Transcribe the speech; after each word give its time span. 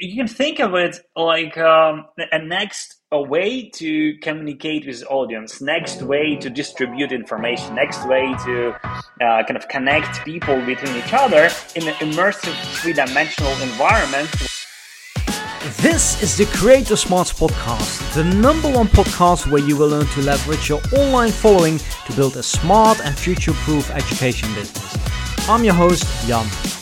you 0.00 0.16
can 0.16 0.28
think 0.28 0.60
of 0.60 0.74
it 0.74 0.98
like 1.16 1.56
um, 1.58 2.06
a 2.32 2.38
next 2.38 2.96
a 3.12 3.20
way 3.20 3.70
to 3.70 4.16
communicate 4.18 4.86
with 4.86 5.04
audience 5.08 5.60
next 5.60 6.02
way 6.02 6.36
to 6.36 6.50
distribute 6.50 7.12
information 7.12 7.74
next 7.74 8.06
way 8.06 8.34
to 8.44 8.70
uh, 9.20 9.42
kind 9.44 9.56
of 9.56 9.68
connect 9.68 10.24
people 10.24 10.60
between 10.66 10.96
each 10.96 11.12
other 11.12 11.48
in 11.76 11.86
an 11.88 11.94
immersive 11.94 12.54
three-dimensional 12.76 13.52
environment 13.62 14.30
this 15.80 16.22
is 16.22 16.36
the 16.36 16.44
Creator 16.44 16.96
Smarts 16.96 17.32
podcast, 17.32 18.12
the 18.12 18.22
number 18.22 18.70
one 18.70 18.86
podcast 18.86 19.50
where 19.50 19.62
you 19.62 19.78
will 19.78 19.88
learn 19.88 20.06
to 20.08 20.20
leverage 20.20 20.68
your 20.68 20.82
online 20.92 21.30
following 21.30 21.78
to 21.78 22.12
build 22.14 22.36
a 22.36 22.42
smart 22.42 23.00
and 23.00 23.18
future 23.18 23.54
proof 23.54 23.90
education 23.90 24.52
business. 24.52 25.48
I'm 25.48 25.64
your 25.64 25.72
host, 25.72 26.04
Jan. 26.26 26.73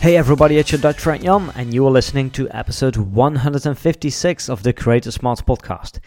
Hey 0.00 0.16
everybody, 0.16 0.58
it's 0.58 0.70
your 0.70 0.80
Dutch 0.80 1.00
friend 1.00 1.24
Jan, 1.24 1.50
and 1.56 1.74
you 1.74 1.84
are 1.84 1.90
listening 1.90 2.30
to 2.30 2.48
episode 2.50 2.96
156 2.96 4.48
of 4.48 4.62
the 4.62 4.72
Creator 4.72 5.10
Smarts 5.10 5.42
podcast. 5.42 5.98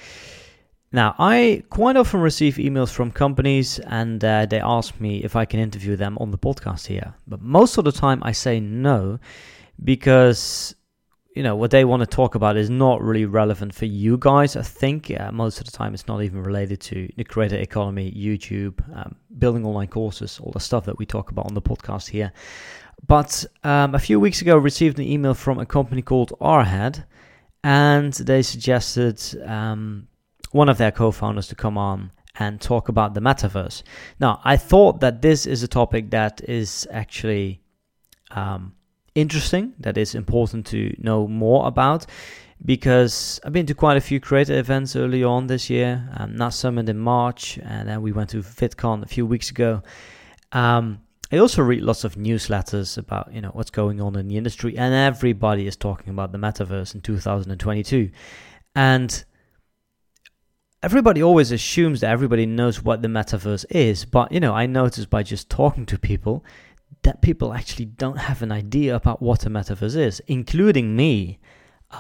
Now, 0.94 1.14
I 1.20 1.64
quite 1.70 1.98
often 1.98 2.22
receive 2.22 2.56
emails 2.56 2.90
from 2.90 3.12
companies 3.12 3.80
and 3.80 4.24
uh, 4.24 4.46
they 4.46 4.62
ask 4.62 4.98
me 5.02 5.26
if 5.26 5.36
I 5.36 5.44
can 5.44 5.60
interview 5.60 5.98
them 5.98 6.18
on 6.22 6.32
the 6.32 6.38
podcast 6.38 6.88
here. 6.88 7.16
But 7.28 7.42
most 7.42 7.78
of 7.78 7.84
the 7.84 7.92
time 7.92 8.22
I 8.24 8.32
say 8.32 8.62
no 8.62 9.20
because, 9.84 10.74
you 11.36 11.44
know, 11.44 11.58
what 11.58 11.72
they 11.72 11.84
want 11.84 12.00
to 12.00 12.08
talk 12.08 12.36
about 12.36 12.56
is 12.56 12.70
not 12.70 13.02
really 13.02 13.26
relevant 13.26 13.76
for 13.76 13.88
you 13.88 14.18
guys. 14.18 14.56
I 14.56 14.62
think 14.62 15.12
uh, 15.12 15.34
most 15.34 15.60
of 15.60 15.66
the 15.66 15.72
time 15.72 15.94
it's 15.94 16.08
not 16.08 16.24
even 16.24 16.42
related 16.42 16.80
to 16.80 17.10
the 17.18 17.26
creator 17.26 17.58
economy, 17.58 18.10
YouTube, 18.10 18.82
um, 18.98 19.18
building 19.38 19.66
online 19.66 19.90
courses, 19.90 20.40
all 20.42 20.54
the 20.54 20.62
stuff 20.62 20.86
that 20.86 20.98
we 20.98 21.06
talk 21.06 21.30
about 21.30 21.48
on 21.48 21.56
the 21.56 21.62
podcast 21.62 22.08
here. 22.10 22.32
But 23.08 23.46
um, 23.64 23.96
a 23.96 24.00
few 24.00 24.20
weeks 24.20 24.42
ago, 24.42 24.56
I 24.56 24.60
received 24.60 25.00
an 25.00 25.06
email 25.06 25.34
from 25.34 25.60
a 25.60 25.66
company 25.66 26.02
called 26.02 26.34
ARHEAD, 26.40 27.04
and 27.64 28.14
they 28.14 28.42
suggested 28.42 29.22
um, 29.46 30.08
one 30.52 30.70
of 30.70 30.78
their 30.78 30.92
co-founders 30.92 31.48
to 31.48 31.56
come 31.56 31.78
on 31.78 32.12
and 32.40 32.62
talk 32.62 32.90
about 32.90 33.14
the 33.14 33.22
metaverse. 33.22 33.84
Now, 34.20 34.40
I 34.44 34.58
thought 34.58 35.02
that 35.02 35.22
this 35.22 35.46
is 35.46 35.64
a 35.64 35.68
topic 35.68 36.12
that 36.12 36.42
is 36.48 36.88
actually 36.92 37.62
um, 38.32 38.74
interesting, 39.16 39.74
that 39.80 39.98
is 39.98 40.16
important 40.16 40.66
to 40.68 40.96
know 40.98 41.28
more 41.28 41.68
about, 41.68 42.06
because 42.64 43.40
I've 43.44 43.54
been 43.54 43.66
to 43.66 43.74
quite 43.74 43.98
a 43.98 44.02
few 44.02 44.20
creator 44.20 44.58
events 44.58 44.96
early 44.96 45.24
on 45.24 45.48
this 45.48 45.70
year. 45.70 46.08
Um, 46.16 46.36
NAS 46.36 46.56
Summit 46.56 46.88
in 46.88 47.00
March, 47.00 47.60
and 47.64 47.90
then 47.90 48.02
we 48.02 48.12
went 48.12 48.30
to 48.30 48.38
VidCon 48.38 49.04
a 49.04 49.08
few 49.08 49.26
weeks 49.26 49.50
ago. 49.50 49.82
Um, 50.52 51.02
I 51.32 51.38
also 51.38 51.62
read 51.62 51.82
lots 51.82 52.04
of 52.04 52.16
newsletters 52.16 52.98
about 52.98 53.34
you 53.34 53.40
know 53.40 53.50
what's 53.50 53.70
going 53.70 54.02
on 54.02 54.18
in 54.18 54.28
the 54.28 54.38
industry, 54.38 54.78
and 54.78 54.94
everybody 54.94 55.66
is 55.66 55.78
talking 55.78 56.10
about 56.10 56.32
the 56.34 56.38
metaverse 56.38 56.94
in 56.94 57.02
2022, 57.02 58.12
and 58.76 59.24
everybody 60.84 61.24
always 61.24 61.52
assumes 61.52 62.02
that 62.02 62.12
everybody 62.12 62.46
knows 62.46 62.84
what 62.84 63.02
the 63.02 63.08
metaverse 63.08 63.66
is, 63.70 64.04
but 64.04 64.32
you 64.32 64.42
know 64.42 64.54
I 64.54 64.66
noticed 64.66 65.10
by 65.10 65.24
just 65.24 65.50
talking 65.50 65.86
to 65.86 65.98
people 65.98 66.44
that 67.04 67.22
people 67.22 67.54
actually 67.54 67.86
don't 67.86 68.18
have 68.18 68.42
an 68.42 68.52
idea 68.52 68.96
about 68.96 69.22
what 69.22 69.46
a 69.46 69.50
metaverse 69.50 69.96
is, 69.96 70.22
including 70.28 70.96
me. 70.96 71.40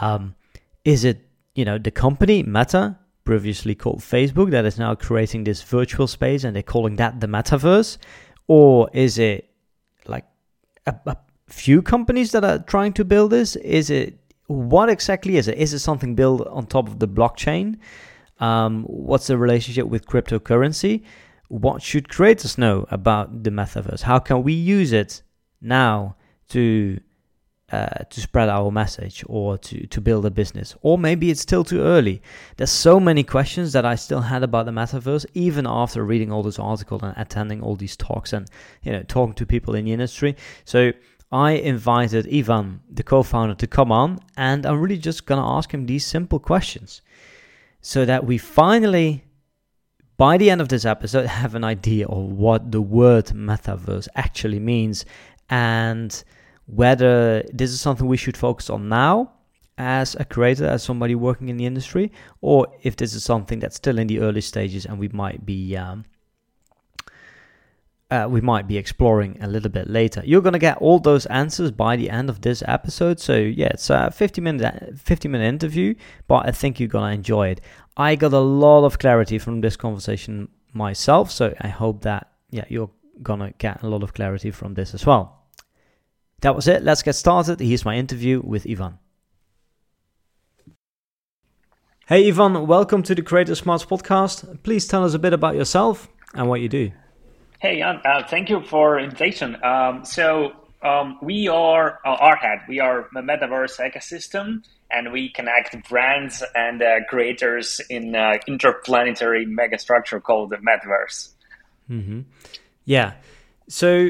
Um, 0.01 0.35
is 0.83 1.05
it 1.05 1.25
you 1.55 1.63
know 1.63 1.77
the 1.77 1.91
company 1.91 2.43
Meta? 2.43 2.97
Previously 3.23 3.75
called 3.75 3.99
Facebook, 3.99 4.49
that 4.49 4.65
is 4.65 4.79
now 4.79 4.95
creating 4.95 5.43
this 5.43 5.61
virtual 5.61 6.07
space 6.07 6.43
and 6.43 6.55
they're 6.55 6.63
calling 6.63 6.95
that 6.95 7.19
the 7.19 7.27
metaverse 7.27 7.99
or 8.47 8.89
is 8.93 9.17
it 9.17 9.49
like 10.07 10.25
a, 10.85 10.95
a 11.05 11.17
few 11.47 11.81
companies 11.81 12.31
that 12.31 12.43
are 12.43 12.59
trying 12.59 12.93
to 12.93 13.05
build 13.05 13.31
this? 13.31 13.55
Is 13.57 13.89
it 13.89 14.17
what 14.47 14.89
exactly 14.89 15.37
is 15.37 15.47
it? 15.47 15.57
Is 15.57 15.73
it 15.73 15.79
something 15.79 16.15
built 16.15 16.45
on 16.47 16.65
top 16.65 16.87
of 16.87 16.99
the 16.99 17.07
blockchain? 17.07 17.77
Um, 18.39 18.83
what's 18.83 19.27
the 19.27 19.37
relationship 19.37 19.87
with 19.87 20.07
cryptocurrency? 20.07 21.03
What 21.47 21.81
should 21.81 22.09
creators 22.09 22.57
know 22.57 22.85
about 22.89 23.43
the 23.43 23.49
metaverse? 23.49 24.01
How 24.01 24.19
can 24.19 24.43
we 24.43 24.53
use 24.53 24.91
it 24.93 25.21
now 25.61 26.15
to 26.49 26.99
uh, 27.71 28.03
to 28.09 28.19
spread 28.19 28.49
our 28.49 28.69
message 28.69 29.23
or 29.27 29.57
to, 29.57 29.87
to 29.87 30.01
build 30.01 30.25
a 30.25 30.29
business. 30.29 30.75
Or 30.81 30.97
maybe 30.97 31.31
it's 31.31 31.39
still 31.39 31.63
too 31.63 31.81
early. 31.81 32.21
There's 32.57 32.71
so 32.71 32.99
many 32.99 33.23
questions 33.23 33.71
that 33.73 33.85
I 33.85 33.95
still 33.95 34.21
had 34.21 34.43
about 34.43 34.65
the 34.65 34.71
metaverse, 34.71 35.25
even 35.33 35.65
after 35.65 36.03
reading 36.03 36.31
all 36.31 36.43
this 36.43 36.59
article 36.59 36.99
and 37.01 37.13
attending 37.17 37.61
all 37.61 37.75
these 37.75 37.95
talks 37.95 38.33
and 38.33 38.47
you 38.83 38.91
know 38.91 39.03
talking 39.03 39.33
to 39.35 39.45
people 39.45 39.75
in 39.75 39.85
the 39.85 39.93
industry. 39.93 40.35
So 40.65 40.91
I 41.31 41.51
invited 41.51 42.27
Ivan, 42.33 42.81
the 42.89 43.03
co-founder, 43.03 43.55
to 43.55 43.67
come 43.67 43.91
on, 43.91 44.19
and 44.35 44.65
I'm 44.65 44.81
really 44.81 44.97
just 44.97 45.25
gonna 45.25 45.47
ask 45.47 45.73
him 45.73 45.85
these 45.85 46.05
simple 46.05 46.39
questions, 46.39 47.01
so 47.79 48.03
that 48.03 48.25
we 48.25 48.37
finally, 48.37 49.23
by 50.17 50.37
the 50.37 50.49
end 50.49 50.59
of 50.59 50.67
this 50.67 50.83
episode, 50.83 51.25
have 51.41 51.55
an 51.55 51.63
idea 51.63 52.05
of 52.07 52.33
what 52.33 52.73
the 52.73 52.81
word 52.81 53.27
metaverse 53.27 54.09
actually 54.15 54.59
means 54.59 55.05
and 55.49 56.21
whether 56.71 57.43
this 57.53 57.71
is 57.71 57.81
something 57.81 58.07
we 58.07 58.17
should 58.17 58.37
focus 58.37 58.69
on 58.69 58.87
now 58.87 59.31
as 59.77 60.15
a 60.15 60.25
creator, 60.25 60.65
as 60.65 60.83
somebody 60.83 61.15
working 61.15 61.49
in 61.49 61.57
the 61.57 61.65
industry, 61.65 62.11
or 62.39 62.67
if 62.81 62.95
this 62.95 63.13
is 63.13 63.23
something 63.23 63.59
that's 63.59 63.75
still 63.75 63.99
in 63.99 64.07
the 64.07 64.19
early 64.19 64.41
stages 64.41 64.85
and 64.85 64.97
we 64.97 65.09
might 65.09 65.45
be 65.45 65.75
um, 65.75 66.05
uh, 68.09 68.27
we 68.29 68.41
might 68.41 68.67
be 68.67 68.77
exploring 68.77 69.37
a 69.41 69.47
little 69.47 69.69
bit 69.69 69.89
later. 69.89 70.21
You're 70.25 70.41
gonna 70.41 70.59
get 70.59 70.77
all 70.77 70.99
those 70.99 71.25
answers 71.27 71.71
by 71.71 71.95
the 71.95 72.09
end 72.09 72.29
of 72.29 72.41
this 72.41 72.61
episode. 72.67 73.19
So 73.19 73.35
yeah, 73.35 73.67
it's 73.67 73.89
a 73.89 74.11
50 74.11 74.41
minute 74.41 74.97
50 74.97 75.27
minute 75.27 75.47
interview, 75.47 75.95
but 76.27 76.47
I 76.47 76.51
think 76.51 76.79
you're 76.79 76.89
gonna 76.89 77.13
enjoy 77.13 77.49
it. 77.49 77.61
I 77.97 78.15
got 78.15 78.33
a 78.33 78.39
lot 78.39 78.85
of 78.85 78.99
clarity 78.99 79.39
from 79.39 79.61
this 79.61 79.75
conversation 79.75 80.49
myself, 80.73 81.31
so 81.31 81.53
I 81.59 81.67
hope 81.67 82.03
that 82.03 82.31
yeah 82.49 82.65
you're 82.69 82.91
gonna 83.21 83.51
get 83.57 83.83
a 83.83 83.87
lot 83.87 84.03
of 84.03 84.13
clarity 84.13 84.51
from 84.51 84.73
this 84.73 84.93
as 84.93 85.05
well. 85.05 85.40
That 86.41 86.55
was 86.55 86.67
it. 86.67 86.83
Let's 86.83 87.03
get 87.03 87.13
started. 87.13 87.59
Here's 87.59 87.85
my 87.85 87.95
interview 87.95 88.41
with 88.43 88.65
Ivan. 88.67 88.97
Hey, 92.07 92.27
Ivan, 92.27 92.65
welcome 92.65 93.03
to 93.03 93.13
the 93.13 93.21
Creator 93.21 93.53
Smarts 93.53 93.85
podcast. 93.85 94.63
Please 94.63 94.87
tell 94.87 95.05
us 95.05 95.13
a 95.13 95.19
bit 95.19 95.33
about 95.33 95.55
yourself 95.55 96.09
and 96.33 96.49
what 96.49 96.59
you 96.59 96.67
do. 96.67 96.91
Hey, 97.59 97.77
Jan, 97.77 98.01
uh, 98.03 98.23
thank 98.27 98.49
you 98.49 98.63
for 98.63 98.99
invitation. 98.99 99.55
Um, 99.63 100.03
so, 100.03 100.53
um, 100.81 101.19
we 101.21 101.47
are 101.47 101.99
uh. 102.03 102.35
We 102.67 102.79
are 102.79 103.01
a 103.01 103.21
metaverse 103.21 103.79
ecosystem, 103.79 104.63
and 104.89 105.11
we 105.11 105.29
connect 105.29 105.87
brands 105.87 106.43
and 106.55 106.81
uh, 106.81 107.01
creators 107.07 107.79
in 107.87 108.15
uh, 108.15 108.39
interplanetary 108.47 109.45
megastructure 109.45 110.21
called 110.21 110.49
the 110.49 110.57
metaverse. 110.57 111.33
Mm-hmm. 111.87 112.21
Yeah. 112.85 113.13
So 113.69 114.09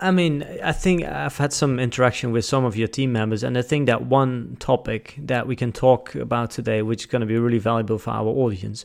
I 0.00 0.10
mean, 0.10 0.44
I 0.62 0.72
think 0.72 1.04
I've 1.04 1.36
had 1.36 1.52
some 1.52 1.78
interaction 1.78 2.32
with 2.32 2.44
some 2.44 2.64
of 2.64 2.76
your 2.76 2.88
team 2.88 3.12
members, 3.12 3.42
and 3.44 3.56
I 3.56 3.62
think 3.62 3.86
that 3.86 4.06
one 4.06 4.56
topic 4.58 5.14
that 5.18 5.46
we 5.46 5.54
can 5.54 5.72
talk 5.72 6.14
about 6.14 6.50
today, 6.50 6.82
which 6.82 7.02
is 7.02 7.06
going 7.06 7.20
to 7.20 7.26
be 7.26 7.38
really 7.38 7.58
valuable 7.58 7.98
for 7.98 8.10
our 8.10 8.26
audience, 8.26 8.84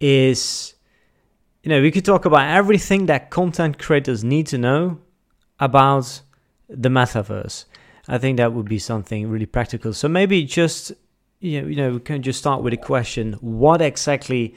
is 0.00 0.74
you 1.62 1.70
know, 1.70 1.82
we 1.82 1.90
could 1.90 2.04
talk 2.04 2.24
about 2.24 2.48
everything 2.48 3.06
that 3.06 3.30
content 3.30 3.78
creators 3.80 4.22
need 4.22 4.46
to 4.46 4.56
know 4.56 5.00
about 5.58 6.20
the 6.68 6.88
metaverse. 6.88 7.64
I 8.06 8.18
think 8.18 8.36
that 8.36 8.52
would 8.52 8.68
be 8.68 8.78
something 8.78 9.28
really 9.28 9.46
practical. 9.46 9.92
So 9.92 10.06
maybe 10.08 10.44
just 10.44 10.92
you 11.40 11.60
know, 11.60 11.68
you 11.68 11.76
know, 11.76 11.92
we 11.94 12.00
can 12.00 12.22
just 12.22 12.38
start 12.38 12.62
with 12.62 12.72
a 12.72 12.76
question: 12.76 13.32
What 13.40 13.82
exactly 13.82 14.54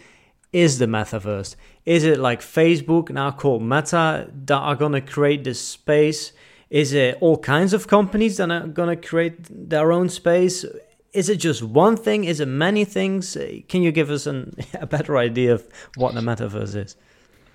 is 0.51 0.79
the 0.79 0.85
metaverse? 0.85 1.55
Is 1.85 2.03
it 2.03 2.19
like 2.19 2.41
Facebook 2.41 3.09
now 3.09 3.31
called 3.31 3.61
Meta 3.61 4.29
that 4.45 4.57
are 4.57 4.75
going 4.75 4.93
to 4.93 5.01
create 5.01 5.43
this 5.43 5.61
space? 5.61 6.33
Is 6.69 6.93
it 6.93 7.17
all 7.21 7.37
kinds 7.37 7.73
of 7.73 7.87
companies 7.87 8.37
that 8.37 8.51
are 8.51 8.67
going 8.67 8.89
to 8.89 9.07
create 9.07 9.47
their 9.49 9.91
own 9.91 10.09
space? 10.09 10.65
Is 11.13 11.29
it 11.29 11.37
just 11.37 11.63
one 11.63 11.97
thing? 11.97 12.25
Is 12.25 12.39
it 12.39 12.47
many 12.47 12.85
things? 12.85 13.35
Can 13.67 13.81
you 13.81 13.91
give 13.91 14.09
us 14.09 14.27
an, 14.27 14.55
a 14.73 14.85
better 14.87 15.17
idea 15.17 15.53
of 15.53 15.67
what 15.95 16.13
the 16.13 16.21
metaverse 16.21 16.75
is? 16.75 16.95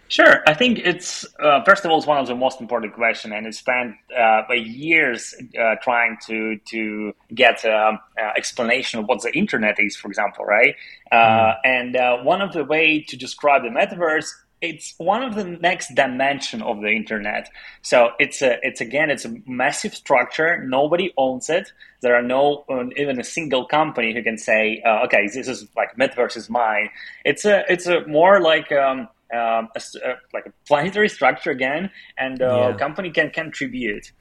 Sure. 0.08 0.42
I 0.46 0.54
think 0.54 0.78
it's, 0.78 1.26
uh, 1.42 1.64
first 1.64 1.84
of 1.84 1.90
all, 1.90 1.98
it's 1.98 2.06
one 2.06 2.18
of 2.18 2.26
the 2.26 2.34
most 2.34 2.60
important 2.60 2.94
questions, 2.94 3.32
and 3.34 3.46
it 3.46 3.54
spent 3.54 3.96
uh, 4.16 4.42
years 4.52 5.34
uh, 5.58 5.76
trying 5.82 6.18
to 6.26 6.58
to 6.70 7.14
get 7.34 7.64
um, 7.64 7.98
uh, 8.18 8.30
explanation 8.36 9.00
of 9.00 9.06
what 9.06 9.22
the 9.22 9.32
internet 9.36 9.76
is, 9.78 9.96
for 9.96 10.08
example, 10.08 10.44
right? 10.44 10.76
Mm. 11.12 11.56
And 11.64 11.96
uh, 11.96 12.18
one 12.18 12.42
of 12.42 12.52
the 12.52 12.64
way 12.64 13.00
to 13.00 13.16
describe 13.16 13.62
the 13.62 13.70
metaverse 13.70 14.30
it's 14.64 14.94
one 14.96 15.22
of 15.22 15.34
the 15.34 15.44
next 15.44 15.94
dimension 15.94 16.62
of 16.62 16.80
the 16.80 16.88
internet. 16.88 17.50
So 17.82 18.12
it's 18.18 18.40
a, 18.40 18.58
it's 18.62 18.80
again, 18.80 19.10
it's 19.10 19.26
a 19.26 19.34
massive 19.46 19.94
structure. 19.94 20.64
Nobody 20.64 21.12
owns 21.18 21.50
it. 21.50 21.70
There 22.00 22.14
are 22.14 22.22
no 22.22 22.64
um, 22.70 22.90
even 22.96 23.20
a 23.20 23.24
single 23.24 23.66
company 23.66 24.14
who 24.14 24.22
can 24.22 24.38
say, 24.38 24.82
uh, 24.86 25.04
okay, 25.04 25.26
this 25.26 25.48
is 25.48 25.66
like 25.76 25.96
metaverse 25.96 26.36
is 26.36 26.48
mine. 26.48 26.88
It's 27.24 27.44
a, 27.44 27.64
it's 27.68 27.86
a 27.86 28.06
more 28.06 28.40
like 28.40 28.72
um, 28.72 29.08
um, 29.34 29.68
a, 29.74 30.08
uh, 30.08 30.14
like 30.32 30.46
a 30.46 30.52
planetary 30.66 31.08
structure 31.08 31.50
again, 31.50 31.90
and 32.16 32.40
a 32.40 32.52
uh, 32.52 32.68
yeah. 32.68 32.76
company 32.76 33.10
can 33.10 33.30
contribute. 33.30 34.12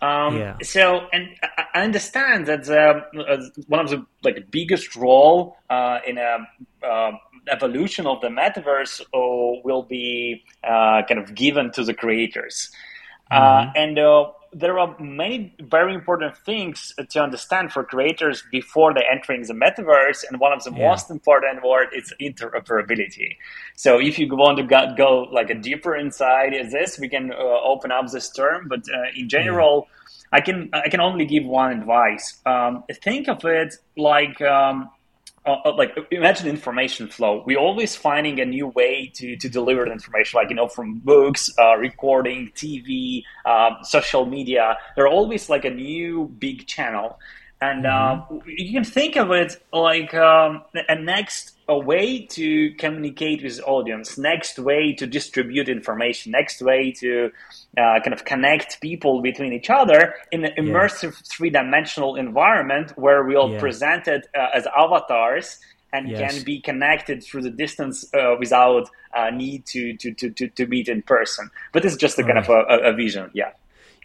Um, 0.00 0.36
yeah. 0.36 0.56
So, 0.62 1.06
and 1.12 1.28
I 1.74 1.82
understand 1.82 2.46
that 2.46 2.68
uh, 2.68 3.00
one 3.68 3.80
of 3.80 3.90
the 3.90 4.04
like 4.22 4.50
biggest 4.50 4.96
role 4.96 5.56
uh, 5.70 6.00
in 6.06 6.18
a 6.18 6.38
uh, 6.86 7.12
evolution 7.50 8.06
of 8.06 8.20
the 8.20 8.28
metaverse 8.28 9.00
uh, 9.00 9.60
will 9.64 9.82
be 9.82 10.44
uh, 10.62 11.02
kind 11.08 11.20
of 11.20 11.34
given 11.34 11.70
to 11.72 11.84
the 11.84 11.94
creators, 11.94 12.70
mm-hmm. 13.32 13.70
and 13.76 13.98
there 14.54 14.78
are 14.78 14.96
many 15.00 15.54
very 15.62 15.94
important 15.94 16.36
things 16.38 16.92
to 17.10 17.20
understand 17.20 17.72
for 17.72 17.84
creators 17.84 18.42
before 18.50 18.94
they 18.94 19.04
entering 19.10 19.42
the 19.42 19.54
metaverse 19.54 20.24
and 20.28 20.40
one 20.40 20.52
of 20.52 20.62
the 20.64 20.72
yeah. 20.72 20.88
most 20.88 21.10
important 21.10 21.62
word 21.64 21.88
is 21.94 22.12
interoperability 22.20 23.36
so 23.76 24.00
if 24.00 24.18
you 24.18 24.28
want 24.36 24.56
to 24.56 24.64
go, 24.64 24.94
go 24.96 25.22
like 25.32 25.50
a 25.50 25.54
deeper 25.54 25.96
inside 25.96 26.52
this 26.70 26.98
we 26.98 27.08
can 27.08 27.32
uh, 27.32 27.36
open 27.64 27.90
up 27.90 28.06
this 28.10 28.30
term 28.30 28.68
but 28.68 28.80
uh, 28.94 29.02
in 29.16 29.28
general 29.28 29.88
yeah 29.88 30.00
I 30.34 30.40
can 30.40 30.68
I 30.72 30.88
can 30.88 31.00
only 31.00 31.26
give 31.26 31.44
one 31.44 31.70
advice. 31.70 32.40
Um, 32.44 32.82
think 33.04 33.28
of 33.28 33.44
it 33.44 33.76
like 33.96 34.40
um, 34.42 34.90
uh, 35.46 35.56
uh, 35.64 35.74
like 35.76 35.96
imagine 36.10 36.48
information 36.48 37.08
flow. 37.08 37.42
We're 37.46 37.58
always 37.58 37.94
finding 37.94 38.40
a 38.40 38.46
new 38.46 38.68
way 38.68 39.10
to 39.14 39.36
to 39.36 39.48
deliver 39.48 39.84
the 39.84 39.92
information, 39.92 40.38
like 40.38 40.48
you 40.48 40.56
know 40.56 40.68
from 40.68 41.00
books, 41.00 41.50
uh, 41.58 41.76
recording, 41.76 42.50
TV, 42.54 43.24
um, 43.44 43.76
social 43.82 44.24
media. 44.24 44.76
They're 44.96 45.08
always 45.08 45.50
like 45.50 45.64
a 45.64 45.70
new 45.70 46.28
big 46.38 46.66
channel, 46.66 47.18
and 47.60 47.84
mm-hmm. 47.84 48.34
uh, 48.34 48.40
you 48.46 48.72
can 48.72 48.84
think 48.84 49.16
of 49.16 49.30
it 49.30 49.62
like 49.72 50.14
um, 50.14 50.62
a 50.88 50.94
next 50.94 51.52
a 51.66 51.78
way 51.78 52.26
to 52.26 52.74
communicate 52.74 53.42
with 53.42 53.60
audience 53.66 54.18
next 54.18 54.58
way 54.58 54.92
to 54.92 55.06
distribute 55.06 55.68
information 55.68 56.32
next 56.32 56.60
way 56.60 56.92
to 56.92 57.30
uh, 57.78 58.00
kind 58.00 58.12
of 58.12 58.24
connect 58.24 58.80
people 58.80 59.22
between 59.22 59.52
each 59.52 59.70
other 59.70 60.14
in 60.30 60.44
an 60.44 60.52
immersive 60.58 61.12
yeah. 61.12 61.22
three-dimensional 61.24 62.16
environment 62.16 62.92
where 62.96 63.24
we 63.24 63.34
all 63.34 63.50
yeah. 63.50 63.60
presented 63.60 64.26
uh, 64.36 64.48
as 64.54 64.66
avatars 64.76 65.58
and 65.92 66.08
yes. 66.08 66.34
can 66.34 66.44
be 66.44 66.60
connected 66.60 67.22
through 67.22 67.40
the 67.40 67.50
distance 67.50 68.12
uh, 68.14 68.34
without 68.38 68.90
uh, 69.14 69.30
need 69.30 69.64
to, 69.64 69.96
to, 69.96 70.12
to, 70.12 70.28
to, 70.30 70.48
to 70.48 70.66
meet 70.66 70.88
in 70.88 71.00
person 71.02 71.48
but 71.72 71.84
it's 71.84 71.96
just 71.96 72.18
a 72.18 72.22
kind 72.22 72.36
right. 72.36 72.50
of 72.50 72.66
a, 72.68 72.90
a 72.90 72.92
vision 72.92 73.30
yeah 73.32 73.52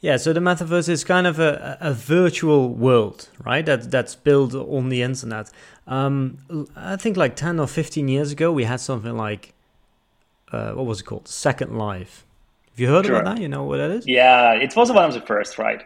yeah, 0.01 0.17
so 0.17 0.33
the 0.33 0.39
metaverse 0.39 0.87
is 0.87 1.03
kind 1.03 1.27
of 1.27 1.39
a, 1.39 1.77
a 1.81 1.93
virtual 1.93 2.69
world, 2.69 3.29
right? 3.45 3.65
That 3.65 3.91
that's 3.91 4.15
built 4.15 4.53
on 4.53 4.89
the 4.89 5.01
internet. 5.01 5.51
Um, 5.87 6.37
I 6.75 6.95
think 6.95 7.17
like 7.17 7.35
ten 7.35 7.59
or 7.59 7.67
fifteen 7.67 8.07
years 8.07 8.31
ago, 8.31 8.51
we 8.51 8.63
had 8.63 8.79
something 8.79 9.17
like 9.17 9.53
uh, 10.51 10.71
what 10.71 10.85
was 10.85 11.01
it 11.01 11.03
called? 11.03 11.27
Second 11.27 11.77
Life. 11.77 12.25
Have 12.71 12.79
you 12.79 12.87
heard 12.87 13.05
sure. 13.05 13.15
about 13.15 13.35
that? 13.35 13.41
You 13.41 13.49
know 13.49 13.63
what 13.65 13.77
that 13.77 13.91
is? 13.91 14.07
Yeah, 14.07 14.53
it 14.53 14.75
was 14.75 14.91
one 14.91 15.05
of 15.05 15.13
the 15.13 15.21
first, 15.21 15.57
right? 15.57 15.83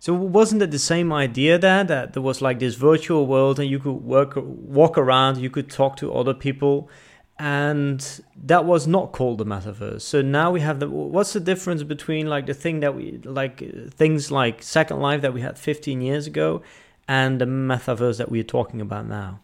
So 0.00 0.12
wasn't 0.14 0.62
it 0.62 0.70
the 0.70 0.78
same 0.78 1.12
idea 1.12 1.58
there 1.58 1.82
that 1.82 2.12
there 2.12 2.22
was 2.22 2.40
like 2.40 2.60
this 2.60 2.76
virtual 2.76 3.26
world 3.26 3.58
and 3.58 3.68
you 3.68 3.80
could 3.80 4.04
work 4.04 4.34
walk 4.36 4.96
around, 4.96 5.38
you 5.38 5.50
could 5.50 5.70
talk 5.70 5.96
to 5.96 6.12
other 6.12 6.34
people, 6.34 6.88
and 7.38 8.22
that 8.44 8.64
was 8.64 8.86
not 8.86 9.12
called 9.12 9.38
the 9.38 9.46
metaverse. 9.46 10.02
So 10.02 10.22
now 10.22 10.50
we 10.50 10.60
have 10.60 10.80
the 10.80 10.88
what's 10.88 11.32
the 11.32 11.40
difference 11.40 11.82
between 11.82 12.26
like 12.26 12.46
the 12.46 12.54
thing 12.54 12.80
that 12.80 12.94
we 12.94 13.20
like 13.24 13.62
things 13.92 14.30
like 14.30 14.62
second 14.62 15.00
life 15.00 15.22
that 15.22 15.32
we 15.32 15.40
had 15.40 15.58
15 15.58 16.00
years 16.00 16.26
ago 16.26 16.62
and 17.06 17.40
the 17.40 17.44
metaverse 17.44 18.18
that 18.18 18.30
we're 18.30 18.42
talking 18.42 18.80
about 18.80 19.06
now? 19.06 19.40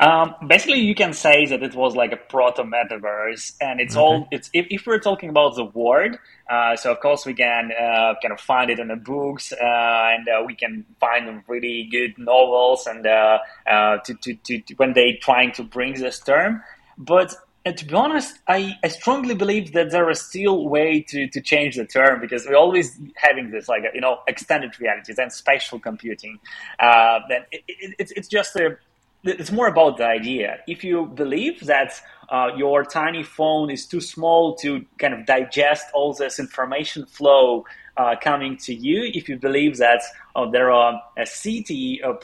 Um, 0.00 0.36
basically 0.46 0.78
you 0.78 0.94
can 0.94 1.12
say 1.12 1.44
that 1.46 1.60
it 1.60 1.74
was 1.74 1.96
like 1.96 2.12
a 2.12 2.16
proto 2.16 2.62
metaverse 2.62 3.54
and 3.60 3.80
it's 3.80 3.96
okay. 3.96 4.00
all 4.00 4.28
it's 4.30 4.48
if, 4.52 4.68
if, 4.70 4.86
we're 4.86 5.00
talking 5.00 5.28
about 5.28 5.56
the 5.56 5.64
word 5.64 6.18
uh, 6.48 6.76
so 6.76 6.92
of 6.92 7.00
course 7.00 7.26
we 7.26 7.34
can 7.34 7.72
uh, 7.72 8.14
kind 8.22 8.30
of 8.30 8.38
find 8.38 8.70
it 8.70 8.78
in 8.78 8.86
the 8.86 8.96
books 8.96 9.52
uh, 9.52 9.56
and 9.60 10.28
uh, 10.28 10.44
we 10.46 10.54
can 10.54 10.84
find 11.00 11.42
really 11.48 11.88
good 11.90 12.16
novels 12.16 12.86
and 12.86 13.08
uh, 13.08 13.40
uh, 13.66 13.98
to, 13.98 14.14
to, 14.14 14.34
to, 14.34 14.60
to, 14.60 14.74
when 14.74 14.92
they 14.92 15.14
trying 15.14 15.50
to 15.50 15.64
bring 15.64 15.94
this 15.94 16.20
term 16.20 16.62
but 16.98 17.34
uh, 17.64 17.72
to 17.72 17.84
be 17.84 17.94
honest, 17.94 18.38
I, 18.46 18.74
I 18.82 18.88
strongly 18.88 19.34
believe 19.34 19.72
that 19.72 19.90
there 19.90 20.08
is 20.10 20.20
still 20.20 20.68
way 20.68 21.00
to, 21.08 21.28
to 21.28 21.40
change 21.40 21.76
the 21.76 21.86
term 21.86 22.20
because 22.20 22.46
we're 22.46 22.56
always 22.56 22.98
having 23.16 23.50
this 23.50 23.68
like 23.68 23.82
you 23.94 24.00
know 24.00 24.20
extended 24.26 24.78
realities 24.80 25.18
and 25.18 25.32
spatial 25.32 25.78
computing. 25.78 26.38
Uh, 26.78 27.20
then 27.28 27.42
it, 27.52 27.62
it, 27.68 27.94
it's 27.98 28.12
it's 28.12 28.28
just 28.28 28.56
a 28.56 28.76
it's 29.24 29.50
more 29.50 29.66
about 29.66 29.96
the 29.96 30.06
idea. 30.06 30.58
If 30.66 30.84
you 30.84 31.06
believe 31.06 31.66
that 31.66 32.00
uh, 32.30 32.50
your 32.56 32.84
tiny 32.84 33.22
phone 33.22 33.70
is 33.70 33.86
too 33.86 34.00
small 34.00 34.54
to 34.56 34.84
kind 34.98 35.14
of 35.14 35.26
digest 35.26 35.86
all 35.92 36.12
this 36.14 36.38
information 36.38 37.06
flow 37.06 37.64
uh, 37.98 38.14
coming 38.22 38.56
to 38.56 38.72
you 38.72 39.10
if 39.12 39.28
you 39.28 39.36
believe 39.36 39.76
that 39.78 40.00
uh, 40.36 40.48
there 40.48 40.70
are 40.70 41.02
a 41.16 41.26
city 41.26 42.00
uh, 42.02 42.14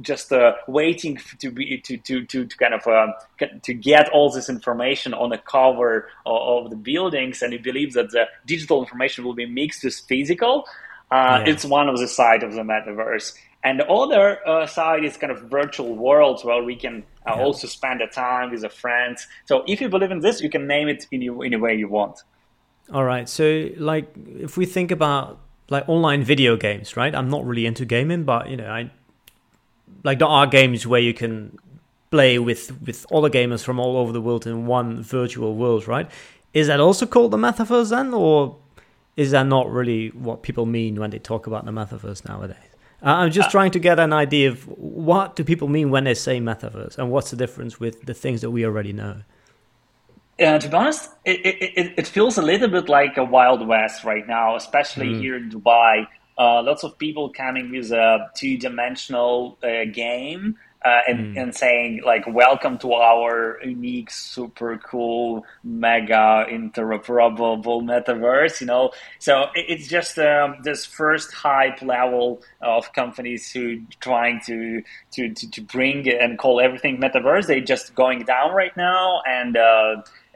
just 0.00 0.32
uh, 0.32 0.52
waiting 0.68 1.18
to 1.38 1.50
be 1.50 1.78
to, 1.78 1.96
to, 1.98 2.24
to, 2.24 2.46
to 2.46 2.56
kind 2.56 2.72
of 2.72 2.86
uh, 2.86 3.08
to 3.62 3.74
get 3.74 4.08
all 4.10 4.30
this 4.30 4.48
information 4.48 5.12
on 5.12 5.30
the 5.30 5.38
cover 5.38 6.08
of, 6.24 6.64
of, 6.64 6.70
the 6.70 6.76
buildings 6.76 7.42
and 7.42 7.52
you 7.52 7.58
believe 7.58 7.92
that 7.94 8.10
the 8.10 8.24
digital 8.46 8.80
information 8.80 9.24
will 9.24 9.34
be 9.34 9.46
mixed 9.46 9.84
with 9.84 9.94
physical 10.08 10.64
uh, 11.10 11.42
yeah. 11.44 11.52
it's 11.52 11.64
one 11.64 11.88
of 11.88 11.98
the 11.98 12.08
side 12.08 12.42
of 12.42 12.52
the 12.52 12.62
metaverse 12.62 13.34
and 13.64 13.80
the 13.80 13.86
other 13.88 14.46
uh, 14.46 14.66
side 14.66 15.04
is 15.04 15.16
kind 15.16 15.32
of 15.32 15.50
virtual 15.50 15.96
worlds 15.96 16.44
where 16.44 16.62
we 16.62 16.76
can 16.76 17.02
uh, 17.26 17.34
yeah. 17.34 17.42
also 17.42 17.66
spend 17.66 18.00
the 18.00 18.06
time 18.06 18.50
with 18.50 18.60
the 18.60 18.68
friends. 18.68 19.26
So 19.46 19.64
if 19.66 19.80
you 19.80 19.88
believe 19.88 20.10
in 20.10 20.20
this, 20.20 20.42
you 20.42 20.50
can 20.50 20.66
name 20.66 20.88
it 20.88 21.06
in 21.10 21.22
any 21.22 21.56
way 21.56 21.74
you 21.74 21.88
want. 21.88 22.22
All 22.92 23.04
right. 23.04 23.28
So, 23.28 23.70
like, 23.76 24.12
if 24.38 24.56
we 24.56 24.66
think 24.66 24.90
about 24.90 25.40
like 25.70 25.88
online 25.88 26.22
video 26.22 26.56
games, 26.56 26.96
right? 26.96 27.14
I'm 27.14 27.30
not 27.30 27.46
really 27.46 27.66
into 27.66 27.84
gaming, 27.84 28.24
but 28.24 28.48
you 28.50 28.56
know, 28.56 28.70
I 28.70 28.90
like 30.02 30.18
there 30.18 30.28
are 30.28 30.46
games 30.46 30.86
where 30.86 31.00
you 31.00 31.14
can 31.14 31.58
play 32.10 32.38
with 32.38 32.80
with 32.82 33.06
other 33.10 33.30
gamers 33.30 33.64
from 33.64 33.80
all 33.80 33.96
over 33.96 34.12
the 34.12 34.20
world 34.20 34.46
in 34.46 34.66
one 34.66 35.02
virtual 35.02 35.54
world, 35.56 35.88
right? 35.88 36.10
Is 36.52 36.66
that 36.68 36.80
also 36.80 37.06
called 37.06 37.30
the 37.30 37.36
metaverse 37.36 37.90
then, 37.90 38.14
or 38.14 38.56
is 39.16 39.30
that 39.30 39.46
not 39.46 39.70
really 39.70 40.08
what 40.08 40.42
people 40.42 40.66
mean 40.66 41.00
when 41.00 41.10
they 41.10 41.18
talk 41.18 41.46
about 41.46 41.64
the 41.64 41.72
metaverse 41.72 42.28
nowadays? 42.28 42.56
I'm 43.02 43.30
just 43.30 43.48
uh, 43.48 43.50
trying 43.50 43.70
to 43.72 43.78
get 43.78 43.98
an 43.98 44.12
idea 44.12 44.50
of 44.50 44.64
what 44.78 45.36
do 45.36 45.44
people 45.44 45.68
mean 45.68 45.90
when 45.90 46.04
they 46.04 46.14
say 46.14 46.40
metaverse, 46.40 46.98
and 46.98 47.10
what's 47.10 47.30
the 47.30 47.36
difference 47.36 47.80
with 47.80 48.06
the 48.06 48.14
things 48.14 48.40
that 48.42 48.50
we 48.50 48.64
already 48.64 48.92
know. 48.92 49.22
Yeah, 50.38 50.58
to 50.58 50.68
be 50.68 50.74
honest, 50.74 51.10
it, 51.24 51.40
it, 51.44 51.94
it 51.96 52.06
feels 52.06 52.38
a 52.38 52.42
little 52.42 52.68
bit 52.68 52.88
like 52.88 53.16
a 53.16 53.24
Wild 53.24 53.66
West 53.66 54.02
right 54.02 54.26
now, 54.26 54.56
especially 54.56 55.06
mm. 55.06 55.20
here 55.20 55.36
in 55.36 55.48
Dubai. 55.50 56.06
Uh, 56.36 56.60
lots 56.62 56.82
of 56.82 56.98
people 56.98 57.30
coming 57.30 57.70
with 57.70 57.92
a 57.92 58.30
two 58.34 58.58
dimensional 58.58 59.56
uh, 59.62 59.84
game 59.92 60.56
uh, 60.84 61.00
and, 61.08 61.34
mm. 61.34 61.42
and 61.42 61.54
saying 61.54 62.02
like 62.04 62.26
welcome 62.26 62.76
to 62.76 62.92
our 62.92 63.58
unique 63.64 64.10
super 64.10 64.76
cool 64.78 65.44
mega 65.62 66.44
interoperable 66.50 67.62
metaverse 67.82 68.60
you 68.60 68.66
know 68.66 68.90
so 69.18 69.46
it's 69.54 69.88
just 69.88 70.18
um, 70.18 70.56
this 70.62 70.84
first 70.84 71.32
hype 71.32 71.80
level 71.80 72.42
of 72.60 72.92
companies 72.92 73.50
who 73.50 73.80
trying 74.00 74.40
to, 74.44 74.82
to 75.10 75.32
to 75.32 75.50
to 75.50 75.62
bring 75.62 76.06
and 76.08 76.38
call 76.38 76.60
everything 76.60 76.98
metaverse 76.98 77.46
they 77.46 77.60
just 77.60 77.94
going 77.94 78.20
down 78.24 78.52
right 78.52 78.76
now 78.76 79.22
and 79.26 79.56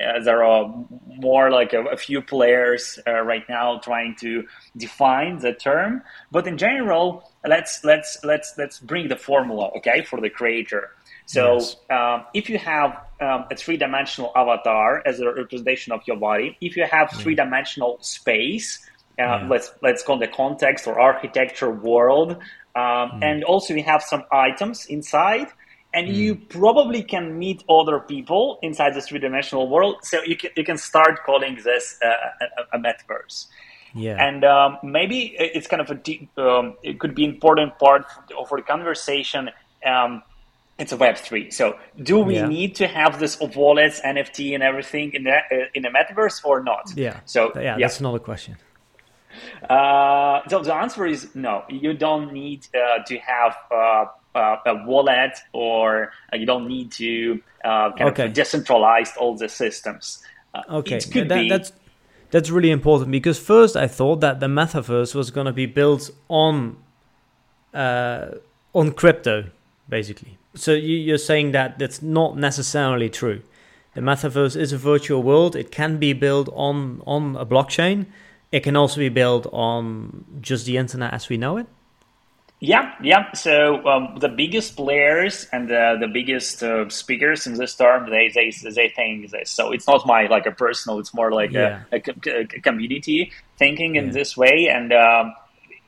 uh, 0.00 0.22
there 0.22 0.44
are 0.44 0.72
more 1.06 1.50
like 1.50 1.72
a, 1.72 1.82
a 1.84 1.96
few 1.96 2.22
players 2.22 2.98
uh, 3.06 3.20
right 3.20 3.44
now 3.48 3.78
trying 3.78 4.14
to 4.20 4.46
define 4.76 5.38
the 5.38 5.52
term, 5.52 6.02
but 6.30 6.46
in 6.46 6.56
general, 6.56 7.30
let's 7.46 7.84
let's 7.84 8.18
let's 8.22 8.54
let's 8.56 8.78
bring 8.78 9.08
the 9.08 9.16
formula, 9.16 9.70
okay, 9.76 10.02
for 10.02 10.20
the 10.20 10.30
creator. 10.30 10.90
So 11.26 11.54
yes. 11.54 11.76
um, 11.90 12.24
if 12.32 12.48
you 12.48 12.58
have 12.58 12.90
um, 13.20 13.44
a 13.50 13.56
three-dimensional 13.56 14.32
avatar 14.34 15.02
as 15.04 15.20
a 15.20 15.30
representation 15.30 15.92
of 15.92 16.00
your 16.06 16.16
body, 16.16 16.56
if 16.60 16.76
you 16.76 16.84
have 16.84 17.08
mm. 17.08 17.20
three-dimensional 17.20 17.98
space, 18.00 18.78
uh, 19.18 19.22
yeah. 19.22 19.46
let's 19.50 19.72
let's 19.82 20.02
call 20.02 20.18
the 20.18 20.28
context 20.28 20.86
or 20.86 20.98
architecture 20.98 21.70
world, 21.70 22.32
um, 22.32 22.38
mm. 22.76 23.18
and 23.22 23.44
also 23.44 23.74
we 23.74 23.82
have 23.82 24.02
some 24.02 24.22
items 24.30 24.86
inside 24.86 25.48
and 25.94 26.08
mm. 26.08 26.14
you 26.14 26.34
probably 26.34 27.02
can 27.02 27.38
meet 27.38 27.64
other 27.68 27.98
people 27.98 28.58
inside 28.62 28.94
this 28.94 29.08
three-dimensional 29.08 29.68
world 29.68 29.96
so 30.02 30.22
you 30.22 30.36
can, 30.36 30.50
you 30.56 30.64
can 30.64 30.76
start 30.76 31.24
calling 31.24 31.58
this 31.64 31.98
uh, 32.02 32.08
a, 32.72 32.76
a, 32.76 32.80
metaverse 32.80 33.46
yeah 33.94 34.16
and 34.24 34.44
um, 34.44 34.78
maybe 34.82 35.34
it's 35.38 35.66
kind 35.66 35.80
of 35.80 35.90
a 35.90 35.94
deep 35.94 36.28
um, 36.38 36.76
it 36.82 36.98
could 36.98 37.14
be 37.14 37.24
important 37.24 37.78
part 37.78 38.04
of 38.38 38.48
the 38.50 38.62
conversation 38.62 39.50
um, 39.86 40.22
it's 40.78 40.92
a 40.92 40.96
web3 40.96 41.52
so 41.52 41.78
do 42.02 42.18
we 42.20 42.36
yeah. 42.36 42.46
need 42.46 42.74
to 42.74 42.86
have 42.86 43.18
this 43.18 43.36
of 43.40 43.56
wallets 43.56 44.00
nft 44.02 44.54
and 44.54 44.62
everything 44.62 45.12
in 45.14 45.24
the 45.24 45.36
uh, 45.36 45.66
in 45.74 45.82
the 45.82 45.88
metaverse 45.88 46.44
or 46.44 46.62
not 46.62 46.92
yeah 46.96 47.20
so 47.24 47.50
yeah, 47.54 47.62
yeah. 47.62 47.78
that's 47.78 48.00
another 48.00 48.18
question 48.18 48.56
uh, 49.68 50.40
so 50.48 50.62
the 50.62 50.74
answer 50.74 51.06
is 51.06 51.34
no. 51.34 51.64
You 51.68 51.94
don't 51.94 52.32
need 52.32 52.66
uh, 52.74 53.02
to 53.04 53.18
have 53.18 53.56
uh, 53.70 54.04
uh, 54.34 54.56
a 54.66 54.84
wallet 54.84 55.38
or 55.52 56.12
uh, 56.32 56.36
you 56.36 56.46
don't 56.46 56.68
need 56.68 56.92
to 56.92 57.40
uh, 57.64 57.92
kind 57.92 58.10
okay. 58.10 58.26
of 58.26 58.32
decentralize 58.32 59.16
all 59.16 59.36
the 59.36 59.48
systems. 59.48 60.22
okay, 60.70 60.96
it 60.96 61.08
could 61.12 61.28
that, 61.28 61.40
be. 61.40 61.48
That's 61.48 61.72
that's 62.30 62.50
really 62.50 62.70
important 62.70 63.10
because 63.10 63.38
first 63.38 63.76
I 63.76 63.86
thought 63.86 64.20
that 64.20 64.40
the 64.40 64.46
metaverse 64.46 65.14
was 65.14 65.30
going 65.30 65.46
to 65.46 65.52
be 65.52 65.66
built 65.66 66.10
on 66.28 66.76
uh, 67.72 68.32
on 68.74 68.92
crypto, 68.92 69.46
basically. 69.88 70.38
So 70.54 70.72
you, 70.72 71.14
are 71.14 71.18
saying 71.18 71.52
that 71.52 71.78
that's 71.78 72.02
not 72.02 72.36
necessarily 72.36 73.08
true. 73.08 73.42
The 73.94 74.00
metaverse 74.00 74.56
is 74.56 74.72
a 74.72 74.78
virtual 74.78 75.22
world. 75.22 75.56
It 75.56 75.70
can 75.70 75.98
be 75.98 76.12
built 76.12 76.48
on 76.52 77.02
on 77.06 77.36
a 77.36 77.46
blockchain. 77.46 78.06
It 78.52 78.60
can 78.60 78.76
also 78.76 78.98
be 79.00 79.08
built 79.08 79.46
on 79.52 80.24
just 80.40 80.66
the 80.66 80.76
internet 80.76 81.12
as 81.12 81.28
we 81.28 81.36
know 81.36 81.56
it. 81.58 81.66
Yeah, 82.60 82.92
yeah. 83.00 83.32
So 83.34 83.86
um, 83.86 84.18
the 84.18 84.28
biggest 84.28 84.74
players 84.74 85.46
and 85.52 85.68
the, 85.68 85.96
the 86.00 86.08
biggest 86.08 86.60
uh, 86.62 86.88
speakers 86.88 87.46
in 87.46 87.54
this 87.54 87.76
term, 87.76 88.10
they, 88.10 88.32
they 88.34 88.50
they 88.50 88.88
think 88.88 89.30
this. 89.30 89.50
So 89.50 89.70
it's 89.70 89.86
not 89.86 90.04
my 90.06 90.26
like 90.26 90.46
a 90.46 90.50
personal. 90.50 90.98
It's 90.98 91.14
more 91.14 91.30
like 91.30 91.52
yeah. 91.52 91.82
a, 91.92 92.02
a, 92.26 92.40
a, 92.40 92.60
community 92.60 93.30
thinking 93.58 93.94
in 93.94 94.06
yeah. 94.06 94.12
this 94.12 94.36
way. 94.36 94.68
And 94.68 94.92
um, 94.92 95.34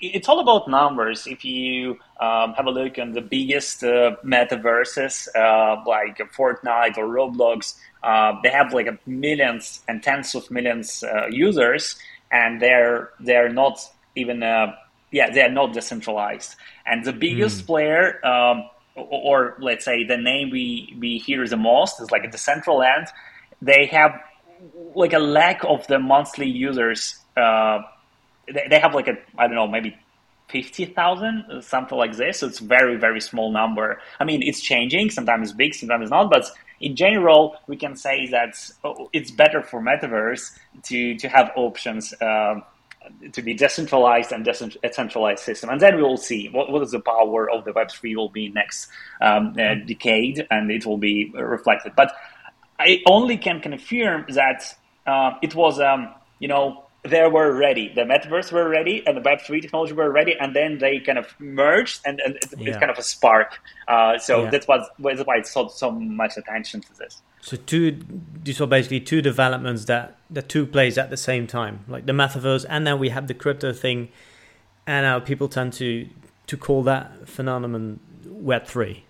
it's 0.01 0.29
all 0.29 0.39
about 0.39 0.69
numbers. 0.69 1.27
If 1.27 1.45
you 1.45 1.99
um, 2.21 2.55
have 2.55 2.67
a 2.67 2.71
look 2.71 3.01
on 3.01 3.13
the 3.13 3.21
biggest 3.21 3.83
uh, 3.83 4.17
metaverses 4.25 5.27
uh, 5.35 5.83
like 5.85 6.19
Fortnite 6.19 6.97
or 6.99 7.07
Roblox, 7.07 7.75
uh, 8.05 8.41
they 8.43 8.51
have 8.51 8.73
like 8.73 8.89
millions 9.09 9.83
and 9.89 10.03
tens 10.05 10.37
of 10.37 10.49
millions 10.53 11.03
uh, 11.03 11.27
users, 11.31 11.99
and 12.31 12.63
they're 12.63 13.11
they're 13.19 13.53
not 13.53 13.81
even 14.15 14.43
uh, 14.43 14.73
yeah 15.11 15.31
they 15.31 15.43
are 15.43 15.51
not 15.51 15.73
decentralized. 15.73 16.57
And 16.87 17.05
the 17.05 17.13
biggest 17.13 17.63
mm. 17.63 17.67
player, 17.67 18.25
um, 18.27 18.69
or, 18.97 19.07
or, 19.29 19.57
let's 19.61 19.85
say 19.85 20.05
the 20.05 20.17
name 20.17 20.51
we 20.51 20.97
we 20.99 21.19
hear 21.19 21.47
the 21.47 21.57
most 21.57 22.01
is 22.01 22.11
like 22.11 22.25
a 22.25 22.29
Decentraland. 22.29 23.09
They 23.63 23.87
have 23.87 24.21
like 24.95 25.13
a 25.13 25.19
lack 25.19 25.65
of 25.65 25.87
the 25.87 25.99
monthly 25.99 26.49
users 26.49 27.21
uh, 27.37 27.81
they 28.69 28.79
have 28.79 28.95
like 28.95 29.09
a 29.09 29.17
I 29.39 29.47
don't 29.47 29.57
know 29.57 29.69
maybe 29.69 29.97
fifty 30.49 30.85
thousand 30.85 31.63
something 31.63 31.97
like 31.97 32.17
this. 32.17 32.41
So 32.41 32.47
it's 32.47 32.59
very 32.59 32.97
very 32.97 33.21
small 33.21 33.53
number. 33.53 34.01
I 34.19 34.25
mean 34.25 34.43
it's 34.43 34.61
changing. 34.61 35.11
Sometimes 35.11 35.51
it's 35.51 35.57
big, 35.57 35.75
sometimes 35.75 36.03
it's 36.03 36.11
not. 36.11 36.31
But 36.31 36.47
in 36.81 36.97
general, 36.97 37.57
we 37.67 37.77
can 37.77 37.95
say 37.95 38.27
that 38.29 38.55
oh, 38.85 39.11
it's 39.13 39.31
better 39.31 39.63
for 39.63 39.81
metaverse 39.81 40.59
to 40.85 41.17
to 41.17 41.29
have 41.29 41.51
options. 41.57 42.13
Uh, 42.21 42.61
to 43.33 43.43
be 43.43 43.55
decentralized 43.55 44.33
and 44.33 44.45
decentralized 44.45 45.43
system, 45.45 45.71
and 45.71 45.81
then 45.81 45.97
we 45.97 46.03
will 46.03 46.17
see 46.17 46.49
what, 46.49 46.71
what 46.71 46.83
is 46.83 46.91
the 46.91 47.01
power 47.01 47.51
of 47.51 47.65
the 47.65 47.73
Web 47.73 47.91
three 47.91 48.17
will 48.17 48.29
be 48.29 48.49
next 48.49 48.89
um, 49.21 49.55
uh, 49.59 49.75
decade, 49.87 50.47
and 50.51 50.71
it 50.71 50.85
will 50.87 50.99
be 50.99 51.31
reflected. 51.35 51.93
But 51.97 52.13
I 52.79 53.03
only 53.07 53.37
can 53.37 53.61
confirm 53.61 54.27
that 54.31 54.77
uh, 55.07 55.33
it 55.43 55.55
was, 55.55 55.81
um, 55.81 56.15
you 56.39 56.49
know, 56.49 56.85
they 57.03 57.27
were 57.27 57.53
ready. 57.53 57.93
The 57.95 58.03
metaverse 58.03 58.53
were 58.53 58.69
ready, 58.69 59.03
and 59.07 59.17
the 59.17 59.23
Web 59.23 59.41
three 59.41 59.61
technology 59.61 59.93
were 59.95 60.11
ready, 60.11 60.37
and 60.39 60.55
then 60.55 60.79
they 60.79 61.01
kind 61.01 61.19
of 61.19 61.35
merged, 61.39 62.01
and, 62.05 62.21
and 62.21 62.37
it's, 62.37 62.55
yeah. 62.59 62.79
kind 62.79 62.91
of 62.91 62.99
a 62.99 63.03
spark. 63.03 63.59
Uh, 63.89 64.19
so 64.19 64.45
yeah. 64.45 64.51
that's 64.51 64.69
what 64.69 64.91
that's 64.99 65.25
why 65.25 65.37
it's 65.37 65.51
so, 65.51 65.69
so 65.69 65.91
much 65.91 66.37
attention 66.37 66.83
to 66.83 66.99
this. 66.99 67.23
So 67.41 67.57
two, 67.57 67.99
these 68.43 68.61
are 68.61 68.67
basically 68.67 69.01
two 69.01 69.23
developments 69.23 69.87
that 69.87 70.19
that 70.29 70.49
took 70.49 70.73
place 70.73 70.99
at 70.99 71.09
the 71.09 71.17
same 71.17 71.47
time, 71.47 71.85
like 71.89 72.05
the 72.07 72.13
metaverse, 72.13 72.67
and 72.69 72.87
then 72.87 72.99
we 72.99 73.09
have 73.09 73.29
the 73.29 73.35
crypto 73.35 73.73
thing, 73.73 74.11
and 74.87 75.05
now 75.05 75.21
people 75.21 75.49
tend 75.49 75.73
to 75.75 76.07
to 76.49 76.57
call 76.57 76.83
that 76.83 77.29
phenomenon 77.29 78.01
Web 78.27 78.67
three, 78.67 79.05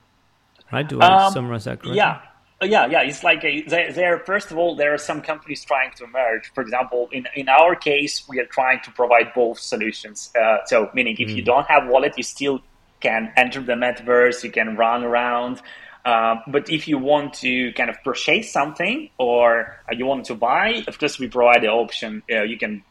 right? 0.72 0.88
Do 0.88 1.00
I 1.00 1.26
um, 1.26 1.32
summarize 1.32 1.64
that 1.64 1.80
correctly? 1.80 1.96
Yeah, 1.96 2.20
yeah, 2.62 2.86
yeah. 2.86 3.02
It's 3.02 3.24
like 3.24 3.44
a, 3.44 3.62
they're 3.62 4.18
first 4.20 4.50
of 4.50 4.58
all, 4.58 4.76
there 4.76 4.92
are 4.92 4.98
some 4.98 5.22
companies 5.22 5.64
trying 5.64 5.92
to 5.96 6.06
merge. 6.06 6.52
For 6.54 6.60
example, 6.60 7.08
in 7.12 7.26
in 7.34 7.48
our 7.48 7.74
case, 7.74 8.24
we 8.28 8.38
are 8.40 8.46
trying 8.46 8.80
to 8.84 8.90
provide 8.90 9.32
both 9.34 9.58
solutions. 9.58 10.30
Uh, 10.38 10.58
so, 10.66 10.90
meaning 10.94 11.16
if 11.18 11.28
mm. 11.28 11.36
you 11.36 11.42
don't 11.42 11.66
have 11.66 11.88
wallet, 11.88 12.14
you 12.16 12.22
still 12.22 12.60
can 13.00 13.32
enter 13.36 13.60
the 13.60 13.72
metaverse, 13.72 14.44
you 14.44 14.50
can 14.50 14.76
run 14.76 15.04
around. 15.04 15.62
Uh, 16.04 16.36
but 16.46 16.70
if 16.70 16.88
you 16.88 16.98
want 16.98 17.34
to 17.34 17.72
kind 17.72 17.90
of 17.90 17.96
purchase 18.02 18.50
something 18.50 19.10
or 19.18 19.78
you 19.92 20.06
want 20.06 20.24
to 20.26 20.34
buy, 20.34 20.82
of 20.86 20.98
course, 20.98 21.18
we 21.18 21.28
provide 21.28 21.62
the 21.62 21.68
option. 21.68 22.22
Uh, 22.30 22.42
you 22.42 22.58
can 22.58 22.82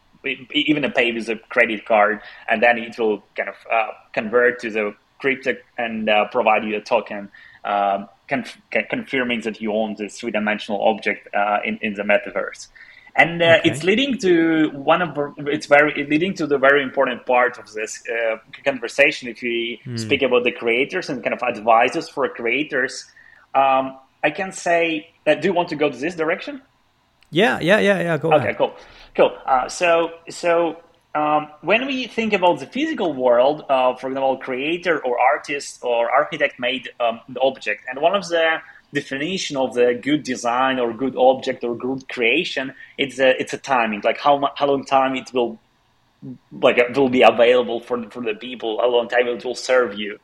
even 0.51 0.91
pay 0.91 1.11
with 1.11 1.29
a 1.29 1.35
credit 1.49 1.85
card, 1.85 2.21
and 2.49 2.61
then 2.61 2.77
it 2.77 2.97
will 2.99 3.23
kind 3.35 3.49
of 3.49 3.55
uh, 3.71 3.87
convert 4.13 4.59
to 4.59 4.69
the 4.69 4.95
crypto 5.19 5.55
and 5.77 6.09
uh, 6.09 6.25
provide 6.29 6.63
you 6.63 6.75
a 6.77 6.81
token. 6.81 7.29
Um, 7.63 8.09
conf- 8.29 8.61
confirming 8.89 9.41
that 9.41 9.59
you 9.59 9.73
own 9.73 9.95
this 9.97 10.19
three-dimensional 10.19 10.81
object 10.81 11.27
uh, 11.33 11.59
in 11.65 11.79
in 11.81 11.93
the 11.95 12.03
metaverse. 12.03 12.67
And 13.15 13.41
uh, 13.41 13.45
okay. 13.45 13.69
it's 13.69 13.83
leading 13.83 14.17
to 14.19 14.69
one 14.69 15.01
of 15.01 15.17
it's 15.47 15.65
very 15.65 16.05
leading 16.05 16.33
to 16.35 16.47
the 16.47 16.57
very 16.57 16.81
important 16.83 17.25
part 17.25 17.57
of 17.57 17.73
this 17.73 18.01
uh, 18.07 18.37
conversation. 18.63 19.27
If 19.27 19.41
we 19.41 19.81
mm. 19.85 19.99
speak 19.99 20.21
about 20.21 20.43
the 20.43 20.51
creators 20.51 21.09
and 21.09 21.21
kind 21.23 21.33
of 21.33 21.41
advisors 21.41 22.07
for 22.07 22.29
creators, 22.29 23.11
um, 23.55 23.97
I 24.23 24.29
can 24.29 24.51
say, 24.51 25.09
that. 25.25 25.41
do 25.41 25.47
you 25.47 25.53
want 25.53 25.69
to 25.69 25.75
go 25.75 25.89
to 25.89 25.97
this 25.97 26.15
direction? 26.15 26.61
Yeah, 27.31 27.59
yeah, 27.59 27.79
yeah, 27.79 27.99
yeah. 28.01 28.17
Go 28.17 28.29
ahead. 28.29 28.41
okay, 28.41 28.49
ahead. 28.49 28.57
cool, 28.57 28.75
cool. 29.15 29.37
Uh, 29.45 29.67
so, 29.67 30.11
so 30.29 30.77
um, 31.15 31.47
when 31.61 31.87
we 31.87 32.07
think 32.07 32.33
about 32.33 32.59
the 32.59 32.67
physical 32.67 33.13
world, 33.13 33.65
uh, 33.67 33.95
for 33.95 34.07
example, 34.07 34.37
creator 34.37 35.03
or 35.03 35.19
artist 35.19 35.79
or 35.81 36.11
architect 36.11 36.59
made 36.59 36.89
um, 36.99 37.19
the 37.27 37.39
object, 37.39 37.85
and 37.89 37.99
one 37.99 38.15
of 38.15 38.27
the 38.27 38.61
definition 38.93 39.57
of 39.57 39.73
the 39.73 39.99
good 40.01 40.23
design 40.23 40.79
or 40.79 40.93
good 40.93 41.15
object 41.15 41.63
or 41.63 41.75
good 41.75 42.07
creation, 42.09 42.73
it's 42.97 43.19
a 43.19 43.39
it's 43.41 43.53
a 43.53 43.57
timing, 43.57 44.01
like 44.03 44.19
how 44.19 44.51
how 44.55 44.67
long 44.67 44.85
time 44.85 45.15
it 45.15 45.33
will 45.33 45.59
like 46.51 46.77
it 46.77 46.95
will 46.95 47.09
be 47.09 47.23
available 47.23 47.79
for 47.79 48.07
for 48.11 48.21
the 48.21 48.35
people, 48.35 48.79
how 48.79 48.89
long 48.89 49.07
time 49.07 49.27
it 49.27 49.43
will 49.43 49.55
serve 49.55 49.97
you. 49.97 50.19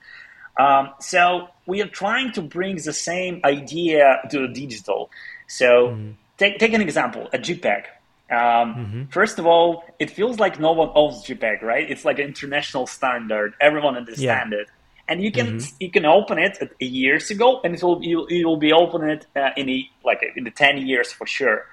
Um, 0.58 0.92
so 1.00 1.50
we 1.66 1.82
are 1.82 1.88
trying 1.88 2.32
to 2.34 2.42
bring 2.42 2.76
the 2.78 2.94
same 2.94 3.42
idea 3.44 4.20
to 4.30 4.48
the 4.48 4.48
digital. 4.48 5.10
So 5.48 5.88
mm-hmm. 5.88 6.12
take 6.38 6.60
take 6.60 6.74
an 6.74 6.82
example, 6.82 7.28
a 7.34 7.40
JPEG. 7.40 7.86
Um, 8.32 8.38
mm-hmm. 8.38 9.04
First 9.06 9.38
of 9.38 9.46
all, 9.46 9.84
it 10.00 10.10
feels 10.10 10.40
like 10.40 10.60
no 10.60 10.72
one 10.72 10.90
owns 10.96 11.24
JPEG, 11.24 11.62
right? 11.62 11.90
It's 11.90 12.06
like 12.06 12.18
an 12.18 12.26
international 12.26 12.88
standard. 12.88 13.54
Everyone 13.62 13.96
understands 13.96 14.52
yeah. 14.52 14.62
it, 14.62 14.68
and 15.08 15.22
you 15.24 15.32
can 15.32 15.60
mm-hmm. 15.60 15.76
you 15.80 15.92
can 15.92 16.06
open 16.06 16.40
it 16.40 16.58
years 16.80 17.30
ago, 17.30 17.62
and 17.64 17.76
it 17.76 17.84
will 17.84 18.04
you 18.04 18.26
you 18.30 18.48
will 18.48 18.58
be 18.58 18.74
open 18.74 19.08
it 19.10 19.28
uh, 19.36 19.50
in 19.56 19.70
a, 19.70 19.90
like 20.04 20.22
in 20.36 20.44
the 20.44 20.52
ten 20.52 20.86
years 20.88 21.12
for 21.12 21.28
sure. 21.28 21.66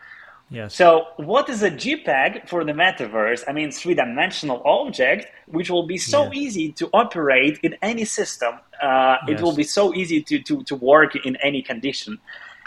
Yes. 0.53 0.75
So, 0.75 1.07
what 1.17 1.49
is 1.49 1.63
a 1.63 1.71
JPEG 1.71 2.47
for 2.47 2.63
the 2.63 2.73
metaverse? 2.73 3.43
I 3.49 3.53
mean, 3.53 3.73
three-dimensional 3.73 4.61
object, 4.67 5.27
which 5.47 5.71
will 5.71 5.87
be 5.87 5.97
so 5.97 6.31
easy 6.35 6.73
to 6.73 6.91
operate 6.93 7.59
in 7.63 7.75
any 7.81 8.05
system. 8.05 8.57
Uh, 8.83 9.17
yes. 9.27 9.41
It 9.41 9.43
will 9.43 9.55
be 9.55 9.65
so 9.65 9.95
easy 9.95 10.21
to, 10.25 10.39
to, 10.41 10.63
to 10.65 10.77
work 10.77 11.17
in 11.25 11.37
any 11.37 11.63
condition, 11.63 12.19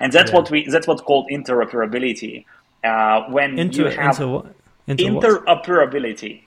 and 0.01 0.11
that's 0.11 0.31
yeah. 0.31 0.37
what 0.37 0.49
we 0.49 0.67
that's 0.67 0.87
what's 0.87 1.03
called 1.03 1.27
interoperability. 1.31 2.45
Uh, 2.85 3.29
when 3.29 3.57
Inter, 3.57 3.89
you 3.89 3.97
have 3.97 4.19
inter, 4.19 4.53
inter 4.87 5.39
interoperability. 5.43 6.43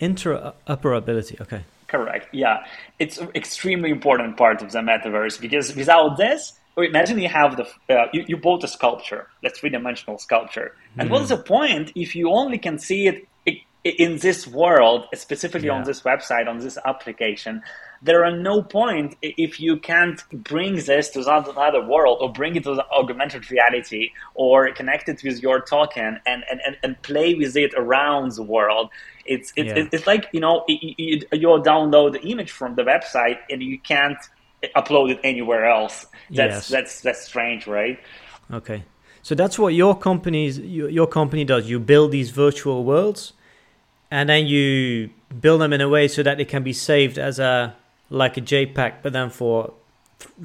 Interoperability. 0.00 1.40
Okay. 1.40 1.64
Correct. 1.88 2.28
Yeah, 2.32 2.64
it's 3.00 3.18
an 3.18 3.30
extremely 3.34 3.90
important 3.90 4.36
part 4.36 4.62
of 4.62 4.70
the 4.70 4.78
metaverse 4.78 5.40
because 5.40 5.74
without 5.74 6.16
this, 6.16 6.52
imagine 6.76 7.18
you 7.18 7.28
have 7.28 7.56
the 7.56 7.64
uh, 7.92 8.06
you, 8.12 8.24
you 8.28 8.36
bought 8.36 8.62
a 8.62 8.68
sculpture, 8.68 9.26
that 9.42 9.56
three 9.56 9.70
dimensional 9.70 10.16
sculpture, 10.18 10.76
and 10.96 11.08
mm. 11.08 11.12
what's 11.12 11.28
the 11.28 11.36
point 11.36 11.90
if 11.96 12.14
you 12.14 12.30
only 12.30 12.58
can 12.58 12.78
see 12.78 13.08
it 13.08 13.26
in 13.82 14.18
this 14.18 14.46
world, 14.46 15.06
specifically 15.14 15.66
yeah. 15.66 15.74
on 15.74 15.84
this 15.84 16.02
website, 16.02 16.46
on 16.46 16.58
this 16.58 16.78
application? 16.84 17.62
There 18.02 18.24
are 18.24 18.34
no 18.34 18.62
point 18.62 19.16
if 19.20 19.60
you 19.60 19.76
can't 19.76 20.22
bring 20.32 20.76
this 20.76 21.10
to 21.10 21.20
another 21.20 21.84
world 21.84 22.18
or 22.20 22.32
bring 22.32 22.56
it 22.56 22.64
to 22.64 22.74
the 22.74 22.86
augmented 22.90 23.50
reality 23.50 24.10
or 24.34 24.72
connect 24.72 25.08
it 25.08 25.22
with 25.22 25.42
your 25.42 25.60
token 25.60 26.18
and, 26.26 26.44
and, 26.50 26.60
and, 26.64 26.78
and 26.82 27.02
play 27.02 27.34
with 27.34 27.56
it 27.56 27.74
around 27.76 28.32
the 28.32 28.42
world. 28.42 28.90
It's, 29.26 29.52
it's, 29.54 29.76
yeah. 29.76 29.88
it's 29.92 30.06
like, 30.06 30.28
you 30.32 30.40
know, 30.40 30.64
you, 30.66 30.94
you, 30.96 31.48
download 31.60 32.12
the 32.12 32.22
image 32.22 32.50
from 32.50 32.74
the 32.74 32.82
website 32.82 33.38
and 33.50 33.62
you 33.62 33.78
can't 33.78 34.18
upload 34.74 35.10
it 35.10 35.20
anywhere 35.22 35.66
else. 35.66 36.06
That's, 36.30 36.54
yes. 36.54 36.68
that's, 36.68 37.00
that's 37.02 37.24
strange, 37.26 37.66
right? 37.66 37.98
Okay. 38.50 38.84
So 39.22 39.34
that's 39.34 39.58
what 39.58 39.74
your 39.74 39.96
company's 39.98 40.58
your, 40.58 40.88
your 40.88 41.06
company 41.06 41.44
does. 41.44 41.68
You 41.68 41.78
build 41.78 42.12
these 42.12 42.30
virtual 42.30 42.84
worlds 42.84 43.34
and 44.10 44.28
then 44.28 44.46
you 44.46 45.10
build 45.38 45.60
them 45.60 45.74
in 45.74 45.82
a 45.82 45.88
way 45.88 46.08
so 46.08 46.22
that 46.22 46.38
they 46.38 46.46
can 46.46 46.62
be 46.62 46.72
saved 46.72 47.18
as 47.18 47.38
a 47.38 47.76
like 48.10 48.36
a 48.36 48.40
JPEG, 48.40 48.96
but 49.02 49.12
then 49.12 49.30
for 49.30 49.72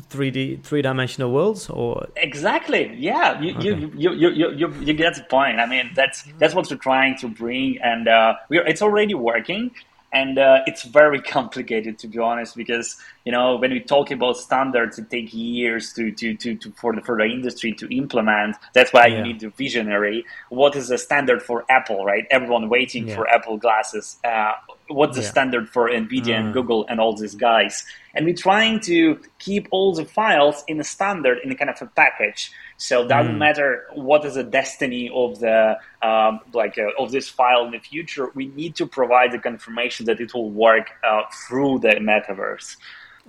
3D 0.10 0.64
three 0.64 0.82
dimensional 0.82 1.32
worlds 1.32 1.70
or? 1.70 2.08
Exactly. 2.16 2.96
Yeah. 2.96 3.40
You, 3.42 3.56
okay. 3.58 3.68
you, 3.68 3.92
you, 3.96 4.14
you, 4.14 4.30
you, 4.30 4.52
you, 4.52 4.74
you 4.82 4.94
get 4.94 5.16
the 5.16 5.24
point. 5.24 5.60
I 5.60 5.66
mean 5.66 5.92
that's 5.96 6.24
that's 6.40 6.56
what 6.56 6.70
we're 6.70 6.78
trying 6.78 7.18
to 7.18 7.28
bring 7.28 7.80
and 7.82 8.08
uh, 8.08 8.36
we're 8.50 8.66
it's 8.66 8.82
already 8.82 9.16
working 9.16 9.72
and 10.14 10.38
uh, 10.38 10.62
it's 10.66 10.84
very 10.84 11.22
complicated 11.36 12.00
to 12.00 12.08
be 12.08 12.20
honest 12.20 12.56
because 12.56 12.98
you 13.26 13.32
know, 13.32 13.56
when 13.56 13.72
we 13.72 13.80
talk 13.80 14.12
about 14.12 14.38
standards, 14.38 15.00
it 15.00 15.10
takes 15.10 15.34
years 15.34 15.92
to, 15.94 16.12
to, 16.12 16.36
to, 16.36 16.56
to, 16.56 16.72
for 16.74 16.94
the 16.96 17.02
for 17.02 17.18
the 17.18 17.26
industry 17.26 17.74
to 17.74 17.88
implement. 17.96 18.56
That's 18.74 18.94
why 18.94 19.08
yeah. 19.08 19.18
you 19.18 19.24
need 19.24 19.40
the 19.40 19.50
visionary. 19.50 20.24
What 20.50 20.76
is 20.76 20.90
the 20.90 21.00
standard 21.00 21.42
for 21.42 21.66
Apple, 21.68 22.06
right? 22.06 22.26
Everyone 22.30 22.70
waiting 22.70 23.08
yeah. 23.08 23.16
for 23.16 23.28
Apple 23.28 23.58
glasses. 23.58 24.18
Uh, 24.24 24.54
what's 24.90 25.18
the 25.18 25.24
yeah. 25.24 25.30
standard 25.30 25.70
for 25.70 25.90
Nvidia 25.90 26.38
and 26.38 26.50
mm. 26.50 26.54
Google 26.54 26.86
and 26.88 27.00
all 27.00 27.16
these 27.16 27.34
guys? 27.34 27.84
And 28.14 28.28
we're 28.28 28.36
trying 28.36 28.80
to 28.82 29.20
keep 29.40 29.68
all 29.72 29.96
the 29.96 30.06
files 30.06 30.64
in 30.68 30.80
a 30.80 30.84
standard 30.84 31.40
in 31.44 31.52
a 31.52 31.56
kind 31.56 31.72
of 31.72 31.82
a 31.82 31.88
package. 31.88 32.52
So 32.78 33.06
it 33.06 33.08
doesn't 33.08 33.34
mm. 33.34 33.40
matter 33.40 33.88
what 33.96 34.24
is 34.24 34.36
the 34.36 34.44
destiny 34.44 35.10
of 35.12 35.40
the 35.40 35.80
um, 36.04 36.42
like 36.54 36.78
uh, 36.78 37.02
of 37.02 37.12
this 37.12 37.28
file 37.28 37.66
in 37.66 37.72
the 37.72 37.80
future. 37.80 38.30
We 38.36 38.50
need 38.50 38.76
to 38.76 38.86
provide 38.86 39.32
the 39.32 39.40
confirmation 39.40 40.06
that 40.06 40.20
it 40.22 40.36
will 40.36 40.52
work 40.52 40.92
uh, 41.04 41.24
through 41.48 41.80
the 41.80 41.96
metaverse. 41.96 42.78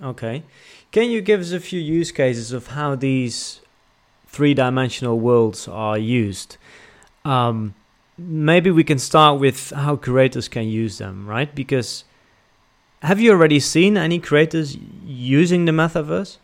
Okay. 0.01 0.43
Can 0.91 1.09
you 1.09 1.21
give 1.21 1.41
us 1.41 1.51
a 1.51 1.59
few 1.59 1.79
use 1.79 2.11
cases 2.11 2.51
of 2.51 2.67
how 2.67 2.95
these 2.95 3.61
three 4.27 4.53
dimensional 4.53 5.19
worlds 5.19 5.67
are 5.67 5.97
used? 5.97 6.57
Um, 7.25 7.73
maybe 8.17 8.69
we 8.69 8.83
can 8.83 8.99
start 8.99 9.39
with 9.39 9.71
how 9.71 9.95
creators 9.95 10.47
can 10.47 10.67
use 10.67 10.99
them, 10.99 11.27
right? 11.27 11.53
Because 11.53 12.03
have 13.01 13.19
you 13.19 13.31
already 13.31 13.59
seen 13.59 13.97
any 13.97 14.19
creators 14.19 14.77
using 15.03 15.65
the 15.65 15.71
metaverse? 15.71 16.37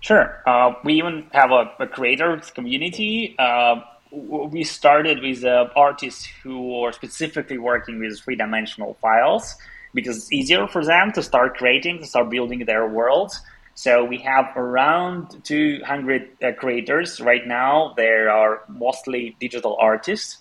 Sure. 0.00 0.40
Uh, 0.46 0.74
we 0.84 0.94
even 0.94 1.26
have 1.32 1.50
a, 1.50 1.72
a 1.80 1.86
creators 1.86 2.50
community. 2.50 3.34
Uh, 3.38 3.80
we 4.12 4.62
started 4.62 5.20
with 5.20 5.44
uh, 5.44 5.68
artists 5.74 6.28
who 6.42 6.82
are 6.82 6.92
specifically 6.92 7.58
working 7.58 7.98
with 7.98 8.20
three 8.20 8.36
dimensional 8.36 8.94
files 9.00 9.56
because 9.94 10.16
it's 10.16 10.32
easier 10.32 10.66
for 10.66 10.84
them 10.84 11.12
to 11.12 11.22
start 11.22 11.56
creating, 11.56 12.00
to 12.00 12.06
start 12.06 12.28
building 12.28 12.64
their 12.64 12.86
worlds. 12.86 13.40
So 13.74 14.04
we 14.04 14.18
have 14.18 14.56
around 14.56 15.42
200 15.44 16.28
uh, 16.42 16.52
creators 16.52 17.20
right 17.20 17.46
now. 17.46 17.94
There 17.96 18.30
are 18.30 18.62
mostly 18.68 19.36
digital 19.40 19.76
artists. 19.80 20.38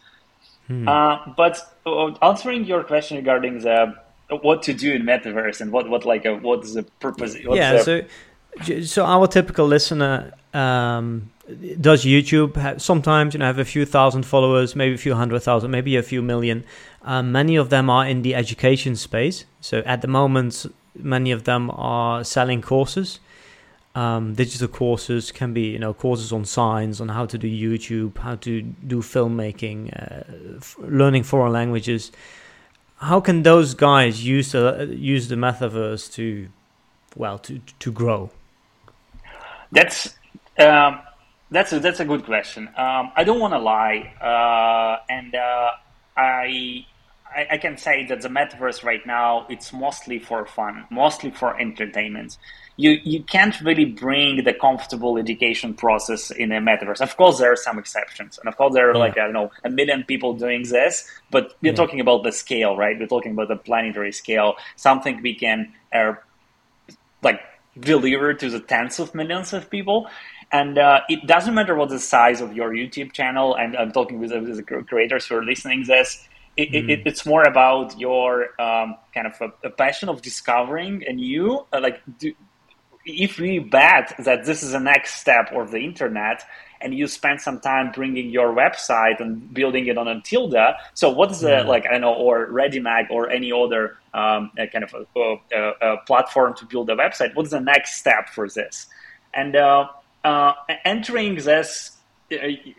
Hmm. 0.67 0.87
Uh, 0.87 1.33
but 1.35 1.59
uh, 1.85 2.13
answering 2.21 2.65
your 2.65 2.83
question 2.83 3.17
regarding 3.17 3.59
the 3.59 3.95
what 4.29 4.63
to 4.63 4.73
do 4.73 4.93
in 4.93 5.03
metaverse 5.03 5.61
and 5.61 5.71
what 5.71 5.89
what 5.89 6.05
like 6.05 6.25
a, 6.25 6.35
what 6.35 6.63
is 6.63 6.73
the 6.73 6.83
purpose? 6.99 7.35
yeah. 7.37 7.73
The... 7.73 8.07
So 8.63 8.81
so 8.83 9.03
our 9.03 9.27
typical 9.27 9.65
listener 9.65 10.31
um, 10.53 11.31
does 11.79 12.05
YouTube 12.05 12.55
have, 12.55 12.81
sometimes 12.81 13.33
you 13.33 13.39
know 13.39 13.45
have 13.45 13.59
a 13.59 13.65
few 13.65 13.85
thousand 13.85 14.25
followers, 14.25 14.75
maybe 14.75 14.95
a 14.95 14.97
few 14.97 15.15
hundred 15.15 15.41
thousand, 15.41 15.71
maybe 15.71 15.97
a 15.97 16.03
few 16.03 16.21
million. 16.21 16.63
Um, 17.01 17.31
many 17.31 17.57
of 17.57 17.69
them 17.69 17.89
are 17.89 18.07
in 18.07 18.21
the 18.21 18.33
education 18.33 18.95
space. 18.95 19.45
So 19.59 19.79
at 19.79 20.01
the 20.01 20.07
moment, 20.07 20.65
many 20.95 21.31
of 21.31 21.43
them 21.43 21.69
are 21.71 22.23
selling 22.23 22.61
courses. 22.61 23.19
Um, 23.95 24.33
digital 24.33 24.69
courses 24.69 25.31
can 25.31 25.53
be 25.53 25.63
you 25.63 25.79
know 25.79 25.93
courses 25.93 26.31
on 26.31 26.45
science, 26.45 27.01
on 27.01 27.09
how 27.09 27.25
to 27.25 27.37
do 27.37 27.47
YouTube, 27.47 28.17
how 28.17 28.35
to 28.37 28.61
do 28.61 29.01
filmmaking, 29.01 29.91
uh, 29.93 30.57
f- 30.57 30.75
learning 30.79 31.23
foreign 31.23 31.51
languages. 31.51 32.11
How 32.97 33.19
can 33.19 33.43
those 33.43 33.73
guys 33.73 34.25
use 34.25 34.53
the 34.53 34.95
use 34.97 35.27
the 35.27 35.35
metaverse 35.35 36.11
to 36.13 36.47
well 37.17 37.37
to 37.39 37.59
to 37.79 37.91
grow? 37.91 38.31
That's 39.71 40.15
um, 40.57 41.01
that's 41.53 41.71
a, 41.71 41.79
that's 41.79 41.99
a 41.99 42.05
good 42.05 42.25
question. 42.25 42.67
Um, 42.75 43.11
I 43.15 43.23
don't 43.23 43.39
want 43.39 43.53
to 43.53 43.59
lie, 43.59 44.13
uh, 44.19 45.03
and 45.07 45.33
uh, 45.35 45.69
I, 46.17 46.85
I, 47.33 47.47
I 47.51 47.57
can 47.59 47.77
say 47.77 48.05
that 48.07 48.21
the 48.21 48.27
metaverse 48.27 48.83
right 48.83 49.05
now 49.05 49.45
it's 49.49 49.71
mostly 49.71 50.17
for 50.17 50.45
fun, 50.47 50.85
mostly 50.89 51.29
for 51.29 51.59
entertainment. 51.59 52.37
You 52.75 52.97
you 53.03 53.21
can't 53.21 53.59
really 53.61 53.85
bring 53.85 54.43
the 54.43 54.53
comfortable 54.53 55.19
education 55.19 55.75
process 55.75 56.31
in 56.31 56.51
a 56.51 56.59
metaverse. 56.59 57.01
Of 57.01 57.15
course, 57.17 57.37
there 57.37 57.51
are 57.51 57.55
some 57.55 57.77
exceptions, 57.77 58.39
and 58.39 58.49
of 58.49 58.57
course 58.57 58.73
there 58.73 58.89
are 58.89 58.95
yeah. 58.95 58.99
like 58.99 59.17
I 59.17 59.25
don't 59.25 59.33
know 59.33 59.51
a 59.63 59.69
million 59.69 60.03
people 60.05 60.33
doing 60.33 60.63
this. 60.63 61.07
But 61.29 61.53
we're 61.61 61.69
yeah. 61.69 61.75
talking 61.75 61.99
about 61.99 62.23
the 62.23 62.31
scale, 62.31 62.75
right? 62.75 62.97
We're 62.99 63.07
talking 63.07 63.33
about 63.33 63.49
the 63.49 63.57
planetary 63.57 64.11
scale, 64.11 64.55
something 64.75 65.21
we 65.21 65.35
can 65.35 65.71
uh, 65.93 66.13
like 67.21 67.41
deliver 67.79 68.33
to 68.33 68.49
the 68.49 68.59
tens 68.59 68.99
of 68.99 69.13
millions 69.13 69.53
of 69.53 69.69
people 69.69 70.07
and 70.53 70.77
uh, 70.77 71.01
it 71.09 71.25
doesn't 71.25 71.55
matter 71.55 71.73
what 71.73 71.89
the 71.89 71.99
size 71.99 72.39
of 72.39 72.53
your 72.53 72.71
YouTube 72.71 73.11
channel. 73.11 73.55
And 73.55 73.75
I'm 73.75 73.91
talking 73.91 74.19
with, 74.19 74.31
with 74.31 74.55
the 74.55 74.63
creators 74.63 75.25
who 75.25 75.37
are 75.37 75.43
listening 75.43 75.83
this. 75.85 76.27
It, 76.55 76.69
mm. 76.71 76.89
it, 76.89 77.01
it's 77.07 77.25
more 77.25 77.41
about 77.41 77.99
your 77.99 78.49
um, 78.61 78.95
kind 79.15 79.25
of 79.25 79.41
a, 79.41 79.67
a, 79.67 79.71
passion 79.71 80.07
of 80.07 80.21
discovering 80.21 81.03
and 81.07 81.19
you 81.19 81.65
uh, 81.73 81.79
like 81.81 81.99
do, 82.19 82.31
if 83.05 83.39
we 83.39 83.57
bet 83.57 84.13
that 84.19 84.45
this 84.45 84.61
is 84.61 84.73
the 84.73 84.79
next 84.79 85.15
step 85.15 85.51
of 85.51 85.71
the 85.71 85.79
internet 85.79 86.43
and 86.79 86.93
you 86.93 87.07
spend 87.07 87.41
some 87.41 87.59
time 87.59 87.91
bringing 87.91 88.29
your 88.29 88.53
website 88.53 89.19
and 89.19 89.51
building 89.51 89.87
it 89.87 89.97
on 89.97 90.07
a 90.07 90.21
Tilda 90.21 90.75
so 90.93 91.09
what 91.09 91.31
is 91.31 91.39
the 91.39 91.63
like 91.63 91.87
i 91.87 91.93
don't 91.93 92.01
know 92.01 92.13
or 92.13 92.47
ReadyMag 92.49 93.09
or 93.09 93.31
any 93.31 93.51
other 93.51 93.97
um, 94.13 94.51
kind 94.55 94.83
of 94.83 94.93
a, 94.93 95.35
a, 95.55 95.71
a, 95.81 95.97
platform 96.05 96.53
to 96.57 96.65
build 96.65 96.87
a 96.91 96.95
website 96.95 97.33
what's 97.33 97.49
the 97.49 97.59
next 97.59 97.97
step 97.97 98.29
for 98.29 98.47
this 98.47 98.85
and 99.33 99.55
uh, 99.55 99.87
uh, 100.23 100.53
entering 100.85 101.35
this 101.35 101.97
uh, 102.31 102.35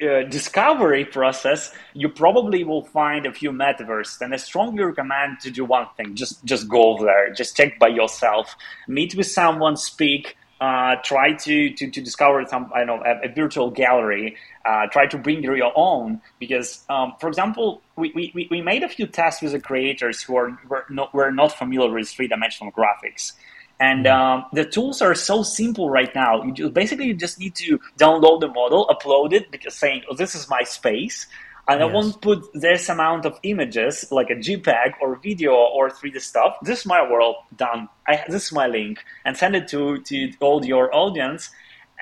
uh, 0.07 0.23
discovery 0.25 1.05
process, 1.05 1.73
you 1.93 2.09
probably 2.09 2.65
will 2.65 2.85
find 2.85 3.27
a 3.27 3.33
few 3.33 3.51
metaverses. 3.51 4.21
And 4.21 4.33
I 4.33 4.39
strongly 4.39 4.83
recommend 4.83 5.41
to 5.41 5.51
do 5.51 5.65
one 5.65 5.87
thing: 5.97 6.15
just 6.15 6.45
just 6.45 6.69
go 6.69 6.99
there, 6.99 7.33
just 7.33 7.57
check 7.57 7.79
by 7.79 7.89
yourself, 7.89 8.57
meet 8.89 9.15
with 9.15 9.27
someone, 9.27 9.77
speak. 9.77 10.37
Uh, 10.61 10.97
try 11.03 11.33
to, 11.35 11.71
to, 11.75 11.91
to 11.91 12.01
discover 12.01 12.43
some 12.49 12.71
I 12.75 12.85
know 12.85 13.03
a, 13.05 13.29
a 13.29 13.29
virtual 13.29 13.71
gallery. 13.71 14.37
Uh, 14.65 14.87
try 14.87 15.07
to 15.07 15.19
bring 15.19 15.43
your 15.43 15.73
own 15.77 16.23
because, 16.39 16.85
um, 16.89 17.15
for 17.21 17.29
example, 17.29 17.83
we, 17.97 18.13
we, 18.15 18.49
we 18.51 18.63
made 18.63 18.83
a 18.83 18.89
few 18.89 19.07
tests 19.07 19.43
with 19.43 19.53
the 19.53 19.61
creators 19.61 20.23
who 20.23 20.37
are 20.37 20.59
were 20.69 20.87
not, 20.89 21.13
were 21.13 21.31
not 21.31 21.53
familiar 21.53 21.91
with 21.91 22.09
three 22.09 22.29
dimensional 22.29 22.73
graphics. 22.73 23.33
And 23.81 24.07
um, 24.07 24.47
the 24.53 24.65
tools 24.65 25.03
are 25.03 25.15
so 25.15 25.43
simple 25.43 25.91
right 25.91 26.15
now. 26.15 26.43
You 26.43 26.53
just, 26.53 26.75
basically 26.75 27.07
you 27.07 27.15
just 27.15 27.41
need 27.41 27.55
to 27.57 27.81
download 27.99 28.41
the 28.41 28.49
model, 28.49 28.87
upload 28.87 29.33
it, 29.33 29.51
because 29.51 29.75
saying, 29.75 30.03
"Oh, 30.09 30.15
this 30.15 30.35
is 30.35 30.49
my 30.49 30.63
space," 30.63 31.27
and 31.67 31.81
yes. 31.81 31.91
I 31.91 31.93
won't 31.93 32.21
put 32.23 32.45
this 32.55 32.89
amount 32.89 33.27
of 33.27 33.39
images, 33.43 34.11
like 34.13 34.31
a 34.31 34.37
JPEG 34.37 34.95
or 35.01 35.17
video 35.17 35.55
or 35.55 35.91
3D 35.91 36.21
stuff. 36.21 36.57
This 36.63 36.81
is 36.81 36.87
my 36.87 37.03
world 37.03 37.37
done. 37.57 37.89
I, 38.07 38.23
this 38.29 38.47
is 38.47 38.53
my 38.53 38.69
link, 38.69 39.05
and 39.25 39.37
send 39.37 39.57
it 39.57 39.67
to 39.69 39.99
to 40.03 40.33
all 40.41 40.65
your 40.65 40.95
audience. 40.95 41.51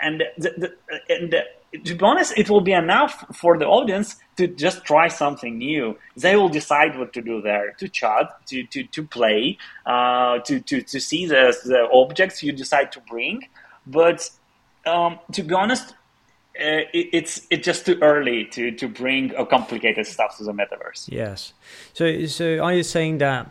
And 0.03 0.25
the, 0.37 0.51
the, 0.59 1.15
and 1.15 1.33
the, 1.33 1.45
to 1.85 1.95
be 1.95 2.05
honest, 2.05 2.35
it 2.37 2.51
will 2.51 2.61
be 2.61 2.73
enough 2.73 3.25
for 3.33 3.59
the 3.59 3.67
audience 3.67 4.17
to 4.37 4.47
just 4.47 4.85
try 4.85 5.09
something 5.09 5.59
new. 5.59 5.97
They 6.17 6.37
will 6.37 6.49
decide 6.49 6.99
what 6.99 7.13
to 7.15 7.23
do 7.23 7.41
there, 7.41 7.73
to 7.79 7.89
chat, 7.89 8.47
to, 8.47 8.65
to, 8.65 8.85
to 8.85 9.03
play, 9.03 9.59
uh, 9.87 10.41
to, 10.41 10.61
to, 10.61 10.83
to 10.83 11.01
see 11.01 11.27
the, 11.27 11.57
the 11.65 11.89
objects 11.93 12.43
you 12.43 12.53
decide 12.53 12.93
to 12.93 13.01
bring. 13.01 13.49
But 13.87 14.29
um, 14.85 15.19
to 15.33 15.43
be 15.43 15.55
honest, 15.55 15.95
uh, 16.61 16.85
it, 16.93 17.09
it's 17.13 17.47
it's 17.51 17.65
just 17.65 17.87
too 17.87 17.99
early 18.03 18.45
to, 18.45 18.71
to 18.73 18.87
bring 18.87 19.35
a 19.37 19.47
complicated 19.47 20.07
stuff 20.07 20.37
to 20.37 20.45
the 20.45 20.53
metaverse. 20.53 21.09
Yes. 21.11 21.55
So 21.95 22.27
so 22.27 22.59
are 22.59 22.75
you 22.75 22.83
saying 22.83 23.19
that 23.19 23.49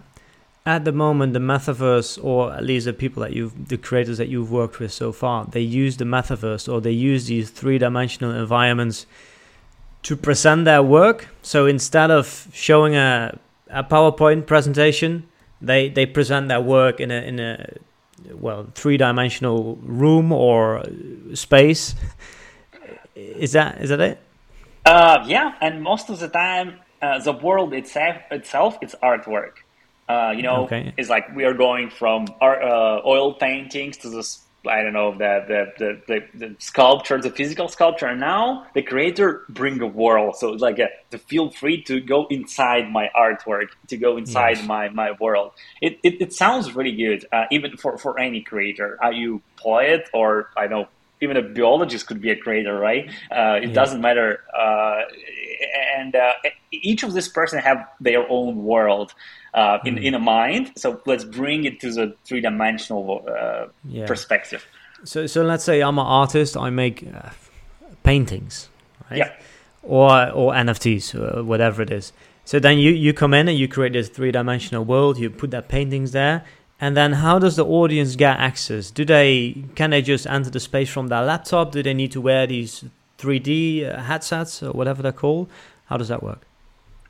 at 0.65 0.85
the 0.85 0.91
moment 0.91 1.33
the 1.33 1.39
metaverse 1.39 2.23
or 2.23 2.53
at 2.53 2.63
least 2.63 2.85
the 2.85 2.93
people 2.93 3.21
that 3.23 3.33
you've 3.33 3.67
the 3.67 3.77
creators 3.77 4.17
that 4.17 4.27
you've 4.27 4.51
worked 4.51 4.79
with 4.79 4.91
so 4.91 5.11
far 5.11 5.45
they 5.45 5.61
use 5.61 5.97
the 5.97 6.05
metaverse 6.05 6.71
or 6.71 6.79
they 6.79 6.91
use 6.91 7.25
these 7.25 7.49
three-dimensional 7.49 8.31
environments 8.31 9.05
to 10.03 10.15
present 10.15 10.65
their 10.65 10.81
work. 10.81 11.27
So 11.43 11.67
instead 11.67 12.09
of 12.09 12.47
showing 12.53 12.95
a, 12.95 13.37
a 13.69 13.83
powerpoint 13.83 14.45
presentation 14.45 15.27
they 15.61 15.89
they 15.89 16.05
present 16.05 16.47
their 16.47 16.61
work 16.61 16.99
in 16.99 17.09
a 17.11 17.21
in 17.21 17.39
a 17.39 17.73
well 18.33 18.67
three-dimensional 18.75 19.77
room 19.81 20.31
or 20.31 20.83
space. 21.33 21.95
Is 23.15 23.53
that 23.53 23.81
is 23.81 23.89
that 23.89 23.99
it? 23.99 24.19
Uh, 24.85 25.23
yeah 25.27 25.55
and 25.59 25.81
most 25.81 26.09
of 26.09 26.19
the 26.19 26.27
time 26.27 26.79
uh, 27.01 27.17
the 27.19 27.33
world 27.33 27.73
itself 27.73 28.17
itself 28.29 28.77
is 28.81 28.95
artwork 29.01 29.63
uh, 30.11 30.31
you 30.37 30.43
know, 30.43 30.63
okay. 30.63 30.93
it's 30.97 31.09
like 31.09 31.25
we 31.35 31.43
are 31.45 31.53
going 31.53 31.89
from 31.89 32.27
our, 32.41 32.61
uh, 32.61 33.01
oil 33.05 33.33
paintings 33.33 33.97
to 33.97 34.09
this. 34.09 34.29
I 34.67 34.83
don't 34.83 34.93
know 34.93 35.11
the 35.23 35.33
the, 35.51 35.61
the 35.79 35.89
the, 36.09 36.19
the 36.41 36.55
sculpture, 36.59 37.19
the 37.19 37.31
physical 37.31 37.67
sculpture. 37.67 38.05
And 38.05 38.19
now 38.19 38.67
the 38.75 38.83
creator 38.83 39.43
bring 39.49 39.81
a 39.81 39.87
world, 39.87 40.35
so 40.35 40.53
it's 40.53 40.61
like 40.61 40.77
a, 40.77 40.89
to 41.11 41.17
feel 41.17 41.49
free 41.49 41.81
to 41.83 41.99
go 41.99 42.27
inside 42.29 42.91
my 42.91 43.09
artwork, 43.25 43.69
to 43.87 43.97
go 43.97 44.17
inside 44.17 44.57
yes. 44.57 44.67
my, 44.67 44.89
my 44.89 45.11
world. 45.19 45.53
It, 45.81 45.99
it, 46.03 46.21
it 46.21 46.33
sounds 46.33 46.75
really 46.75 46.95
good, 47.05 47.25
uh, 47.31 47.45
even 47.49 47.75
for, 47.77 47.97
for 47.97 48.19
any 48.19 48.41
creator. 48.41 48.99
Are 49.01 49.13
you 49.13 49.41
poet 49.57 50.09
or 50.13 50.49
I 50.55 50.67
don't 50.67 50.81
know 50.81 50.87
even 51.21 51.37
a 51.37 51.41
biologist 51.41 52.07
could 52.07 52.19
be 52.19 52.31
a 52.31 52.35
creator, 52.35 52.77
right? 52.77 53.09
Uh, 53.31 53.59
it 53.61 53.69
yeah. 53.69 53.73
doesn't 53.73 54.01
matter. 54.01 54.43
Uh, 54.57 55.01
and 55.97 56.15
uh, 56.15 56.33
each 56.71 57.03
of 57.03 57.13
this 57.13 57.27
person 57.27 57.59
have 57.59 57.87
their 57.99 58.29
own 58.29 58.63
world 58.63 59.13
uh, 59.53 59.77
in 59.85 59.95
mm. 59.95 60.03
in 60.03 60.13
a 60.15 60.19
mind. 60.19 60.71
So 60.75 61.01
let's 61.05 61.23
bring 61.23 61.65
it 61.65 61.79
to 61.81 61.91
the 61.91 62.15
three 62.25 62.41
dimensional 62.41 63.25
uh, 63.27 63.67
yeah. 63.85 64.07
perspective. 64.07 64.65
So 65.03 65.27
so 65.27 65.43
let's 65.43 65.63
say 65.63 65.81
I'm 65.81 65.99
an 65.99 66.05
artist. 66.05 66.57
I 66.57 66.69
make 66.69 67.07
uh, 67.07 67.29
paintings, 68.03 68.69
right? 69.09 69.19
Yeah. 69.19 69.31
Or 69.83 70.29
or 70.31 70.53
NFTs, 70.53 71.15
or 71.15 71.43
whatever 71.43 71.81
it 71.81 71.91
is. 71.91 72.13
So 72.45 72.59
then 72.59 72.79
you 72.79 72.91
you 72.91 73.13
come 73.13 73.33
in 73.33 73.47
and 73.47 73.57
you 73.57 73.67
create 73.67 73.93
this 73.93 74.09
three 74.09 74.31
dimensional 74.31 74.83
world. 74.83 75.19
You 75.19 75.29
put 75.29 75.51
that 75.51 75.67
paintings 75.69 76.11
there. 76.11 76.43
And 76.81 76.97
then 76.97 77.13
how 77.13 77.37
does 77.37 77.55
the 77.55 77.65
audience 77.65 78.15
get 78.15 78.39
access? 78.39 78.89
Do 78.89 79.05
they 79.05 79.63
can 79.75 79.91
they 79.91 80.01
just 80.01 80.25
enter 80.25 80.49
the 80.49 80.59
space 80.59 80.89
from 80.89 81.07
their 81.07 81.21
laptop? 81.21 81.71
Do 81.71 81.83
they 81.83 81.93
need 81.93 82.11
to 82.13 82.21
wear 82.21 82.47
these 82.47 82.83
3D 83.19 83.87
uh, 83.87 84.01
headsets 84.01 84.63
or 84.63 84.71
whatever 84.71 85.03
they're 85.03 85.11
called? 85.11 85.47
How 85.85 85.97
does 85.97 86.07
that 86.07 86.23
work? 86.23 86.41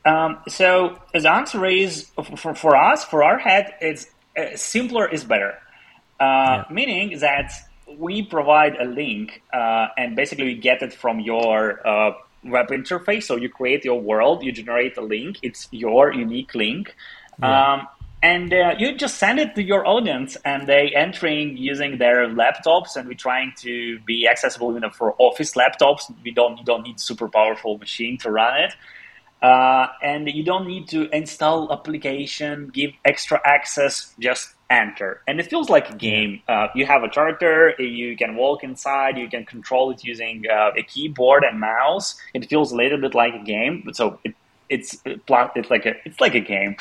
Um, 0.03 0.39
so 0.49 0.99
the 1.13 1.31
answer 1.31 1.65
is 1.65 2.11
for, 2.35 2.53
for 2.53 2.75
us, 2.75 3.05
for 3.05 3.21
ARHEAD, 3.21 3.71
it's 3.79 4.07
uh, 4.37 4.55
simpler 4.55 5.07
is 5.07 5.23
better. 5.23 5.57
Uh, 6.19 6.23
yeah. 6.23 6.65
Meaning 6.69 7.19
that 7.19 7.53
we 7.97 8.23
provide 8.23 8.75
a 8.75 8.85
link 8.85 9.41
uh, 9.53 9.87
and 9.97 10.17
basically 10.17 10.45
we 10.45 10.55
get 10.55 10.81
it 10.81 10.93
from 10.93 11.21
your 11.21 11.85
uh, 11.87 12.11
web 12.43 12.67
interface. 12.67 13.23
So 13.23 13.37
you 13.37 13.47
create 13.47 13.85
your 13.85 14.01
world, 14.01 14.43
you 14.43 14.51
generate 14.51 14.97
a 14.97 15.01
link. 15.01 15.37
It's 15.43 15.69
your 15.71 16.13
unique 16.13 16.55
link. 16.55 16.93
Yeah. 17.39 17.73
Um, 17.73 17.87
and 18.23 18.53
uh, 18.53 18.75
you 18.77 18.95
just 18.95 19.15
send 19.15 19.39
it 19.39 19.55
to 19.55 19.63
your 19.63 19.85
audience 19.87 20.37
and 20.45 20.67
they 20.67 20.91
entering 20.95 21.57
using 21.57 21.97
their 21.97 22.27
laptops 22.27 22.95
and 22.95 23.07
we're 23.07 23.15
trying 23.15 23.51
to 23.57 23.99
be 24.01 24.27
accessible 24.27 24.73
you 24.73 24.79
know 24.79 24.91
for 24.91 25.15
office 25.17 25.55
laptops. 25.55 26.13
We 26.23 26.31
don't 26.31 26.57
you 26.57 26.63
don't 26.63 26.83
need 26.83 26.99
super 26.99 27.27
powerful 27.27 27.77
machine 27.79 28.17
to 28.19 28.31
run 28.31 28.61
it. 28.61 28.73
Uh, 29.41 29.87
and 30.03 30.29
you 30.29 30.43
don't 30.43 30.67
need 30.67 30.87
to 30.89 31.09
install 31.09 31.73
application 31.73 32.69
give 32.71 32.91
extra 33.05 33.41
access 33.43 34.13
just 34.19 34.53
enter. 34.69 35.21
And 35.27 35.39
it 35.39 35.47
feels 35.47 35.67
like 35.67 35.89
a 35.89 35.95
game. 35.95 36.43
Uh, 36.47 36.67
you 36.75 36.85
have 36.85 37.03
a 37.03 37.09
character 37.09 37.73
you 37.81 38.15
can 38.15 38.35
walk 38.35 38.63
inside 38.63 39.17
you 39.17 39.29
can 39.29 39.45
control 39.45 39.89
it 39.89 40.03
using 40.03 40.43
uh, 40.47 40.71
a 40.77 40.83
keyboard 40.83 41.43
and 41.43 41.59
mouse. 41.59 42.15
It 42.35 42.45
feels 42.45 42.71
a 42.71 42.75
little 42.75 42.99
bit 42.99 43.15
like 43.15 43.33
a 43.33 43.43
game 43.43 43.89
so 43.93 44.19
it, 44.23 44.35
it's 44.69 45.01
it's 45.05 45.27
like 45.71 45.87
a 45.87 45.95
it's 46.05 46.21
like 46.21 46.35
a 46.35 46.39
game. 46.39 46.75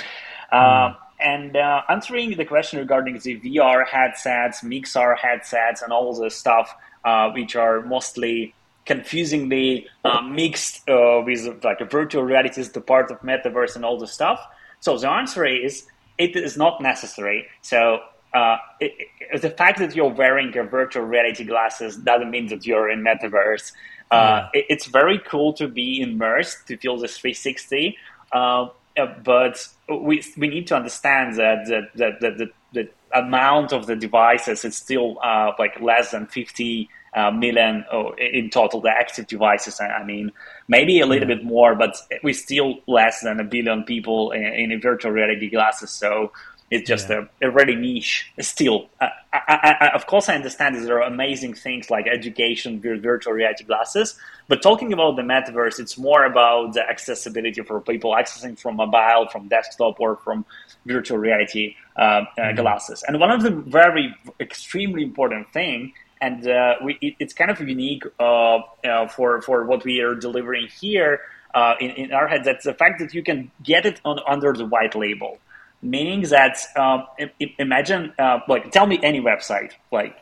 Mm 0.52 0.96
and 1.22 1.56
uh, 1.56 1.82
answering 1.88 2.36
the 2.36 2.44
question 2.44 2.78
regarding 2.78 3.18
the 3.18 3.40
VR 3.40 3.86
headsets, 3.86 4.62
Mixar 4.62 5.16
headsets, 5.18 5.82
and 5.82 5.92
all 5.92 6.12
the 6.14 6.30
stuff, 6.30 6.74
uh, 7.04 7.30
which 7.30 7.56
are 7.56 7.82
mostly 7.82 8.54
confusingly 8.86 9.86
uh, 10.04 10.20
mixed 10.22 10.88
uh, 10.88 11.22
with 11.24 11.62
like 11.62 11.80
a 11.80 11.84
virtual 11.84 12.22
reality 12.24 12.60
is 12.60 12.72
the 12.72 12.80
part 12.80 13.10
of 13.10 13.20
metaverse 13.20 13.76
and 13.76 13.84
all 13.84 13.98
the 13.98 14.06
stuff. 14.06 14.44
So 14.80 14.98
the 14.98 15.08
answer 15.08 15.44
is 15.44 15.86
it 16.18 16.34
is 16.36 16.56
not 16.56 16.80
necessary. 16.80 17.46
So 17.62 18.00
uh, 18.34 18.56
it, 18.80 18.92
it, 19.32 19.42
the 19.42 19.50
fact 19.50 19.78
that 19.78 19.94
you're 19.94 20.12
wearing 20.12 20.56
a 20.56 20.64
virtual 20.64 21.04
reality 21.04 21.44
glasses 21.44 21.96
doesn't 21.96 22.30
mean 22.30 22.48
that 22.48 22.66
you're 22.66 22.90
in 22.90 23.02
metaverse. 23.02 23.72
Uh, 24.10 24.48
yeah. 24.54 24.60
it, 24.60 24.66
it's 24.68 24.86
very 24.86 25.18
cool 25.18 25.52
to 25.52 25.68
be 25.68 26.00
immersed 26.00 26.66
to 26.66 26.76
feel 26.76 26.96
this 26.96 27.16
360. 27.18 27.96
Uh, 28.32 28.68
but 28.96 29.66
we 29.88 30.22
we 30.36 30.48
need 30.48 30.66
to 30.66 30.76
understand 30.76 31.36
that 31.36 31.66
the 31.66 31.82
the, 31.94 32.10
the, 32.20 32.50
the, 32.72 32.88
amount 33.12 33.72
of 33.72 33.86
the 33.86 33.96
devices 33.96 34.64
is 34.64 34.76
still 34.76 35.18
uh, 35.24 35.50
like 35.58 35.80
less 35.80 36.12
than 36.12 36.26
50 36.26 36.88
uh, 37.16 37.32
million 37.32 37.84
oh, 37.90 38.12
in 38.14 38.48
total 38.50 38.80
the 38.80 38.88
active 38.88 39.26
devices 39.26 39.80
i 39.80 40.04
mean 40.04 40.30
maybe 40.68 41.00
a 41.00 41.06
little 41.06 41.28
yeah. 41.28 41.34
bit 41.34 41.44
more 41.44 41.74
but 41.74 41.96
we're 42.22 42.32
still 42.32 42.76
less 42.86 43.20
than 43.22 43.40
a 43.40 43.44
billion 43.44 43.82
people 43.82 44.30
in, 44.30 44.70
in 44.70 44.80
virtual 44.80 45.10
reality 45.10 45.50
glasses 45.50 45.90
so 45.90 46.30
it's 46.70 46.88
just 46.88 47.10
yeah. 47.10 47.24
a, 47.42 47.48
a 47.48 47.50
really 47.50 47.74
niche 47.74 48.30
still. 48.40 48.88
I, 49.00 49.10
I, 49.32 49.76
I, 49.80 49.88
of 49.88 50.06
course, 50.06 50.28
I 50.28 50.36
understand 50.36 50.76
there 50.76 50.98
are 50.98 51.02
amazing 51.02 51.54
things 51.54 51.90
like 51.90 52.06
education, 52.06 52.80
virtual 52.80 53.32
reality 53.32 53.64
glasses, 53.64 54.16
but 54.46 54.62
talking 54.62 54.92
about 54.92 55.16
the 55.16 55.22
metaverse, 55.22 55.80
it's 55.80 55.98
more 55.98 56.24
about 56.24 56.74
the 56.74 56.88
accessibility 56.88 57.60
for 57.62 57.80
people 57.80 58.12
accessing 58.12 58.58
from 58.58 58.76
mobile, 58.76 59.28
from 59.32 59.48
desktop, 59.48 59.98
or 59.98 60.16
from 60.16 60.44
virtual 60.86 61.18
reality 61.18 61.74
uh, 61.96 62.00
uh, 62.00 62.24
mm-hmm. 62.38 62.60
glasses. 62.60 63.02
And 63.06 63.18
one 63.18 63.32
of 63.32 63.42
the 63.42 63.50
very 63.50 64.14
extremely 64.38 65.02
important 65.02 65.52
thing, 65.52 65.92
and 66.20 66.46
uh, 66.46 66.76
we, 66.84 66.98
it, 67.00 67.14
it's 67.18 67.34
kind 67.34 67.50
of 67.50 67.60
unique 67.60 68.04
uh, 68.20 68.58
uh, 68.84 69.08
for 69.08 69.42
for 69.42 69.64
what 69.64 69.84
we 69.84 70.00
are 70.00 70.14
delivering 70.14 70.68
here 70.80 71.20
uh, 71.54 71.74
in, 71.80 71.90
in 71.90 72.12
our 72.12 72.28
heads, 72.28 72.44
that's 72.44 72.64
the 72.64 72.74
fact 72.74 73.00
that 73.00 73.12
you 73.12 73.24
can 73.24 73.50
get 73.62 73.86
it 73.86 74.00
on, 74.04 74.20
under 74.28 74.52
the 74.52 74.64
white 74.64 74.94
label 74.94 75.38
meaning 75.82 76.22
that 76.22 76.58
um, 76.76 77.06
imagine 77.58 78.12
uh, 78.18 78.40
like 78.48 78.70
tell 78.70 78.86
me 78.86 78.98
any 79.02 79.20
website 79.20 79.72
like 79.90 80.16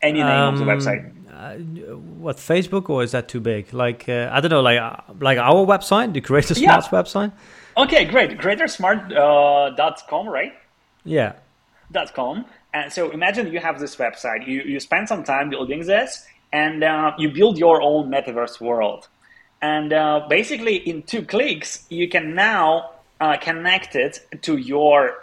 any 0.00 0.18
name 0.18 0.26
um, 0.26 0.54
of 0.54 0.60
the 0.60 0.70
um, 0.70 0.78
website. 0.78 1.12
uh, 1.32 1.96
what 1.96 2.36
facebook 2.36 2.88
or 2.88 3.02
is 3.02 3.12
that 3.12 3.28
too 3.28 3.40
big? 3.40 3.72
Like 3.72 4.08
uh, 4.08 4.30
i 4.32 4.40
don't 4.40 4.50
know 4.50 4.60
like 4.60 4.78
uh, 4.78 4.96
like 5.20 5.38
our 5.38 5.66
website 5.66 6.12
the 6.12 6.20
creator 6.20 6.54
smart 6.54 6.84
yeah. 6.84 6.90
website? 6.90 7.32
Okay 7.76 8.04
great. 8.04 8.38
Creatorsmart.com 8.38 10.28
uh, 10.28 10.30
right? 10.30 10.52
Yeah. 11.04 11.32
Dot 11.90 12.14
com. 12.14 12.44
And 12.74 12.92
so 12.92 13.10
imagine 13.10 13.52
you 13.52 13.60
have 13.60 13.78
this 13.78 13.96
website. 13.96 14.46
You, 14.46 14.62
you 14.62 14.80
spend 14.80 15.06
some 15.06 15.24
time 15.24 15.50
building 15.50 15.84
this 15.84 16.26
and 16.52 16.82
uh, 16.82 17.12
you 17.18 17.30
build 17.30 17.58
your 17.58 17.82
own 17.82 18.10
metaverse 18.10 18.60
world. 18.60 19.08
And 19.60 19.90
basically 20.28 20.76
in 20.76 21.02
two 21.02 21.22
clicks 21.22 21.86
you 21.88 22.08
can 22.08 22.34
now 22.34 22.90
uh, 23.22 23.36
connected 23.36 24.18
to 24.42 24.56
your 24.56 25.14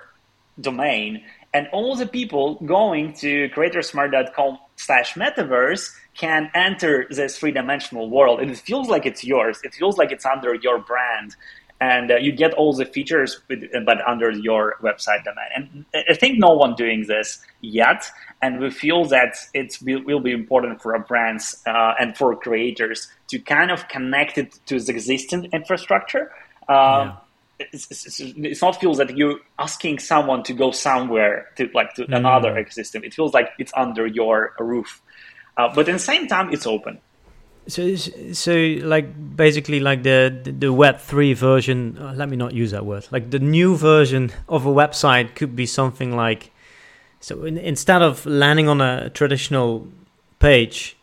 domain 0.60 1.22
and 1.54 1.68
all 1.74 1.96
the 1.96 2.06
people 2.06 2.56
going 2.66 3.14
to 3.14 3.50
creatorsmart.com 3.50 4.58
slash 4.78 5.16
metaverse 5.16 5.92
can 6.16 6.50
enter 6.54 7.08
this 7.10 7.38
three-dimensional 7.38 8.10
world. 8.10 8.40
And 8.40 8.52
it 8.52 8.58
feels 8.58 8.88
like 8.88 9.06
it's 9.06 9.24
yours. 9.24 9.60
It 9.64 9.74
feels 9.74 9.98
like 9.98 10.12
it's 10.12 10.26
under 10.26 10.54
your 10.56 10.80
brand. 10.80 11.36
And 11.82 12.12
uh, 12.12 12.16
you 12.18 12.32
get 12.32 12.54
all 12.54 12.74
the 12.74 12.86
features 12.86 13.42
with, 13.50 13.64
but 13.86 13.98
under 14.08 14.32
your 14.32 14.76
website 14.82 15.24
domain. 15.26 15.50
And 15.56 15.86
i 16.10 16.14
think 16.14 16.40
no 16.40 16.54
one 16.54 16.76
doing 16.76 17.06
this 17.08 17.40
yet. 17.62 18.06
And 18.42 18.60
we 18.60 18.70
feel 18.70 19.06
that 19.06 19.36
it 19.54 19.78
will 19.82 20.20
be 20.20 20.32
important 20.32 20.82
for 20.82 20.96
our 20.96 21.04
brands 21.04 21.62
uh, 21.68 21.94
and 22.00 22.16
for 22.16 22.36
creators 22.36 23.12
to 23.30 23.40
kind 23.40 23.72
of 23.72 23.88
connect 23.90 24.38
it 24.38 24.60
to 24.68 24.80
the 24.80 24.92
existing 24.92 25.50
infrastructure. 25.52 26.32
Uh, 26.70 27.06
yeah 27.06 27.16
it's, 27.60 28.62
not 28.62 28.80
feels 28.80 28.98
that 28.98 29.16
you're 29.16 29.40
asking 29.58 30.00
someone 30.00 30.44
to 30.44 30.54
go 30.54 30.72
somewhere 30.72 31.50
to 31.58 31.70
like 31.74 31.94
to 31.96 32.06
mm. 32.06 32.16
another 32.16 32.54
ecosystem. 32.54 33.04
It 33.04 33.14
feels 33.14 33.34
like 33.34 33.50
it's 33.60 33.72
under 33.76 34.08
your 34.08 34.54
roof, 34.60 35.02
uh, 35.58 35.74
but 35.74 35.88
at 35.90 35.94
the 35.94 36.00
same 36.00 36.28
time, 36.28 36.52
it's 36.54 36.66
open. 36.66 37.00
So, 37.68 37.96
so 37.96 38.54
like 38.82 39.36
basically 39.36 39.80
like 39.80 40.04
the 40.04 40.54
the 40.58 40.72
Web 40.72 41.00
three 41.00 41.34
version. 41.34 41.98
Uh, 42.00 42.14
let 42.14 42.30
me 42.30 42.38
not 42.38 42.54
use 42.54 42.72
that 42.72 42.86
word. 42.86 43.08
Like 43.12 43.30
the 43.30 43.40
new 43.40 43.76
version 43.76 44.32
of 44.48 44.66
a 44.66 44.70
website 44.70 45.36
could 45.36 45.56
be 45.56 45.66
something 45.66 46.16
like. 46.16 46.52
So 47.20 47.44
in, 47.44 47.58
instead 47.58 48.02
of 48.02 48.26
landing 48.26 48.70
on 48.70 48.80
a 48.80 49.10
traditional 49.10 49.88
page, 50.40 50.98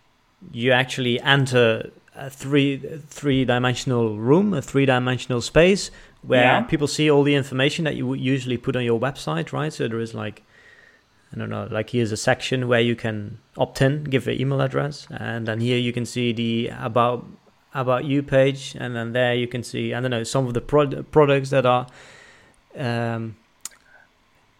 you 0.51 0.73
actually 0.73 1.21
enter 1.21 1.90
a 2.16 2.31
three 2.31 2.79
three 3.09 3.45
dimensional 3.45 4.16
room, 4.16 4.55
a 4.55 4.62
three 4.62 4.87
dimensional 4.87 5.42
space 5.42 5.90
where 6.27 6.43
yeah. 6.43 6.61
people 6.62 6.89
see 6.89 7.11
all 7.11 7.23
the 7.23 7.35
information 7.35 7.85
that 7.85 7.95
you 7.95 8.07
would 8.07 8.21
usually 8.21 8.57
put 8.57 8.77
on 8.77 8.85
your 8.85 8.99
website, 8.99 9.53
right? 9.53 9.73
So 9.73 9.87
there 9.89 10.01
is 10.01 10.15
like, 10.15 10.43
I 11.33 11.39
don't 11.39 11.51
know, 11.51 11.69
like 11.71 11.91
here's 11.91 12.12
a 12.12 12.17
section 12.17 12.69
where 12.69 12.81
you 12.81 12.97
can 12.97 13.39
opt 13.57 13.81
in, 13.81 14.05
give 14.05 14.27
an 14.27 14.41
email 14.41 14.61
address, 14.61 15.07
and 15.11 15.47
then 15.47 15.61
here 15.61 15.79
you 15.79 15.93
can 15.93 16.07
see 16.07 16.33
the 16.33 16.73
about 16.79 17.25
about 17.75 18.05
you 18.05 18.23
page, 18.23 18.77
and 18.79 18.97
then 18.97 19.12
there 19.12 19.35
you 19.35 19.47
can 19.47 19.62
see 19.62 19.95
I 19.95 20.01
don't 20.01 20.11
know 20.11 20.25
some 20.25 20.47
of 20.47 20.55
the 20.55 20.61
pro- 20.61 21.03
products 21.05 21.51
that 21.51 21.67
are 21.67 21.87
um, 22.77 23.37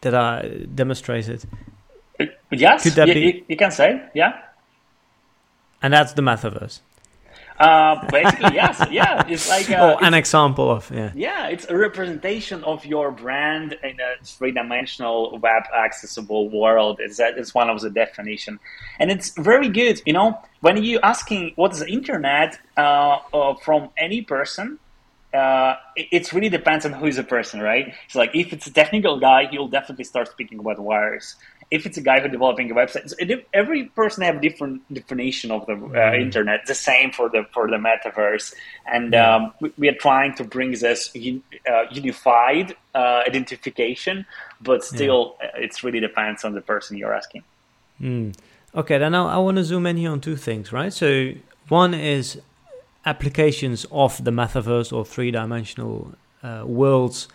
that 0.02 0.14
are 0.14 0.42
demonstrated. 0.74 1.44
Yes, 2.50 2.85
that 2.94 3.07
be? 3.07 3.44
you 3.48 3.57
can 3.57 3.70
say, 3.70 4.02
yeah. 4.14 4.40
And 5.83 5.92
that's 5.92 6.12
the 6.12 6.22
metaverse. 6.22 6.81
Uh, 7.58 8.06
basically, 8.10 8.54
yes, 8.54 8.84
yeah. 8.90 9.24
It's 9.28 9.48
like 9.48 9.70
uh, 9.70 9.96
oh, 9.98 10.04
an 10.04 10.14
example 10.14 10.70
of 10.70 10.90
yeah. 10.90 11.10
Yeah, 11.14 11.48
it's 11.48 11.66
a 11.68 11.76
representation 11.76 12.62
of 12.64 12.84
your 12.84 13.10
brand 13.10 13.76
in 13.82 13.98
a 13.98 14.22
three-dimensional, 14.22 15.38
web-accessible 15.38 16.50
world. 16.50 16.98
It's 17.00 17.16
that 17.16 17.38
is 17.38 17.54
one 17.54 17.70
of 17.70 17.80
the 17.80 17.90
definition, 17.90 18.58
and 18.98 19.10
it's 19.10 19.30
very 19.30 19.68
good. 19.68 20.02
You 20.04 20.12
know, 20.12 20.38
when 20.60 20.82
you 20.82 21.00
asking 21.00 21.52
what 21.56 21.72
is 21.72 21.80
the 21.80 21.88
internet 21.88 22.58
uh, 22.76 23.18
uh 23.32 23.54
from 23.54 23.88
any 23.96 24.20
person, 24.20 24.78
uh, 25.32 25.76
it, 25.96 26.08
it, 26.12 26.32
really 26.32 26.48
depends 26.48 26.84
on 26.86 26.92
who 26.92 27.06
is 27.06 27.16
the 27.16 27.24
person, 27.24 27.60
right? 27.60 27.94
So, 28.08 28.18
like, 28.18 28.34
if 28.34 28.52
it's 28.52 28.66
a 28.66 28.72
technical 28.72 29.18
guy, 29.18 29.46
he'll 29.50 29.68
definitely 29.68 30.04
start 30.04 30.28
speaking 30.28 30.58
about 30.58 30.78
wires. 30.78 31.36
If 31.70 31.85
it's 31.85 31.96
a 31.96 32.00
guy 32.00 32.20
who's 32.20 32.31
developing 32.31 32.70
a 32.70 32.74
website, 32.74 33.11
so 33.11 33.16
every 33.52 33.85
person 33.85 34.22
have 34.22 34.40
different 34.40 34.83
definition 34.92 35.50
of 35.50 35.66
the 35.66 35.72
uh, 35.72 35.76
mm. 35.76 36.20
internet. 36.20 36.66
The 36.66 36.74
same 36.74 37.11
for 37.11 37.29
the 37.29 37.44
for 37.52 37.68
the 37.68 37.76
metaverse, 37.76 38.55
and 38.87 39.14
um, 39.14 39.52
we, 39.61 39.72
we, 39.76 39.88
are 39.88 39.94
trying 39.94 40.35
to 40.37 40.44
bring 40.44 40.72
this 40.72 41.11
un, 41.14 41.42
uh, 41.68 41.85
unified 41.90 42.76
uh, 42.94 43.22
identification, 43.26 44.26
but 44.61 44.85
still, 44.85 45.37
yeah. 45.40 45.62
it 45.62 45.83
really 45.83 46.00
depends 46.00 46.44
on 46.44 46.55
the 46.55 46.61
person 46.61 46.96
you're 46.96 47.14
asking. 47.14 47.42
Mm. 48.00 48.37
Okay, 48.74 48.98
then 48.98 49.14
I, 49.14 49.35
I 49.35 49.37
want 49.38 49.57
to 49.57 49.64
zoom 49.64 49.87
in 49.87 49.96
here 49.96 50.11
on 50.11 50.20
two 50.20 50.37
things, 50.37 50.72
right? 50.72 50.92
So 50.92 51.33
one 51.68 51.94
is 51.94 52.40
applications 53.05 53.87
of 53.90 54.22
the 54.22 54.31
metaverse 54.31 54.92
or 54.92 55.05
three 55.05 55.31
dimensional 55.31 56.14
uh, 56.42 56.62
worlds 56.64 57.29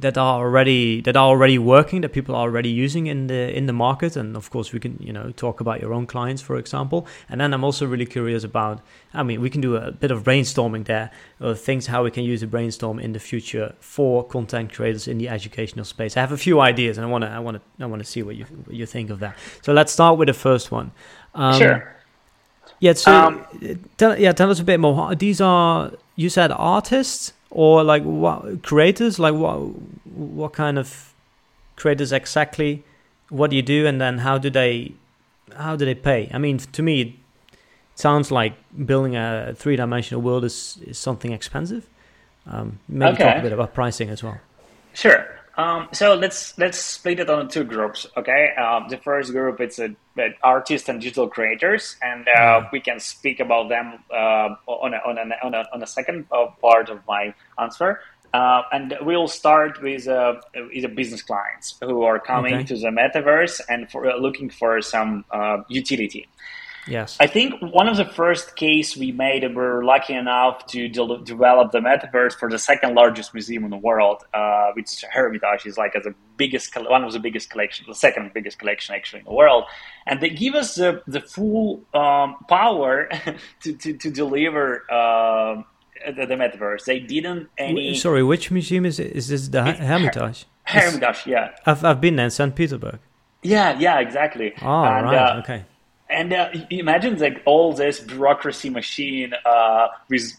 that 0.00 0.16
are 0.16 0.40
already 0.40 1.00
that 1.02 1.16
are 1.16 1.26
already 1.26 1.58
working 1.58 2.00
that 2.00 2.10
people 2.10 2.34
are 2.34 2.42
already 2.42 2.68
using 2.68 3.06
in 3.06 3.26
the 3.26 3.56
in 3.56 3.66
the 3.66 3.72
market. 3.72 4.16
And 4.16 4.36
of 4.36 4.50
course 4.50 4.72
we 4.72 4.80
can 4.80 4.96
you 5.00 5.12
know 5.12 5.30
talk 5.30 5.60
about 5.60 5.80
your 5.80 5.92
own 5.92 6.06
clients 6.06 6.42
for 6.42 6.56
example. 6.56 7.06
And 7.28 7.40
then 7.40 7.54
i'm 7.54 7.64
also 7.64 7.86
really 7.86 8.06
curious 8.06 8.44
about 8.44 8.80
i 9.14 9.22
mean 9.22 9.40
we 9.40 9.50
can 9.50 9.60
do 9.60 9.76
a 9.76 9.90
bit 9.92 10.10
of 10.10 10.24
brainstorming 10.24 10.84
there 10.84 11.10
of 11.38 11.60
things 11.60 11.86
how 11.86 12.04
we 12.04 12.10
can 12.10 12.24
use 12.24 12.42
a 12.42 12.46
brainstorm 12.46 12.98
in 12.98 13.12
the 13.12 13.18
future 13.18 13.74
for 13.80 14.24
content 14.26 14.72
creators 14.72 15.06
in 15.08 15.18
the 15.18 15.28
educational 15.28 15.84
space. 15.84 16.16
I 16.16 16.20
have 16.20 16.32
a 16.32 16.38
few 16.38 16.60
ideas 16.60 16.98
and 16.98 17.06
i 17.06 17.08
want 17.08 17.24
to 17.24 17.30
i 17.30 17.38
want 17.38 17.56
to 17.58 17.84
i 17.84 17.86
want 17.86 18.00
to 18.02 18.08
see 18.08 18.22
what 18.22 18.36
you 18.36 18.44
what 18.44 18.74
you 18.74 18.86
think 18.86 19.10
of 19.10 19.20
that. 19.20 19.36
So 19.62 19.72
let's 19.72 19.92
start 19.92 20.18
with 20.18 20.28
the 20.28 20.34
first 20.34 20.70
one. 20.70 20.92
Um, 21.34 21.58
sure. 21.58 21.96
Yeah 22.80 22.94
so 22.94 23.12
um, 23.12 23.44
tell, 23.98 24.18
yeah 24.18 24.32
tell 24.32 24.50
us 24.50 24.60
a 24.60 24.64
bit 24.64 24.80
more. 24.80 25.14
These 25.14 25.40
are 25.40 25.92
you 26.16 26.28
said 26.28 26.50
artists 26.52 27.32
or 27.50 27.82
like 27.82 28.02
what 28.04 28.62
creators? 28.62 29.18
Like 29.18 29.34
what 29.34 29.58
what 30.04 30.52
kind 30.52 30.78
of 30.78 31.12
creators 31.76 32.12
exactly? 32.12 32.84
What 33.28 33.50
do 33.50 33.56
you 33.56 33.62
do? 33.62 33.86
And 33.86 34.00
then 34.00 34.18
how 34.18 34.38
do 34.38 34.50
they 34.50 34.94
how 35.56 35.76
do 35.76 35.84
they 35.84 35.94
pay? 35.94 36.30
I 36.32 36.38
mean 36.38 36.58
to 36.58 36.82
me 36.82 37.00
it 37.02 37.12
sounds 37.94 38.30
like 38.30 38.54
building 38.86 39.16
a 39.16 39.52
three-dimensional 39.56 40.22
world 40.22 40.44
is, 40.44 40.78
is 40.86 40.98
something 40.98 41.32
expensive. 41.32 41.86
Um, 42.46 42.78
maybe 42.88 43.12
okay. 43.12 43.24
talk 43.24 43.36
a 43.36 43.42
bit 43.42 43.52
about 43.52 43.74
pricing 43.74 44.08
as 44.08 44.22
well. 44.22 44.40
Sure. 44.94 45.26
Um, 45.56 45.88
so 45.92 46.14
let's 46.14 46.56
let's 46.58 46.78
split 46.78 47.20
it 47.20 47.28
on 47.28 47.48
two 47.48 47.64
groups. 47.64 48.06
Okay, 48.16 48.54
um, 48.56 48.88
the 48.88 48.96
first 48.96 49.32
group 49.32 49.60
it's 49.60 49.78
a, 49.78 49.94
artists 50.42 50.88
and 50.88 51.00
digital 51.00 51.28
creators, 51.28 51.96
and 52.02 52.26
uh, 52.28 52.32
yeah. 52.34 52.68
we 52.72 52.80
can 52.80 53.00
speak 53.00 53.40
about 53.40 53.68
them 53.68 53.98
uh, 54.12 54.54
on 54.66 54.94
a, 54.94 54.98
on 54.98 55.18
a, 55.18 55.46
on 55.46 55.54
a, 55.54 55.64
on 55.72 55.82
a 55.82 55.86
second 55.86 56.26
uh, 56.32 56.46
part 56.60 56.88
of 56.88 57.00
my 57.06 57.34
answer. 57.58 58.00
Uh, 58.32 58.62
and 58.72 58.96
we'll 59.00 59.26
start 59.26 59.82
with 59.82 60.06
uh, 60.06 60.34
with 60.54 60.82
the 60.82 60.88
business 60.88 61.20
clients 61.20 61.76
who 61.80 62.02
are 62.04 62.20
coming 62.20 62.54
okay. 62.54 62.64
to 62.64 62.76
the 62.76 62.88
metaverse 62.88 63.60
and 63.68 63.90
for 63.90 64.08
uh, 64.08 64.16
looking 64.16 64.48
for 64.48 64.80
some 64.80 65.24
utility. 65.68 66.28
Yes. 66.90 67.16
I 67.20 67.28
think 67.28 67.54
one 67.60 67.88
of 67.88 67.96
the 67.96 68.04
first 68.04 68.56
case 68.56 68.96
we 68.96 69.12
made, 69.12 69.42
we 69.42 69.54
were 69.54 69.84
lucky 69.84 70.14
enough 70.14 70.66
to 70.66 70.88
de- 70.88 71.18
develop 71.18 71.70
the 71.70 71.78
metaverse 71.78 72.34
for 72.34 72.50
the 72.50 72.58
second 72.58 72.94
largest 72.94 73.32
museum 73.32 73.64
in 73.64 73.70
the 73.70 73.76
world, 73.76 74.24
uh, 74.34 74.72
which 74.74 75.04
Hermitage 75.08 75.66
is 75.66 75.78
like 75.78 75.94
as 75.94 76.04
the 76.04 76.14
biggest, 76.36 76.76
one 76.76 77.04
of 77.04 77.12
the 77.12 77.20
biggest 77.20 77.48
collections, 77.50 77.86
the 77.86 77.94
second 77.94 78.32
biggest 78.34 78.58
collection 78.58 78.94
actually 78.94 79.20
in 79.20 79.26
the 79.26 79.32
world. 79.32 79.64
And 80.06 80.20
they 80.20 80.30
give 80.30 80.54
us 80.54 80.74
the, 80.74 81.02
the 81.06 81.20
full 81.20 81.82
um, 81.94 82.36
power 82.48 83.08
to, 83.62 83.72
to, 83.72 83.92
to 83.96 84.10
deliver 84.10 84.84
uh, 84.90 85.62
the, 86.06 86.26
the, 86.26 86.34
metaverse. 86.34 86.84
They 86.84 86.98
didn't 86.98 87.48
any. 87.56 87.94
Sorry, 87.94 88.24
which 88.24 88.50
museum 88.50 88.84
is 88.84 88.98
it? 88.98 89.12
Is 89.12 89.28
this 89.28 89.48
the 89.48 89.62
Hermitage? 89.62 90.46
Hermitage, 90.64 91.26
yeah. 91.26 91.52
I've, 91.64 91.84
I've 91.84 92.00
been 92.00 92.16
there 92.16 92.24
in 92.24 92.30
St. 92.30 92.54
Petersburg. 92.54 92.98
Yeah, 93.42 93.78
yeah, 93.78 94.00
exactly. 94.00 94.52
Oh, 94.60 94.84
and, 94.84 95.06
right, 95.06 95.36
uh, 95.36 95.40
okay 95.40 95.64
and 96.10 96.32
uh, 96.32 96.50
imagine 96.70 97.18
like 97.18 97.42
all 97.44 97.72
this 97.72 98.00
bureaucracy 98.00 98.70
machine 98.70 99.32
uh, 99.44 99.88
with 100.08 100.32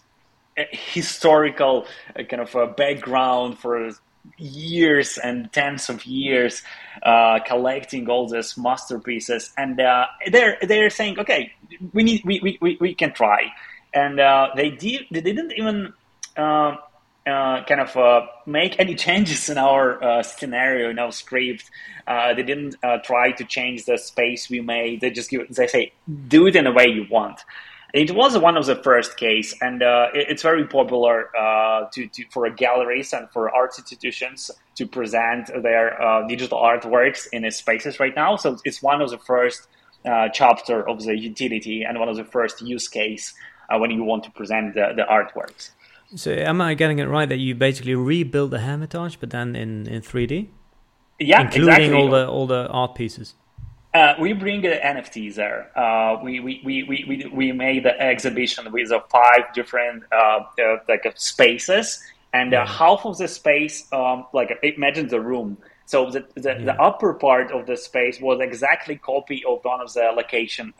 historical 0.55 1.85
uh, 2.17 2.23
kind 2.23 2.41
of 2.41 2.53
a 2.55 2.67
background 2.67 3.57
for 3.57 3.91
years 4.37 5.17
and 5.17 5.51
tens 5.51 5.89
of 5.89 6.05
years 6.05 6.61
uh, 7.03 7.39
collecting 7.39 8.09
all 8.09 8.27
these 8.27 8.57
masterpieces. 8.57 9.51
And 9.57 9.79
uh, 9.79 10.05
they're 10.31 10.57
they're 10.61 10.89
saying 10.89 11.19
okay 11.19 11.53
we 11.93 12.03
need 12.03 12.21
we, 12.25 12.57
we, 12.61 12.77
we, 12.79 12.93
can 12.93 13.13
try. 13.13 13.51
And 13.93 14.19
uh, 14.19 14.49
they 14.55 14.69
did 14.69 15.05
they 15.11 15.21
didn't 15.21 15.53
even 15.53 15.93
uh, 17.25 17.63
kind 17.65 17.81
of 17.81 17.95
uh, 17.95 18.25
make 18.45 18.79
any 18.79 18.95
changes 19.07 19.49
in 19.49 19.57
our 19.57 20.03
uh, 20.03 20.23
scenario 20.23 20.89
in 20.89 20.99
our 20.99 21.11
script. 21.11 21.69
Uh, 22.07 22.33
they 22.33 22.43
didn't 22.43 22.75
uh, 22.83 22.97
try 23.03 23.31
to 23.31 23.43
change 23.43 23.85
the 23.85 23.97
space 23.97 24.49
we 24.49 24.59
made. 24.61 25.01
They 25.01 25.11
just 25.11 25.29
give, 25.29 25.47
they 25.53 25.67
say 25.67 25.93
do 26.27 26.47
it 26.47 26.55
in 26.55 26.67
a 26.67 26.71
way 26.71 26.87
you 26.87 27.05
want. 27.09 27.41
It 27.93 28.11
was 28.11 28.37
one 28.37 28.55
of 28.55 28.65
the 28.65 28.77
first 28.77 29.17
case, 29.17 29.53
and 29.61 29.83
uh, 29.83 30.07
it, 30.13 30.27
it's 30.29 30.41
very 30.41 30.65
popular 30.65 31.29
to, 31.91 32.07
to, 32.07 32.23
for 32.31 32.49
galleries 32.49 33.11
and 33.11 33.29
for 33.31 33.53
arts 33.53 33.77
institutions 33.77 34.49
to 34.75 34.87
present 34.87 35.47
their 35.61 35.97
digital 36.29 36.57
artworks 36.57 37.27
in 37.33 37.49
spaces 37.51 37.99
right 37.99 38.15
now. 38.15 38.37
So 38.37 38.57
it's 38.63 38.81
one 38.81 39.01
of 39.01 39.09
the 39.09 39.17
first 39.17 39.67
chapter 40.33 40.87
of 40.87 41.03
the 41.03 41.17
utility 41.17 41.83
and 41.83 41.99
one 41.99 42.07
of 42.07 42.15
the 42.15 42.23
first 42.23 42.61
use 42.61 42.87
case 42.87 43.33
when 43.69 43.91
you 43.91 44.05
want 44.05 44.23
to 44.23 44.31
present 44.31 44.73
the, 44.73 44.93
the 44.95 45.03
artworks. 45.03 45.71
So 46.15 46.31
am 46.31 46.59
I 46.59 46.73
getting 46.73 46.99
it 46.99 47.05
right 47.05 47.27
that 47.29 47.37
you 47.37 47.55
basically 47.55 47.95
rebuild 47.95 48.51
the 48.51 48.59
Hermitage, 48.59 49.19
but 49.19 49.29
then 49.29 49.55
in, 49.55 49.87
in 49.87 50.01
3D? 50.01 50.49
Yeah, 51.19 51.41
including 51.41 51.69
exactly. 51.69 51.93
all 51.93 52.09
the 52.09 52.27
all 52.27 52.47
the 52.47 52.67
art 52.67 52.95
pieces. 52.95 53.35
Uh, 53.93 54.15
we 54.19 54.33
bring 54.33 54.61
the 54.61 54.69
NFTs 54.69 55.35
there. 55.35 55.77
Uh, 55.77 56.17
we, 56.23 56.39
we, 56.39 56.61
we, 56.63 56.83
we, 56.83 57.25
we 57.33 57.51
made 57.51 57.83
the 57.83 57.99
exhibition 58.01 58.71
with 58.71 58.89
uh, 58.89 59.01
five 59.09 59.53
different 59.53 60.03
uh, 60.13 60.15
uh, 60.63 60.77
like 60.87 61.05
uh, 61.05 61.11
spaces, 61.15 62.01
and 62.33 62.53
yeah. 62.53 62.65
half 62.65 63.05
of 63.05 63.17
the 63.17 63.27
space, 63.27 63.91
um, 63.91 64.25
like 64.33 64.57
imagine 64.63 65.09
the 65.09 65.19
room. 65.19 65.57
So 65.85 66.09
the 66.09 66.25
the, 66.35 66.55
yeah. 66.57 66.63
the, 66.63 66.81
upper 66.81 67.13
part 67.13 67.51
of 67.51 67.65
the 67.65 67.75
space 67.75 68.21
was 68.21 68.39
exactly 68.39 68.95
copy 68.95 69.43
of 69.45 69.59
one 69.63 69.81
of 69.81 69.91
the 69.93 70.13
location 70.15 70.73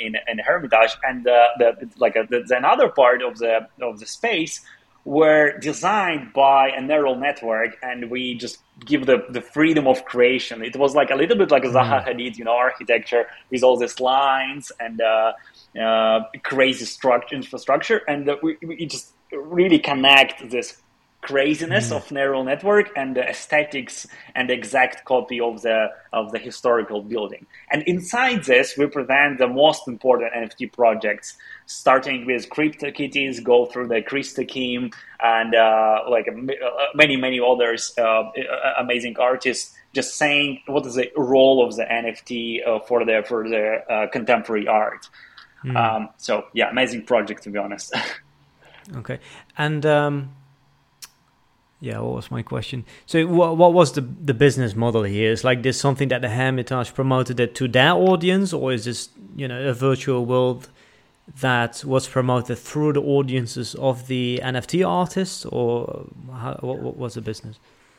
in 0.00 0.16
in 0.26 0.38
Hermitage, 0.38 0.96
and 1.04 1.24
the, 1.24 1.46
the 1.58 1.88
like 1.98 2.14
the, 2.14 2.42
the 2.48 2.56
another 2.56 2.88
part 2.88 3.22
of 3.22 3.38
the 3.38 3.68
of 3.80 4.00
the 4.00 4.06
space 4.06 4.60
were 5.06 5.56
designed 5.58 6.32
by 6.32 6.68
a 6.68 6.80
neural 6.80 7.14
network 7.14 7.76
and 7.80 8.10
we 8.10 8.34
just 8.34 8.58
give 8.84 9.06
the, 9.06 9.24
the 9.30 9.40
freedom 9.40 9.86
of 9.86 10.04
creation. 10.04 10.64
It 10.64 10.74
was 10.74 10.96
like 10.96 11.10
a 11.10 11.14
little 11.14 11.38
bit 11.38 11.52
like 11.52 11.64
a 11.64 11.68
Zaha 11.68 12.04
mm. 12.04 12.08
Hadid, 12.08 12.36
you 12.36 12.44
know, 12.44 12.56
architecture 12.56 13.26
with 13.48 13.62
all 13.62 13.76
these 13.76 14.00
lines 14.00 14.72
and 14.80 15.00
uh, 15.00 15.32
uh, 15.80 16.20
crazy 16.42 16.84
structure, 16.84 17.36
infrastructure. 17.36 17.98
And 18.08 18.28
uh, 18.28 18.36
we, 18.42 18.56
we 18.66 18.84
just 18.84 19.12
really 19.30 19.78
connect 19.78 20.50
this 20.50 20.82
craziness 21.26 21.90
mm. 21.90 21.96
of 21.96 22.10
neural 22.12 22.44
network 22.44 22.90
and 22.96 23.16
the 23.16 23.28
aesthetics 23.28 24.06
and 24.36 24.48
exact 24.48 25.04
copy 25.04 25.40
of 25.40 25.60
the 25.62 25.88
of 26.12 26.30
the 26.30 26.38
historical 26.38 27.02
building. 27.02 27.44
And 27.72 27.82
inside 27.82 28.44
this, 28.44 28.76
we 28.78 28.86
present 28.86 29.38
the 29.38 29.48
most 29.48 29.88
important 29.88 30.32
NFT 30.34 30.72
projects, 30.72 31.36
starting 31.66 32.26
with 32.26 32.48
CryptoKitties, 32.48 33.42
go 33.42 33.66
through 33.66 33.88
the 33.88 34.02
Krista 34.02 34.46
Kim, 34.46 34.92
and 35.20 35.54
uh, 35.54 36.02
like 36.08 36.28
uh, 36.28 36.36
many 36.94 37.16
many 37.16 37.40
others, 37.40 37.92
uh, 37.98 38.02
uh, 38.02 38.30
amazing 38.78 39.16
artists. 39.18 39.74
Just 39.92 40.14
saying 40.14 40.60
what 40.66 40.86
is 40.86 40.94
the 40.94 41.10
role 41.16 41.66
of 41.66 41.74
the 41.74 41.84
NFT 41.84 42.66
uh, 42.66 42.78
for 42.86 43.04
the 43.04 43.24
for 43.26 43.48
the 43.48 43.82
uh, 43.92 44.06
contemporary 44.12 44.68
art. 44.68 45.08
Mm. 45.64 45.76
Um, 45.76 46.08
so 46.18 46.44
yeah, 46.52 46.70
amazing 46.70 47.04
project 47.04 47.42
to 47.44 47.50
be 47.50 47.58
honest. 47.58 47.92
okay, 48.96 49.18
and. 49.58 49.84
Um 49.84 50.30
yeah, 51.80 51.98
what 51.98 52.14
was 52.14 52.30
my 52.30 52.42
question? 52.42 52.84
So, 53.04 53.26
what 53.26 53.56
what 53.56 53.74
was 53.74 53.92
the 53.92 54.00
the 54.00 54.32
business 54.32 54.74
model 54.74 55.02
here? 55.02 55.30
Is 55.30 55.44
like 55.44 55.62
this 55.62 55.78
something 55.78 56.08
that 56.08 56.22
the 56.22 56.30
Hermitage 56.30 56.94
promoted 56.94 57.38
it 57.38 57.54
to 57.56 57.68
their 57.68 57.92
audience, 57.92 58.52
or 58.52 58.72
is 58.72 58.86
this 58.86 59.10
you 59.36 59.46
know 59.46 59.68
a 59.68 59.74
virtual 59.74 60.24
world 60.24 60.68
that 61.40 61.84
was 61.84 62.08
promoted 62.08 62.58
through 62.58 62.94
the 62.94 63.02
audiences 63.02 63.74
of 63.74 64.06
the 64.06 64.40
NFT 64.42 64.86
artists, 64.86 65.44
or 65.44 66.06
how, 66.32 66.56
what, 66.60 66.78
what 66.78 66.96
was 66.96 67.14
the 67.14 67.20
business? 67.20 67.58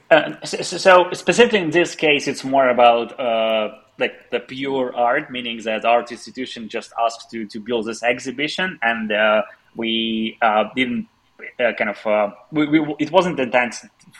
Uh, 0.09 0.33
so, 0.43 0.77
so, 0.77 1.09
specifically 1.11 1.59
in 1.59 1.69
this 1.69 1.93
case, 1.93 2.27
it's 2.27 2.43
more 2.43 2.69
about 2.69 3.19
uh, 3.19 3.75
like 3.99 4.31
the 4.31 4.39
pure 4.39 4.95
art, 4.95 5.29
meaning 5.29 5.61
that 5.63 5.85
art 5.85 6.11
institution 6.11 6.67
just 6.67 6.93
asked 6.99 7.29
to 7.29 7.45
to 7.45 7.59
build 7.59 7.85
this 7.85 8.01
exhibition, 8.01 8.79
and 8.81 9.11
uh, 9.11 9.43
we 9.75 10.37
uh, 10.41 10.63
didn't 10.75 11.07
uh, 11.59 11.73
kind 11.77 11.89
of 11.89 12.07
uh, 12.07 12.31
we, 12.51 12.67
we, 12.67 12.95
it 12.99 13.11
wasn't 13.11 13.39
intent 13.39 13.75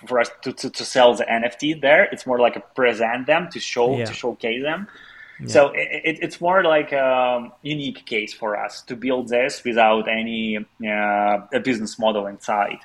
for 0.07 0.19
us 0.19 0.29
to, 0.43 0.53
to, 0.53 0.69
to, 0.69 0.85
sell 0.85 1.15
the 1.15 1.25
NFT 1.25 1.81
there. 1.81 2.03
It's 2.11 2.25
more 2.25 2.39
like 2.39 2.55
a 2.55 2.59
present 2.59 3.27
them 3.27 3.49
to 3.51 3.59
show 3.59 3.97
yeah. 3.97 4.05
to 4.05 4.13
showcase 4.13 4.61
them. 4.63 4.87
Yeah. 5.39 5.47
So 5.47 5.71
it, 5.73 6.19
it's 6.21 6.41
more 6.41 6.63
like 6.63 6.91
a 6.91 7.51
unique 7.61 8.05
case 8.05 8.33
for 8.33 8.57
us 8.57 8.81
to 8.83 8.95
build 8.95 9.29
this 9.29 9.63
without 9.63 10.07
any 10.07 10.57
uh, 10.57 11.37
a 11.53 11.59
business 11.63 11.99
model 11.99 12.27
inside. 12.27 12.79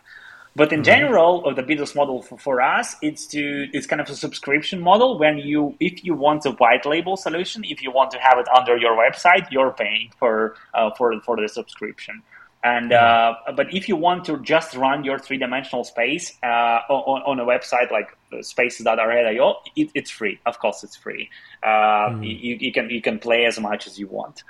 But 0.54 0.72
in 0.72 0.80
mm-hmm. 0.80 0.84
general, 0.84 1.54
the 1.54 1.62
business 1.62 1.94
model 1.94 2.22
for, 2.22 2.38
for 2.38 2.60
us, 2.60 2.96
it's 3.00 3.26
to 3.28 3.68
it's 3.72 3.86
kind 3.86 4.02
of 4.02 4.10
a 4.10 4.14
subscription 4.14 4.80
model. 4.80 5.18
When 5.18 5.38
you, 5.38 5.74
if 5.80 6.04
you 6.04 6.14
want 6.14 6.44
a 6.44 6.50
white 6.50 6.84
label 6.84 7.16
solution, 7.16 7.64
if 7.64 7.82
you 7.82 7.90
want 7.90 8.10
to 8.10 8.18
have 8.18 8.38
it 8.38 8.46
under 8.54 8.76
your 8.76 8.96
website, 8.96 9.50
you're 9.50 9.72
paying 9.72 10.12
for 10.18 10.56
uh, 10.74 10.90
for 10.96 11.18
for 11.22 11.36
the 11.40 11.48
subscription. 11.48 12.22
And 12.64 12.92
uh, 12.92 13.34
but 13.56 13.74
if 13.74 13.88
you 13.88 13.96
want 13.96 14.24
to 14.26 14.38
just 14.38 14.76
run 14.76 15.02
your 15.02 15.18
three 15.18 15.36
dimensional 15.36 15.82
space 15.82 16.38
uh, 16.44 16.80
on, 16.88 17.22
on, 17.22 17.40
a 17.40 17.44
website 17.44 17.90
like 17.90 18.16
spaces.io, 18.40 19.56
it, 19.74 19.90
it's 19.94 20.10
free. 20.10 20.38
Of 20.46 20.60
course, 20.60 20.84
it's 20.84 20.94
free. 20.94 21.28
Uh, 21.64 21.66
mm. 22.10 22.24
you, 22.24 22.56
you, 22.60 22.72
can 22.72 22.88
you 22.88 23.02
can 23.02 23.18
play 23.18 23.46
as 23.46 23.58
much 23.58 23.88
as 23.88 23.98
you 23.98 24.06
want. 24.06 24.44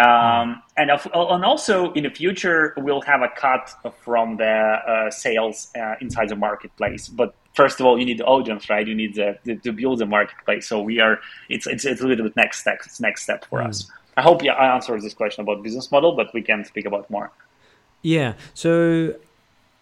Um, 0.00 0.08
mm. 0.08 0.62
and, 0.76 0.90
and 0.90 1.44
also 1.44 1.92
in 1.92 2.02
the 2.02 2.10
future, 2.10 2.74
we'll 2.76 3.02
have 3.02 3.22
a 3.22 3.28
cut 3.28 3.70
from 4.02 4.36
the 4.36 4.44
uh, 4.44 5.10
sales 5.10 5.70
uh, 5.78 5.94
inside 6.00 6.30
the 6.30 6.36
marketplace. 6.36 7.06
But 7.08 7.36
first 7.54 7.78
of 7.78 7.86
all, 7.86 7.96
you 7.96 8.04
need 8.04 8.18
the 8.18 8.24
audience, 8.24 8.68
right? 8.68 8.84
You 8.84 8.96
need 8.96 9.14
the, 9.14 9.38
the, 9.44 9.54
to 9.58 9.72
build 9.72 10.00
the 10.00 10.06
marketplace. 10.06 10.66
So 10.66 10.82
we 10.82 10.98
are 10.98 11.20
it's 11.48 11.68
it's, 11.68 11.84
it's 11.84 12.00
a 12.00 12.06
little 12.06 12.24
bit 12.24 12.34
next 12.34 12.62
step. 12.62 12.78
It's 12.84 13.00
next 13.00 13.22
step 13.22 13.44
for 13.44 13.60
mm. 13.60 13.68
us. 13.68 13.88
I 14.16 14.22
hope 14.22 14.42
yeah, 14.42 14.52
I 14.52 14.74
answered 14.74 15.02
this 15.02 15.14
question 15.14 15.42
about 15.42 15.62
business 15.62 15.90
model, 15.90 16.14
but 16.14 16.32
we 16.32 16.42
can 16.42 16.64
speak 16.64 16.86
about 16.86 17.10
more. 17.10 17.30
Yeah. 18.02 18.34
So, 18.54 19.14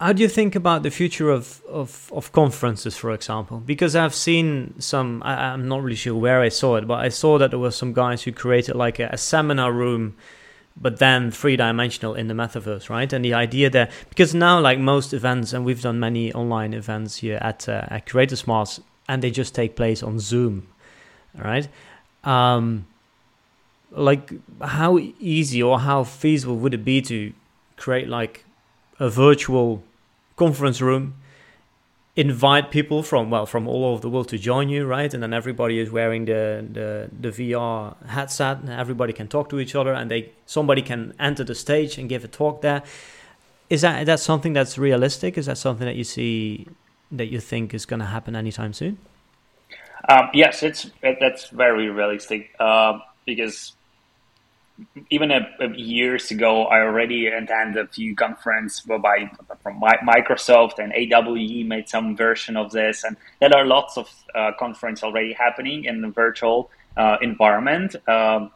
how 0.00 0.12
do 0.12 0.22
you 0.22 0.28
think 0.28 0.54
about 0.54 0.82
the 0.82 0.90
future 0.90 1.30
of, 1.30 1.62
of, 1.68 2.10
of 2.12 2.32
conferences, 2.32 2.96
for 2.96 3.12
example? 3.12 3.58
Because 3.58 3.94
I've 3.94 4.14
seen 4.14 4.74
some, 4.80 5.22
I, 5.24 5.52
am 5.52 5.68
not 5.68 5.82
really 5.82 5.96
sure 5.96 6.14
where 6.14 6.40
I 6.40 6.48
saw 6.48 6.76
it, 6.76 6.88
but 6.88 7.00
I 7.00 7.08
saw 7.08 7.38
that 7.38 7.50
there 7.50 7.58
were 7.58 7.70
some 7.70 7.92
guys 7.92 8.22
who 8.22 8.32
created 8.32 8.74
like 8.74 8.98
a, 8.98 9.10
a 9.12 9.18
seminar 9.18 9.72
room, 9.72 10.16
but 10.76 10.98
then 10.98 11.30
three 11.30 11.56
dimensional 11.56 12.14
in 12.14 12.26
the 12.26 12.34
metaverse, 12.34 12.88
right? 12.88 13.12
And 13.12 13.24
the 13.24 13.34
idea 13.34 13.70
there, 13.70 13.90
because 14.08 14.34
now, 14.34 14.58
like 14.58 14.78
most 14.78 15.12
events, 15.12 15.52
and 15.52 15.64
we've 15.64 15.82
done 15.82 16.00
many 16.00 16.32
online 16.32 16.74
events 16.74 17.18
here 17.18 17.38
at, 17.40 17.68
uh, 17.68 17.86
at 17.88 18.12
and 19.08 19.22
they 19.22 19.30
just 19.30 19.54
take 19.54 19.76
place 19.76 20.02
on 20.02 20.18
Zoom, 20.18 20.66
right? 21.36 21.68
Um, 22.24 22.86
like 23.94 24.32
how 24.60 24.98
easy 25.20 25.62
or 25.62 25.80
how 25.80 26.04
feasible 26.04 26.56
would 26.56 26.74
it 26.74 26.84
be 26.84 27.02
to 27.02 27.32
create 27.76 28.08
like 28.08 28.44
a 28.98 29.08
virtual 29.08 29.82
conference 30.36 30.80
room 30.80 31.14
invite 32.14 32.70
people 32.70 33.02
from 33.02 33.30
well 33.30 33.46
from 33.46 33.66
all 33.66 33.86
over 33.86 34.00
the 34.02 34.08
world 34.08 34.28
to 34.28 34.38
join 34.38 34.68
you 34.68 34.86
right? 34.86 35.14
And 35.14 35.22
then 35.22 35.32
everybody 35.32 35.78
is 35.78 35.90
wearing 35.90 36.26
the 36.26 36.66
the, 36.70 37.10
the 37.18 37.28
vr 37.30 37.96
headset. 38.06 38.58
And 38.58 38.68
everybody 38.68 39.12
can 39.12 39.28
talk 39.28 39.48
to 39.50 39.58
each 39.58 39.74
other 39.74 39.92
and 39.92 40.10
they 40.10 40.32
somebody 40.46 40.82
can 40.82 41.14
enter 41.18 41.44
the 41.44 41.54
stage 41.54 41.98
and 41.98 42.08
give 42.08 42.24
a 42.24 42.28
talk 42.28 42.60
there. 42.60 42.82
Is 43.70 43.80
that 43.80 44.04
that 44.06 44.20
something 44.20 44.52
that's 44.52 44.76
realistic? 44.76 45.38
Is 45.38 45.46
that 45.46 45.56
something 45.56 45.86
that 45.86 45.96
you 45.96 46.04
see 46.04 46.66
that 47.10 47.26
you 47.26 47.40
think 47.40 47.72
is 47.72 47.86
going 47.86 48.00
to 48.00 48.06
happen 48.06 48.36
anytime 48.36 48.72
soon? 48.72 48.98
Um, 50.08 50.28
yes 50.34 50.62
it's 50.62 50.90
it, 51.02 51.16
that's 51.20 51.48
very 51.48 51.88
realistic 51.88 52.50
uh, 52.58 52.98
because 53.24 53.72
even 55.10 55.30
a, 55.30 55.48
a 55.60 55.68
years 55.76 56.30
ago, 56.30 56.64
I 56.64 56.80
already 56.80 57.26
attended 57.26 57.84
a 57.84 57.86
few 57.86 58.14
conferences 58.16 58.80
by 58.80 59.30
from 59.62 59.80
Microsoft 59.80 60.78
and 60.78 60.92
AWE 60.92 61.64
made 61.64 61.88
some 61.88 62.16
version 62.16 62.56
of 62.56 62.72
this, 62.72 63.04
and 63.04 63.16
there 63.40 63.54
are 63.54 63.64
lots 63.64 63.96
of 63.96 64.10
uh, 64.34 64.52
conferences 64.58 65.04
already 65.04 65.32
happening 65.32 65.84
in 65.84 66.00
the 66.00 66.08
virtual 66.08 66.70
uh, 66.96 67.16
environment. 67.20 67.96
Um, 68.08 68.50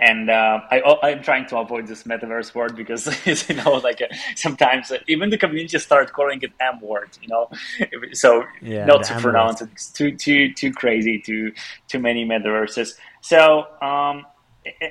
and 0.00 0.30
uh, 0.30 0.60
I, 0.70 1.10
am 1.10 1.22
trying 1.22 1.46
to 1.46 1.58
avoid 1.58 1.88
this 1.88 2.04
metaverse 2.04 2.54
word 2.54 2.76
because 2.76 3.08
you 3.48 3.56
know, 3.56 3.72
like 3.72 4.00
uh, 4.00 4.14
sometimes 4.36 4.92
uh, 4.92 4.98
even 5.08 5.28
the 5.28 5.38
community 5.38 5.76
start 5.80 6.12
calling 6.12 6.40
it 6.40 6.52
M 6.60 6.80
word, 6.80 7.10
you 7.20 7.28
know. 7.28 7.50
So 8.12 8.44
yeah, 8.62 8.84
not 8.84 9.04
to 9.04 9.14
M 9.14 9.20
pronounce 9.20 9.60
word. 9.60 9.70
it, 9.70 9.72
it's 9.72 9.90
too 9.90 10.12
too 10.16 10.54
too 10.54 10.72
crazy, 10.72 11.18
too 11.18 11.52
too 11.88 11.98
many 11.98 12.24
metaverses. 12.24 12.94
So 13.22 13.66
um, 13.82 14.24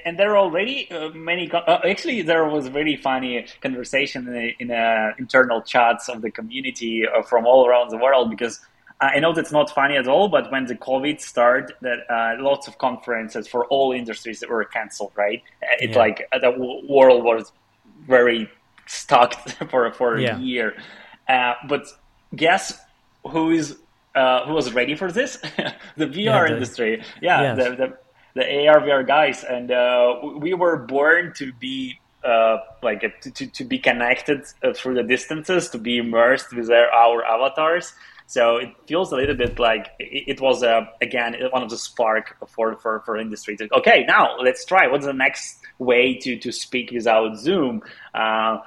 and 0.05 0.17
there 0.17 0.31
are 0.31 0.37
already 0.37 0.89
uh, 0.91 1.09
many. 1.09 1.49
Uh, 1.51 1.79
actually, 1.87 2.21
there 2.21 2.45
was 2.45 2.67
a 2.67 2.69
very 2.69 2.95
funny 2.95 3.45
conversation 3.61 4.27
in, 4.27 4.35
a, 4.35 4.55
in 4.59 4.71
a 4.71 5.13
internal 5.17 5.61
chats 5.61 6.09
of 6.09 6.21
the 6.21 6.31
community 6.31 7.05
uh, 7.07 7.21
from 7.21 7.45
all 7.45 7.67
around 7.67 7.89
the 7.89 7.97
world 7.97 8.29
because 8.29 8.59
I 8.99 9.19
know 9.19 9.33
that's 9.33 9.51
not 9.51 9.69
funny 9.69 9.95
at 9.95 10.07
all. 10.07 10.27
But 10.29 10.51
when 10.51 10.65
the 10.65 10.75
COVID 10.75 11.21
started, 11.21 11.75
that 11.81 11.99
uh, 12.09 12.41
lots 12.41 12.67
of 12.67 12.77
conferences 12.77 13.47
for 13.47 13.65
all 13.65 13.91
industries 13.91 14.43
were 14.47 14.63
canceled. 14.65 15.11
Right? 15.15 15.43
It's 15.79 15.93
yeah. 15.93 15.99
like 15.99 16.27
uh, 16.31 16.39
the 16.39 16.51
world 16.87 17.23
was 17.23 17.51
very 18.07 18.49
stuck 18.85 19.35
for 19.69 19.91
for 19.91 20.17
yeah. 20.17 20.37
a 20.37 20.39
year. 20.39 20.75
Uh, 21.27 21.53
but 21.67 21.85
guess 22.35 22.79
who 23.29 23.51
is 23.51 23.77
who 24.15 24.53
was 24.53 24.73
ready 24.73 24.95
for 24.95 25.11
this? 25.11 25.37
the 25.95 26.07
VR 26.07 26.15
yeah, 26.15 26.41
the, 26.47 26.53
industry. 26.53 27.03
Yeah, 27.21 27.41
yes. 27.41 27.57
the, 27.57 27.75
the 27.75 27.97
the 28.35 28.67
AR 28.67 28.81
VR 28.81 29.05
guys, 29.05 29.43
and 29.43 29.71
uh, 29.71 30.19
we 30.37 30.53
were 30.53 30.77
born 30.77 31.33
to 31.37 31.51
be 31.53 31.99
uh, 32.23 32.57
like 32.83 33.01
to, 33.21 33.31
to, 33.31 33.47
to, 33.47 33.63
be 33.63 33.79
connected 33.79 34.43
uh, 34.63 34.73
through 34.73 34.95
the 34.95 35.03
distances, 35.03 35.69
to 35.69 35.77
be 35.77 35.97
immersed 35.97 36.53
with 36.53 36.69
our, 36.69 36.91
our 36.91 37.23
avatars. 37.23 37.93
So 38.25 38.57
it 38.57 38.69
feels 38.87 39.13
a 39.13 39.15
little 39.15 39.35
bit 39.35 39.57
like 39.57 39.87
it, 39.99 40.41
was 40.41 40.61
uh, 40.61 40.87
again 41.01 41.35
one 41.51 41.63
of 41.63 41.69
the 41.69 41.77
spark 41.77 42.35
for 42.49 42.75
for 42.75 42.99
for 43.05 43.17
industry. 43.17 43.55
To, 43.57 43.69
okay, 43.77 44.03
now 44.05 44.37
let's 44.39 44.65
try. 44.65 44.87
What's 44.87 45.05
the 45.05 45.13
next 45.13 45.59
way 45.79 46.15
to 46.15 46.37
to 46.37 46.51
speak 46.51 46.91
without 46.91 47.37
Zoom? 47.37 47.81
Uh, 48.13 48.57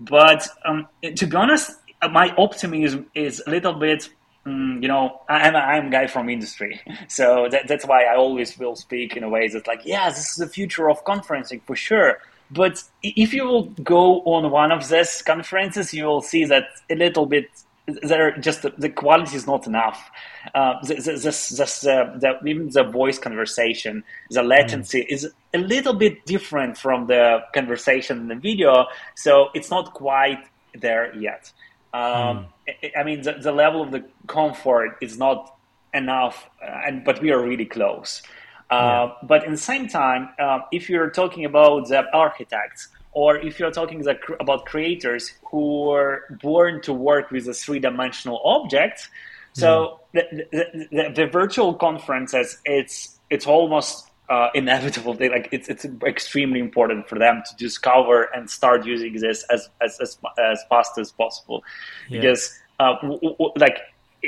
but 0.00 0.48
um, 0.64 0.88
to 1.02 1.26
be 1.26 1.36
honest, 1.36 1.72
my 2.10 2.34
optimism 2.38 3.06
is 3.14 3.42
a 3.46 3.50
little 3.50 3.74
bit 3.74 4.08
Mm, 4.46 4.82
you 4.82 4.88
know, 4.88 5.22
I'm 5.28 5.54
a, 5.54 5.58
I'm 5.58 5.86
a 5.86 5.90
guy 5.90 6.06
from 6.06 6.28
industry, 6.28 6.80
so 7.08 7.48
that, 7.50 7.66
that's 7.66 7.86
why 7.86 8.04
I 8.04 8.16
always 8.16 8.58
will 8.58 8.76
speak 8.76 9.16
in 9.16 9.22
a 9.22 9.28
way 9.28 9.48
that's 9.48 9.66
like, 9.66 9.82
yeah, 9.84 10.10
this 10.10 10.30
is 10.30 10.36
the 10.36 10.48
future 10.48 10.90
of 10.90 11.04
conferencing 11.04 11.62
for 11.62 11.76
sure. 11.76 12.18
But 12.50 12.82
if 13.02 13.32
you 13.32 13.44
will 13.44 13.64
go 13.82 14.20
on 14.22 14.50
one 14.50 14.70
of 14.70 14.88
these 14.88 15.22
conferences, 15.22 15.94
you 15.94 16.04
will 16.04 16.20
see 16.20 16.44
that 16.44 16.66
a 16.90 16.94
little 16.94 17.26
bit 17.26 17.48
there 17.86 18.36
just 18.38 18.62
the, 18.62 18.72
the 18.78 18.88
quality 18.88 19.36
is 19.36 19.46
not 19.46 19.66
enough. 19.66 20.10
Uh, 20.54 20.74
this, 20.82 21.04
this, 21.04 21.48
this, 21.50 21.86
uh, 21.86 22.16
the, 22.18 22.38
even 22.46 22.70
the 22.70 22.84
voice 22.84 23.18
conversation, 23.18 24.04
the 24.30 24.42
latency 24.42 25.00
mm. 25.02 25.06
is 25.08 25.30
a 25.52 25.58
little 25.58 25.94
bit 25.94 26.24
different 26.24 26.78
from 26.78 27.06
the 27.06 27.40
conversation 27.54 28.18
in 28.20 28.28
the 28.28 28.34
video, 28.34 28.86
so 29.14 29.48
it's 29.54 29.70
not 29.70 29.92
quite 29.92 30.46
there 30.74 31.14
yet. 31.14 31.52
Um, 31.94 32.48
mm. 32.68 32.90
I 32.96 33.04
mean, 33.04 33.22
the, 33.22 33.34
the, 33.34 33.52
level 33.52 33.80
of 33.80 33.92
the 33.92 34.04
comfort 34.26 34.98
is 35.00 35.16
not 35.16 35.56
enough, 35.94 36.50
uh, 36.60 36.82
and 36.84 37.04
but 37.04 37.22
we 37.22 37.30
are 37.30 37.40
really 37.40 37.66
close. 37.66 38.20
Uh, 38.68 38.74
yeah. 38.74 39.12
But 39.22 39.44
in 39.44 39.52
the 39.52 39.64
same 39.72 39.86
time, 39.86 40.30
uh, 40.40 40.60
if 40.72 40.90
you're 40.90 41.10
talking 41.10 41.44
about 41.44 41.88
the 41.88 42.04
architects, 42.12 42.88
or 43.12 43.36
if 43.36 43.60
you're 43.60 43.70
talking 43.70 44.00
the, 44.02 44.18
about 44.40 44.66
creators 44.66 45.34
who 45.52 45.84
were 45.84 46.24
born 46.42 46.82
to 46.82 46.92
work 46.92 47.30
with 47.30 47.46
a 47.46 47.54
three-dimensional 47.54 48.40
object, 48.44 49.08
so 49.52 50.00
mm. 50.14 50.22
the, 50.30 50.46
the, 50.50 50.88
the, 50.90 51.12
the 51.14 51.26
virtual 51.26 51.74
conferences, 51.74 52.58
it's 52.64 53.20
it's 53.30 53.46
almost 53.46 54.10
uh, 54.28 54.48
inevitable. 54.54 55.14
They, 55.14 55.28
like 55.28 55.48
it's 55.52 55.68
it's 55.68 55.86
extremely 56.06 56.60
important 56.60 57.08
for 57.08 57.18
them 57.18 57.42
to 57.48 57.56
discover 57.56 58.24
and 58.34 58.48
start 58.48 58.86
using 58.86 59.14
this 59.14 59.44
as 59.50 59.68
as 59.80 59.98
as, 60.00 60.18
as 60.38 60.64
fast 60.68 60.98
as 60.98 61.12
possible, 61.12 61.62
yeah. 62.08 62.20
because 62.20 62.58
uh, 62.80 62.94
w- 63.02 63.20
w- 63.20 63.52
like 63.56 63.78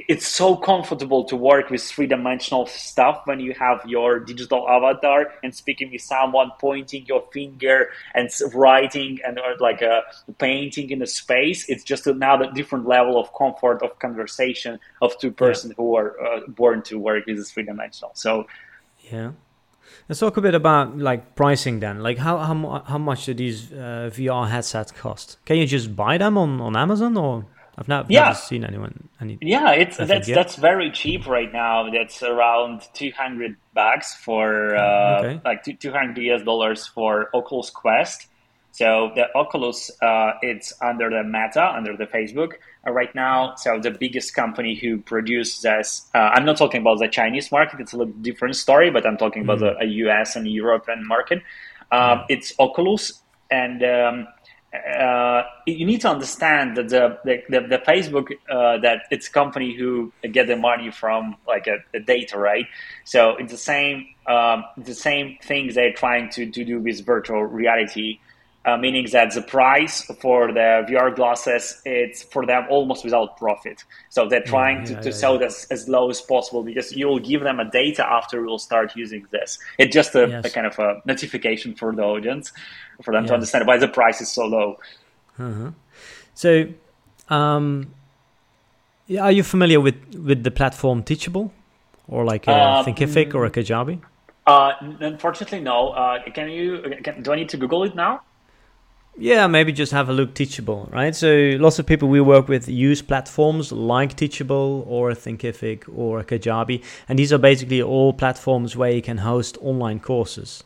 it's 0.08 0.28
so 0.28 0.54
comfortable 0.54 1.24
to 1.24 1.34
work 1.34 1.70
with 1.70 1.82
three 1.82 2.06
dimensional 2.06 2.66
stuff 2.66 3.22
when 3.24 3.40
you 3.40 3.54
have 3.54 3.82
your 3.86 4.20
digital 4.20 4.68
avatar 4.68 5.32
and 5.42 5.54
speaking 5.54 5.90
with 5.90 6.02
someone, 6.02 6.50
pointing 6.60 7.06
your 7.06 7.24
finger 7.32 7.88
and 8.14 8.28
writing 8.54 9.18
and 9.26 9.38
or 9.38 9.56
like 9.58 9.80
a 9.80 9.90
uh, 9.90 10.00
painting 10.38 10.90
in 10.90 11.00
a 11.00 11.06
space. 11.06 11.66
It's 11.70 11.82
just 11.82 12.06
another 12.06 12.50
different 12.52 12.86
level 12.86 13.18
of 13.18 13.32
comfort 13.32 13.82
of 13.82 13.98
conversation 13.98 14.78
of 15.00 15.18
two 15.18 15.30
persons 15.30 15.70
yeah. 15.72 15.82
who 15.82 15.96
are 15.96 16.20
uh, 16.20 16.40
born 16.48 16.82
to 16.82 16.98
work 16.98 17.24
with 17.26 17.48
three 17.48 17.62
dimensional. 17.62 18.10
So 18.14 18.46
yeah 19.10 19.30
Let's 20.08 20.20
talk 20.20 20.36
a 20.36 20.40
bit 20.40 20.54
about 20.54 20.96
like 20.98 21.34
pricing 21.34 21.80
then. 21.80 22.02
Like 22.02 22.18
how 22.18 22.38
how 22.38 22.82
how 22.86 22.98
much 22.98 23.26
do 23.26 23.34
these 23.34 23.72
uh, 23.72 24.10
VR 24.12 24.48
headsets 24.48 24.92
cost? 24.92 25.38
Can 25.44 25.56
you 25.56 25.66
just 25.66 25.96
buy 25.96 26.18
them 26.18 26.38
on, 26.38 26.60
on 26.60 26.76
Amazon 26.76 27.16
or? 27.16 27.46
I've 27.78 27.88
not 27.88 28.10
yeah. 28.10 28.24
never 28.24 28.34
seen 28.34 28.64
anyone. 28.64 29.08
Any, 29.20 29.36
yeah, 29.42 29.72
it's 29.72 29.98
that's 29.98 30.26
that's 30.26 30.56
very 30.56 30.90
cheap 30.90 31.26
right 31.26 31.52
now. 31.52 31.90
That's 31.90 32.22
around 32.22 32.82
two 32.94 33.10
hundred 33.14 33.56
bucks 33.74 34.14
for 34.14 34.74
uh, 34.74 35.20
okay. 35.20 35.40
like 35.44 35.62
two 35.62 35.92
hundred 35.92 36.16
US 36.32 36.42
dollars 36.42 36.86
for 36.86 37.28
Oculus 37.34 37.68
Quest. 37.68 38.28
So 38.72 39.10
the 39.14 39.34
Oculus, 39.34 39.90
uh, 40.02 40.32
it's 40.42 40.74
under 40.82 41.08
the 41.08 41.24
Meta, 41.24 41.64
under 41.64 41.96
the 41.96 42.06
Facebook 42.06 42.52
right 42.86 43.14
now. 43.14 43.54
So 43.56 43.78
the 43.78 43.90
biggest 43.90 44.34
company 44.34 44.74
who 44.74 44.98
produces 44.98 45.62
this, 45.62 46.08
uh, 46.14 46.18
I'm 46.18 46.44
not 46.44 46.56
talking 46.56 46.80
about 46.80 46.98
the 46.98 47.08
Chinese 47.08 47.50
market. 47.50 47.80
It's 47.80 47.92
a 47.92 47.96
little 47.96 48.12
different 48.14 48.56
story, 48.56 48.90
but 48.90 49.06
I'm 49.06 49.16
talking 49.16 49.44
mm-hmm. 49.44 49.64
about 49.64 49.78
the 49.80 49.86
US 49.86 50.36
and 50.36 50.46
European 50.46 51.06
market. 51.06 51.42
Uh, 51.90 52.16
mm-hmm. 52.16 52.24
It's 52.28 52.52
Oculus, 52.58 53.22
and 53.50 53.82
um, 53.84 54.26
uh, 54.98 55.42
you 55.66 55.86
need 55.86 56.00
to 56.00 56.08
understand 56.08 56.76
that 56.76 56.88
the 56.88 57.18
the, 57.24 57.42
the, 57.48 57.66
the 57.68 57.78
Facebook 57.78 58.32
uh, 58.50 58.78
that 58.78 59.02
it's 59.10 59.28
a 59.28 59.30
company 59.30 59.74
who 59.74 60.12
get 60.32 60.46
the 60.46 60.56
money 60.56 60.90
from 60.90 61.36
like 61.46 61.66
a, 61.66 61.78
a 61.94 62.00
data, 62.00 62.38
right? 62.38 62.66
So 63.04 63.36
it's 63.36 63.52
the 63.52 63.58
same 63.58 64.08
um, 64.26 64.64
the 64.76 64.94
same 64.94 65.38
things 65.42 65.74
they're 65.74 65.92
trying 65.92 66.30
to, 66.30 66.50
to 66.50 66.64
do 66.64 66.80
with 66.80 67.04
virtual 67.04 67.44
reality 67.44 68.18
uh, 68.66 68.76
meaning 68.76 69.06
that 69.12 69.32
the 69.32 69.42
price 69.42 70.02
for 70.20 70.52
the 70.52 70.84
VR 70.88 71.14
glasses 71.14 71.80
it's 71.84 72.24
for 72.24 72.44
them 72.44 72.66
almost 72.68 73.04
without 73.04 73.36
profit. 73.36 73.84
So 74.10 74.28
they're 74.28 74.42
trying 74.42 74.78
yeah, 74.78 74.90
yeah, 74.90 74.96
to, 74.96 75.02
to 75.02 75.08
yeah, 75.10 75.14
sell 75.14 75.38
this 75.38 75.66
as 75.70 75.88
low 75.88 76.10
as 76.10 76.20
possible 76.20 76.64
because 76.64 76.92
you'll 76.92 77.20
give 77.20 77.42
them 77.42 77.60
a 77.60 77.70
data 77.70 78.04
after 78.04 78.44
we'll 78.44 78.58
start 78.58 78.96
using 78.96 79.26
this. 79.30 79.58
It's 79.78 79.94
just 79.94 80.14
a, 80.16 80.26
yes. 80.28 80.44
a, 80.44 80.50
kind 80.50 80.66
of 80.66 80.78
a 80.80 81.00
notification 81.04 81.74
for 81.76 81.94
the 81.94 82.02
audience 82.02 82.52
for 83.02 83.12
them 83.12 83.22
yes. 83.22 83.30
to 83.30 83.34
understand 83.34 83.66
why 83.66 83.78
the 83.78 83.88
price 83.88 84.20
is 84.20 84.28
so 84.28 84.46
low. 84.46 84.78
Uh-huh. 85.38 85.70
So, 86.34 86.66
um, 87.28 87.94
are 89.20 89.32
you 89.32 89.44
familiar 89.44 89.80
with 89.80 89.96
with 90.16 90.42
the 90.42 90.50
platform 90.50 91.04
Teachable, 91.04 91.52
or 92.08 92.24
like 92.24 92.48
a 92.48 92.52
um, 92.52 92.84
Thinkific 92.84 93.34
or 93.34 93.46
a 93.46 93.50
Kajabi? 93.50 94.00
Uh, 94.46 94.72
unfortunately, 95.00 95.60
no. 95.60 95.90
Uh, 95.90 96.22
can 96.34 96.48
you? 96.50 96.82
Can, 97.04 97.22
do 97.22 97.32
I 97.32 97.36
need 97.36 97.48
to 97.50 97.56
Google 97.56 97.84
it 97.84 97.94
now? 97.94 98.22
Yeah, 99.18 99.46
maybe 99.46 99.72
just 99.72 99.92
have 99.92 100.10
a 100.10 100.12
look 100.12 100.34
Teachable, 100.34 100.88
right? 100.92 101.14
So 101.16 101.56
lots 101.58 101.78
of 101.78 101.86
people 101.86 102.08
we 102.08 102.20
work 102.20 102.48
with 102.48 102.68
use 102.68 103.00
platforms 103.00 103.72
like 103.72 104.14
Teachable 104.14 104.84
or 104.86 105.12
Thinkific 105.12 105.84
or 105.94 106.22
Kajabi, 106.22 106.82
and 107.08 107.18
these 107.18 107.32
are 107.32 107.38
basically 107.38 107.80
all 107.80 108.12
platforms 108.12 108.76
where 108.76 108.90
you 108.90 109.00
can 109.00 109.18
host 109.18 109.56
online 109.62 110.00
courses. 110.00 110.62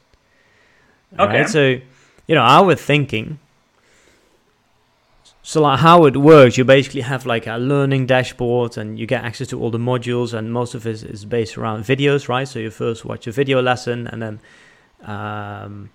Okay. 1.19 1.41
Right? 1.41 1.49
So, 1.49 1.81
you 2.27 2.35
know, 2.35 2.43
our 2.43 2.75
thinking. 2.75 3.39
So, 5.43 5.63
like 5.63 5.81
how 5.81 6.05
it 6.05 6.17
works, 6.17 6.59
you 6.59 6.65
basically 6.65 7.01
have 7.01 7.27
like 7.27 7.47
a 7.47 7.57
learning 7.57 8.07
dashboard, 8.07 8.77
and 8.77 8.99
you 8.99 9.07
get 9.07 9.25
access 9.25 9.49
to 9.49 9.61
all 9.61 9.71
the 9.71 9.79
modules, 9.79 10.35
and 10.35 10.53
most 10.53 10.75
of 10.75 10.87
it 10.87 11.03
is 11.03 11.25
based 11.25 11.57
around 11.57 11.85
videos, 11.85 12.29
right? 12.29 12.47
So 12.47 12.59
you 12.59 12.71
first 12.71 13.05
watch 13.05 13.27
a 13.27 13.33
video 13.33 13.63
lesson, 13.63 14.07
and 14.09 14.23
then 14.23 14.41
um, 15.03 15.91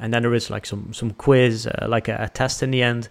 and 0.00 0.12
then 0.12 0.22
there 0.22 0.34
is 0.34 0.50
like 0.50 0.66
some 0.66 0.92
some 0.92 1.12
quiz, 1.12 1.66
uh, 1.66 1.86
like 1.88 2.08
a, 2.08 2.16
a, 2.22 2.28
test 2.28 2.62
in 2.62 2.70
the 2.70 2.82
end. 2.82 3.08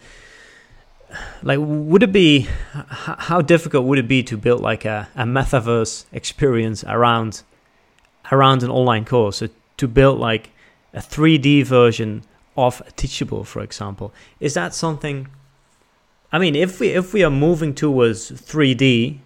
Like, 1.42 1.60
would 1.62 2.04
it 2.04 2.12
be 2.12 2.48
how 2.74 3.42
difficult 3.42 3.86
would 3.86 4.00
it 4.00 4.08
be 4.08 4.24
to 4.24 4.38
build 4.38 4.62
like 4.62 4.86
a, 4.86 5.08
a 5.16 5.24
metaverse 5.24 6.06
experience 6.12 6.84
around 6.84 7.44
around 8.32 8.64
an 8.64 8.70
online 8.70 9.06
course? 9.06 9.38
So 9.38 9.50
to 9.78 9.88
build 9.88 10.20
like 10.20 10.52
a 10.94 11.00
3D 11.00 11.64
version 11.64 12.24
of 12.58 12.82
Teachable, 12.96 13.44
for 13.44 13.62
example, 13.62 14.14
is 14.40 14.56
that 14.56 14.74
something? 14.74 15.28
I 16.32 16.40
mean, 16.40 16.56
if 16.56 16.80
we 16.80 16.90
if 16.90 17.14
we 17.14 17.24
are 17.24 17.32
moving 17.32 17.74
towards 17.74 18.32
3D, 18.32 19.20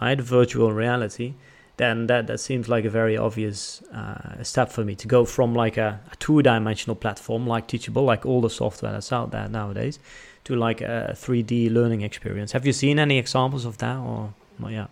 right, 0.00 0.20
virtual 0.20 0.72
reality, 0.72 1.34
then 1.80 2.08
that, 2.08 2.26
that 2.26 2.38
seems 2.38 2.68
like 2.68 2.84
a 2.84 2.90
very 2.90 3.16
obvious 3.16 3.80
uh, 3.94 4.42
step 4.42 4.70
for 4.70 4.84
me 4.84 4.94
to 4.96 5.08
go 5.08 5.24
from 5.24 5.54
like 5.54 5.78
a, 5.78 5.98
a 6.12 6.16
two-dimensional 6.16 6.94
platform 6.94 7.46
like 7.46 7.68
Teachable, 7.68 8.04
like 8.04 8.26
all 8.26 8.42
the 8.42 8.50
software 8.50 8.92
that's 8.92 9.10
out 9.12 9.30
there 9.30 9.48
nowadays, 9.48 9.98
to 10.44 10.56
like 10.56 10.82
a 10.82 11.12
3D 11.14 11.72
learning 11.72 12.02
experience. 12.02 12.52
Have 12.52 12.66
you 12.66 12.74
seen 12.74 12.98
any 12.98 13.16
examples 13.16 13.64
of 13.64 13.78
that, 13.78 13.96
or 13.96 14.34
well, 14.58 14.70
yeah? 14.70 14.88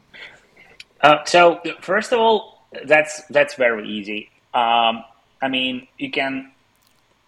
Uh, 1.03 1.23
so 1.27 1.61
first 1.83 2.11
of 2.13 2.21
all, 2.21 2.65
that's 2.87 3.23
that's 3.27 3.55
very 3.55 3.87
easy. 3.87 4.31
Um, 4.55 5.05
I 5.43 5.49
mean, 5.49 5.89
you 5.99 6.11
can 6.11 6.53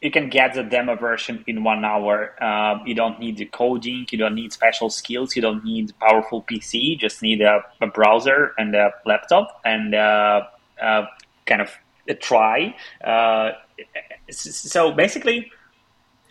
you 0.01 0.11
can 0.11 0.31
get 0.31 0.55
the 0.55 0.63
demo 0.63 0.97
version 0.97 1.45
in 1.47 1.63
one 1.63 1.85
hour. 1.85 2.35
Uh, 2.43 2.79
you 2.87 2.95
don't 2.95 3.21
need 3.21 3.37
the 3.37 3.45
coding, 3.45 4.07
you 4.11 4.19
don't 4.19 4.35
need 4.35 4.53
special 4.53 4.89
skills, 4.89 5.37
you 5.37 5.43
don't 5.43 5.63
need 5.65 5.93
powerful 5.99 6.43
PC. 6.43 6.83
You 6.83 6.97
just 6.97 7.23
need 7.23 7.43
a, 7.43 7.63
a 7.81 7.87
browser 7.87 8.55
and 8.57 8.75
a 8.75 8.93
laptop 9.05 9.61
and 9.65 9.95
uh, 9.95 10.47
uh, 10.81 11.07
kind 11.45 11.61
of 11.61 11.71
a 12.09 12.15
try. 12.15 12.75
Uh, 13.05 13.53
so 14.31 14.93
basically, 14.93 15.53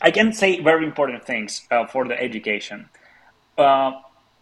I 0.02 0.12
can 0.12 0.34
say 0.34 0.62
very 0.62 0.86
important 0.86 1.26
things 1.26 1.68
uh, 1.70 1.86
for 1.86 2.08
the 2.08 2.20
education. 2.20 2.90
Uh, 3.58 3.92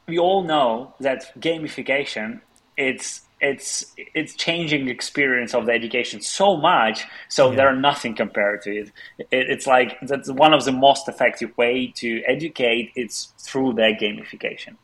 we 0.08 0.20
all 0.20 0.44
know 0.44 0.94
that 1.02 1.38
gamification 1.40 2.40
it's 2.78 3.22
it's 3.40 3.94
it's 4.16 4.36
changing 4.36 4.86
the 4.86 4.92
experience 4.92 5.54
of 5.54 5.66
the 5.68 5.72
education 5.72 6.22
so 6.22 6.58
much 6.58 7.06
so 7.28 7.50
yeah. 7.50 7.58
there 7.58 7.68
are 7.68 7.76
nothing 7.76 8.16
compared 8.16 8.62
to 8.62 8.76
it. 8.76 8.92
it. 9.20 9.28
it's 9.32 9.68
like 9.68 9.98
that's 10.02 10.30
one 10.32 10.54
of 10.54 10.66
the 10.66 10.72
most 10.72 11.08
effective 11.08 11.56
way 11.58 11.92
to 11.96 12.24
educate 12.26 12.92
it's 12.96 13.34
through 13.38 13.74
the 13.74 13.94
gamification 14.02 14.76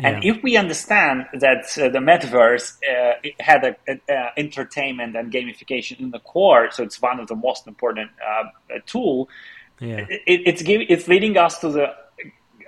yeah. 0.00 0.08
and 0.08 0.24
if 0.24 0.42
we 0.42 0.56
understand 0.56 1.26
that 1.32 1.64
uh, 1.78 1.88
the 1.88 2.00
metaverse 2.00 2.76
uh, 2.90 3.14
had 3.38 3.64
a, 3.64 3.76
a, 3.86 4.00
a, 4.08 4.32
entertainment 4.36 5.14
and 5.14 5.32
gamification 5.32 6.00
in 6.00 6.10
the 6.10 6.20
core 6.20 6.70
so 6.72 6.82
it's 6.82 7.00
one 7.00 7.20
of 7.20 7.28
the 7.28 7.36
most 7.36 7.68
important 7.68 8.10
uh, 8.28 8.78
tool 8.84 9.28
yeah. 9.78 10.04
it, 10.08 10.40
it's 10.44 10.62
giving 10.62 10.88
it's 10.90 11.06
leading 11.06 11.36
us 11.36 11.60
to 11.60 11.68
the 11.68 11.86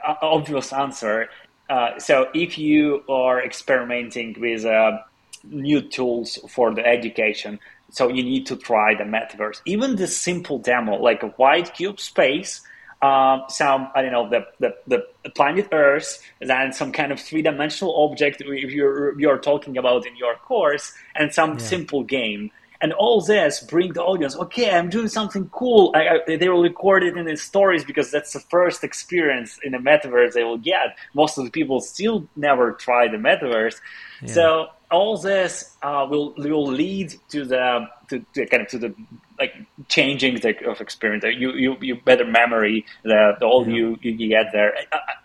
uh, 0.06 0.14
obvious 0.22 0.72
answer 0.72 1.28
uh, 1.68 1.98
so 1.98 2.28
if 2.34 2.58
you 2.58 3.02
are 3.08 3.42
experimenting 3.42 4.36
with 4.38 4.64
uh, 4.64 4.98
new 5.44 5.80
tools 5.80 6.38
for 6.48 6.74
the 6.74 6.86
education. 6.86 7.58
So 7.90 8.08
you 8.08 8.22
need 8.22 8.46
to 8.46 8.56
try 8.56 8.94
the 8.94 9.04
metaverse. 9.04 9.60
Even 9.66 9.96
the 9.96 10.06
simple 10.06 10.58
demo, 10.58 10.96
like 10.96 11.22
a 11.22 11.28
white 11.28 11.74
cube 11.74 12.00
space, 12.00 12.62
um, 13.02 13.44
some 13.48 13.90
I 13.94 14.02
don't 14.02 14.12
know 14.12 14.28
the, 14.30 14.46
the, 14.58 14.74
the 14.86 15.30
planet 15.30 15.68
Earth, 15.72 16.22
then 16.40 16.72
some 16.72 16.90
kind 16.92 17.12
of 17.12 17.20
three 17.20 17.42
dimensional 17.42 17.94
object 18.04 18.40
if 18.40 18.70
you're 18.70 19.18
you're 19.20 19.38
talking 19.38 19.76
about 19.76 20.06
in 20.06 20.16
your 20.16 20.34
course, 20.36 20.94
and 21.14 21.32
some 21.32 21.52
yeah. 21.52 21.58
simple 21.58 22.02
game. 22.02 22.50
And 22.80 22.92
all 22.92 23.20
this 23.20 23.60
bring 23.60 23.92
the 23.92 24.02
audience. 24.02 24.36
Okay, 24.36 24.70
I'm 24.70 24.90
doing 24.90 25.08
something 25.08 25.48
cool. 25.50 25.92
I, 25.94 26.20
I, 26.28 26.36
they 26.36 26.48
will 26.48 26.62
record 26.62 27.02
it 27.02 27.16
in 27.16 27.24
the 27.24 27.36
stories 27.36 27.84
because 27.84 28.10
that's 28.10 28.32
the 28.32 28.40
first 28.40 28.84
experience 28.84 29.58
in 29.62 29.72
the 29.72 29.78
metaverse 29.78 30.32
they 30.32 30.44
will 30.44 30.58
get. 30.58 30.96
Most 31.14 31.38
of 31.38 31.44
the 31.44 31.50
people 31.50 31.80
still 31.80 32.26
never 32.36 32.72
try 32.72 33.08
the 33.08 33.16
metaverse, 33.16 33.80
yeah. 34.22 34.32
so 34.32 34.68
all 34.90 35.18
this 35.18 35.76
uh, 35.82 36.06
will 36.08 36.34
will 36.36 36.66
lead 36.66 37.14
to 37.28 37.44
the 37.44 37.86
to, 38.08 38.24
to, 38.34 38.46
kind 38.46 38.62
of 38.62 38.68
to 38.68 38.78
the 38.78 38.94
like 39.38 39.54
changing 39.88 40.36
the 40.40 40.54
of 40.68 40.80
experience. 40.80 41.24
You 41.24 41.52
you 41.52 41.76
you 41.80 41.96
better 41.96 42.24
memory 42.24 42.84
the, 43.02 43.34
the 43.40 43.46
all 43.46 43.66
yeah. 43.66 43.74
you, 43.74 43.98
you 44.02 44.28
get 44.28 44.52
there. 44.52 44.74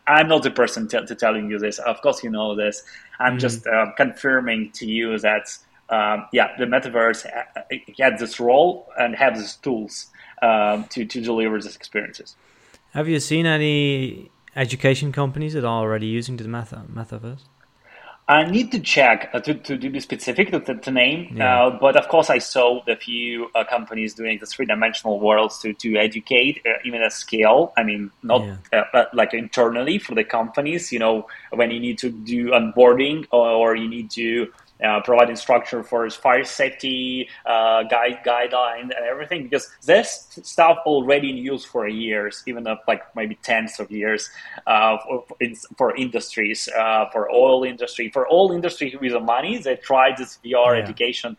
I, 0.07 0.21
am 0.21 0.27
not 0.27 0.43
the 0.43 0.51
person 0.51 0.87
to, 0.89 1.05
to, 1.05 1.15
telling 1.15 1.49
you 1.49 1.59
this. 1.59 1.79
Of 1.79 2.01
course, 2.01 2.23
you 2.23 2.31
know 2.31 2.55
this. 2.55 2.83
I'm 3.19 3.37
mm 3.37 3.39
just 3.39 3.67
uh, 3.67 3.91
confirming 3.95 4.71
to 4.71 4.85
you 4.85 5.17
that 5.19 5.57
um, 5.89 6.27
yeah, 6.31 6.55
the 6.57 6.65
metaverse 6.65 7.25
had 7.97 8.13
uh, 8.13 8.17
this 8.17 8.39
role 8.39 8.87
and 8.97 9.15
has 9.15 9.39
these 9.39 9.55
tools 9.55 10.07
um, 10.41 10.85
to 10.85 11.05
to 11.05 11.21
deliver 11.21 11.61
these 11.61 11.75
experiences. 11.75 12.35
Have 12.93 13.07
you 13.07 13.19
seen 13.19 13.45
any 13.45 14.31
education 14.55 15.11
companies 15.11 15.53
that 15.53 15.63
are 15.63 15.81
already 15.81 16.07
using 16.07 16.37
the 16.37 16.47
meta- 16.47 16.85
metaverse? 16.91 17.41
I 18.29 18.43
need 18.43 18.71
to 18.73 18.79
check 18.79 19.31
uh, 19.33 19.39
to, 19.39 19.55
to, 19.55 19.89
be 19.89 19.99
specific 19.99 20.51
to, 20.51 20.75
to 20.75 20.91
name, 20.91 21.35
yeah. 21.35 21.65
uh, 21.65 21.69
but 21.71 21.95
of 21.95 22.07
course 22.09 22.29
I 22.29 22.37
saw 22.37 22.79
a 22.87 22.95
few 22.95 23.49
uh, 23.55 23.63
companies 23.63 24.13
doing 24.13 24.37
the 24.37 24.45
three 24.45 24.67
dimensional 24.67 25.19
worlds 25.19 25.57
to, 25.59 25.73
to 25.73 25.97
educate 25.97 26.61
uh, 26.63 26.73
even 26.85 27.01
at 27.01 27.11
scale. 27.11 27.73
I 27.75 27.81
mean, 27.81 28.11
not 28.21 28.45
yeah. 28.71 28.85
Uh, 28.93 29.05
like 29.13 29.33
internally 29.33 29.97
for 29.97 30.13
the 30.13 30.23
companies. 30.23 30.91
You 30.91 30.99
know, 30.99 31.27
when 31.51 31.71
you 31.71 31.79
need 31.79 31.97
to 31.99 32.11
do 32.11 32.51
onboarding 32.51 33.25
or, 33.31 33.49
or 33.49 33.75
you 33.75 33.89
need 33.89 34.11
to 34.11 34.53
uh, 34.83 35.01
provide 35.01 35.29
instruction 35.29 35.83
for 35.83 36.09
fire 36.09 36.43
safety 36.43 37.27
uh, 37.45 37.83
guide 37.83 38.19
guideline 38.25 38.83
and 38.83 39.05
everything 39.09 39.43
because 39.43 39.69
this 39.85 40.27
stuff 40.43 40.77
already 40.85 41.31
in 41.31 41.37
use 41.37 41.65
for 41.65 41.87
years, 41.87 42.43
even 42.47 42.65
up 42.67 42.83
like 42.87 43.03
maybe 43.15 43.35
tens 43.43 43.79
of 43.79 43.91
years 43.91 44.29
uh, 44.67 44.97
for, 44.99 45.25
for, 45.77 45.95
industries, 45.95 46.69
uh, 46.77 47.09
for 47.11 47.29
oil 47.31 47.63
industry, 47.63 48.09
for 48.09 48.27
all 48.27 48.51
industry 48.51 48.95
with 49.01 49.11
the 49.11 49.19
money. 49.19 49.57
They 49.57 49.75
tried 49.75 50.17
this 50.17 50.39
VR 50.43 50.77
yeah. 50.77 50.83
education 50.83 51.37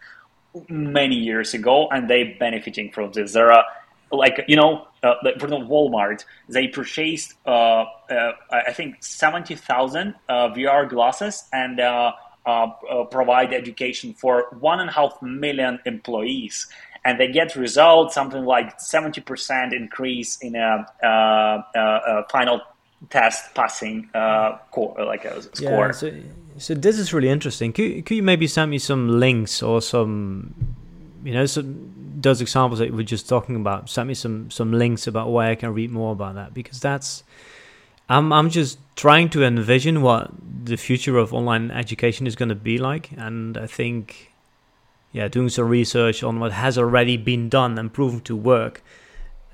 many 0.69 1.17
years 1.17 1.55
ago, 1.55 1.89
and 1.91 2.11
they 2.11 2.37
benefiting 2.39 2.91
from 2.91 3.13
this. 3.13 3.33
There 3.33 3.53
are 3.53 3.65
like 4.13 4.45
you 4.49 4.57
know, 4.57 4.87
uh, 5.03 5.15
for 5.39 5.47
example, 5.47 5.69
Walmart, 5.69 6.25
they 6.49 6.69
purchased 6.69 7.35
uh, 7.47 7.85
uh, 8.11 8.33
I 8.51 8.73
think 8.73 8.97
seventy 9.01 9.55
thousand 9.55 10.15
uh, 10.29 10.49
VR 10.49 10.89
glasses 10.89 11.45
and 11.53 11.81
uh, 11.81 12.13
provide 13.11 13.53
education 13.53 14.15
for 14.15 14.47
one 14.61 14.81
and 14.81 14.91
a 14.91 14.93
half 14.93 15.21
million 15.23 15.79
employees 15.87 16.67
and 17.05 17.19
they 17.19 17.31
get 17.31 17.57
results 17.57 18.15
something 18.15 18.45
like 18.45 18.79
70% 18.79 19.73
increase 19.73 20.37
in 20.39 20.55
a, 20.55 20.87
uh, 21.03 21.79
uh, 21.79 22.23
final 22.31 22.61
test 23.09 23.55
passing 23.55 24.11
uh, 24.15 24.59
core, 24.71 24.95
like 25.05 25.25
a 25.25 25.43
score. 25.43 25.87
Yeah, 25.87 25.91
so, 25.93 26.13
so 26.59 26.75
this 26.75 26.99
is 26.99 27.15
really 27.15 27.31
interesting. 27.31 27.73
Could, 27.73 28.05
could 28.05 28.17
you 28.17 28.23
maybe 28.23 28.47
send 28.47 28.71
me 28.71 28.79
some 28.79 29.09
links 29.21 29.63
or 29.63 29.81
some, 29.81 30.55
you 31.25 31.33
know, 31.33 31.47
some 31.47 31.93
those 32.21 32.43
examples 32.43 32.81
that 32.81 32.91
we 32.91 32.97
were 32.97 33.03
just 33.03 33.29
talking 33.29 33.57
about, 33.57 33.89
send 33.89 34.09
me 34.09 34.15
some 34.15 34.51
some 34.51 34.73
links 34.73 35.07
about 35.07 35.33
where 35.33 35.49
I 35.49 35.55
can 35.55 35.73
read 35.73 35.91
more 35.91 36.13
about 36.13 36.35
that 36.35 36.53
because 36.53 36.81
that's 36.81 37.25
I'm 38.11 38.33
I'm 38.33 38.51
just 38.51 38.79
trying 38.97 39.31
to 39.31 39.45
envision 39.45 40.03
what 40.03 40.33
the 40.65 40.77
future 40.77 41.17
of 41.17 41.33
online 41.33 41.71
education 41.71 42.27
is 42.27 42.35
going 42.35 42.49
to 42.49 42.57
be 42.57 42.77
like, 42.77 43.13
and 43.13 43.57
I 43.57 43.67
think, 43.67 44.33
yeah, 45.13 45.29
doing 45.29 45.49
some 45.49 45.69
research 45.69 46.23
on 46.25 46.41
what 46.41 46.51
has 46.53 46.77
already 46.77 47.17
been 47.17 47.49
done 47.49 47.79
and 47.79 47.93
proven 47.93 48.21
to 48.23 48.35
work 48.35 48.83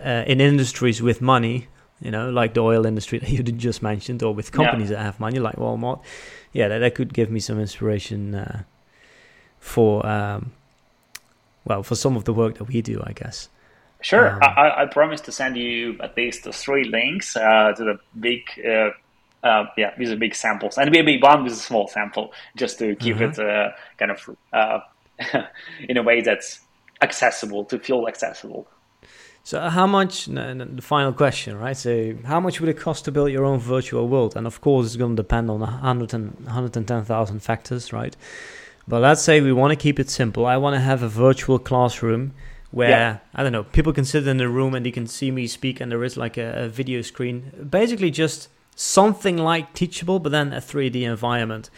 uh, 0.05 0.25
in 0.27 0.41
industries 0.41 1.03
with 1.03 1.21
money, 1.21 1.69
you 2.01 2.11
know, 2.11 2.31
like 2.31 2.55
the 2.55 2.61
oil 2.61 2.87
industry 2.87 3.19
that 3.19 3.29
you 3.37 3.43
just 3.43 3.83
mentioned, 3.83 4.23
or 4.23 4.35
with 4.35 4.51
companies 4.53 4.91
yeah. 4.91 4.97
that 4.97 5.03
have 5.03 5.21
money 5.21 5.39
like 5.39 5.57
Walmart, 5.57 6.01
yeah, 6.55 6.67
that, 6.69 6.79
that 6.79 6.95
could 6.95 7.13
give 7.13 7.31
me 7.31 7.41
some 7.41 7.61
inspiration 7.61 8.35
uh, 8.35 8.63
for. 9.59 10.05
Um, 10.07 10.53
well, 11.67 11.83
for 11.83 11.97
some 11.97 12.17
of 12.17 12.25
the 12.25 12.33
work 12.33 12.59
that 12.59 12.65
we 12.65 12.81
do, 12.81 13.03
I 13.05 13.13
guess. 13.13 13.49
Sure, 14.07 14.35
um, 14.35 14.41
I, 14.57 14.83
I 14.83 14.87
promise 14.87 15.21
to 15.23 15.33
send 15.33 15.57
you 15.57 15.99
at 16.01 16.17
least 16.17 16.45
three 16.45 16.85
links 16.85 17.35
uh, 17.35 17.73
to 17.73 17.83
the 17.83 17.99
big, 18.21 18.43
uh, 18.65 18.91
uh, 19.45 19.65
yeah, 19.77 19.95
these 19.99 20.13
are 20.13 20.17
big 20.17 20.37
samples, 20.37 20.79
and 20.79 20.93
maybe 20.93 21.19
one 21.21 21.43
with 21.43 21.55
a 21.55 21.57
small 21.57 21.89
sample, 21.89 22.33
just 22.55 22.79
to 22.79 22.95
keep 22.95 23.17
mm-hmm. 23.17 23.41
it 23.41 23.51
uh, 23.51 23.73
kind 23.99 24.13
of 24.13 24.37
uh, 24.53 24.79
in 25.89 25.97
a 25.97 26.05
way 26.05 26.21
that's 26.21 26.61
accessible 27.03 27.65
to 27.65 27.81
feel 27.81 28.07
accessible. 28.07 28.69
So, 29.43 29.69
how 29.69 29.89
much? 29.89 30.27
The 30.27 30.79
final 30.83 31.13
question, 31.13 31.59
right? 31.59 31.77
So, 31.77 32.15
how 32.27 32.39
much 32.39 32.61
would 32.61 32.69
it 32.69 32.79
cost 32.79 33.07
to 33.07 33.11
build 33.11 33.33
your 33.33 33.45
own 33.45 33.59
virtual 33.59 34.07
world? 34.07 34.37
And 34.37 34.47
of 34.47 34.61
course, 34.61 34.87
it's 34.87 34.95
going 34.95 35.17
to 35.17 35.23
depend 35.25 35.51
on 35.51 35.59
100 35.59 36.15
and 36.15 36.33
110,000 36.45 37.41
factors, 37.41 37.93
right? 37.93 38.17
But 38.87 39.03
let's 39.03 39.23
say 39.23 39.41
we 39.41 39.53
want 39.53 39.73
to 39.73 39.77
keep 39.77 39.99
it 39.99 40.11
simple. 40.11 40.47
I 40.47 40.59
want 40.59 40.75
to 40.75 40.81
have 40.81 41.03
a 41.03 41.09
virtual 41.09 41.59
classroom 41.59 42.35
where 42.77 42.91
yeah. 42.91 43.19
I 43.35 43.43
don't 43.43 43.53
know, 43.53 43.63
people 43.65 43.95
can 43.95 44.05
sit 44.05 44.29
in 44.29 44.37
the 44.37 44.51
room 44.51 44.75
and 44.75 44.85
they 44.85 44.91
can 44.91 45.07
see 45.07 45.31
me 45.31 45.47
speak, 45.47 45.81
and 45.81 45.91
there 45.91 46.05
is 46.05 46.19
like 46.19 46.37
a, 46.37 46.65
a 46.65 46.69
video 46.69 47.01
screen. 47.01 47.51
Basically, 47.71 48.11
just 48.11 48.51
something 48.75 49.39
like 49.39 49.73
Teachable, 49.73 50.19
but 50.19 50.31
then 50.31 50.53
a 50.53 50.59
3D 50.59 51.01
environment. 51.01 51.71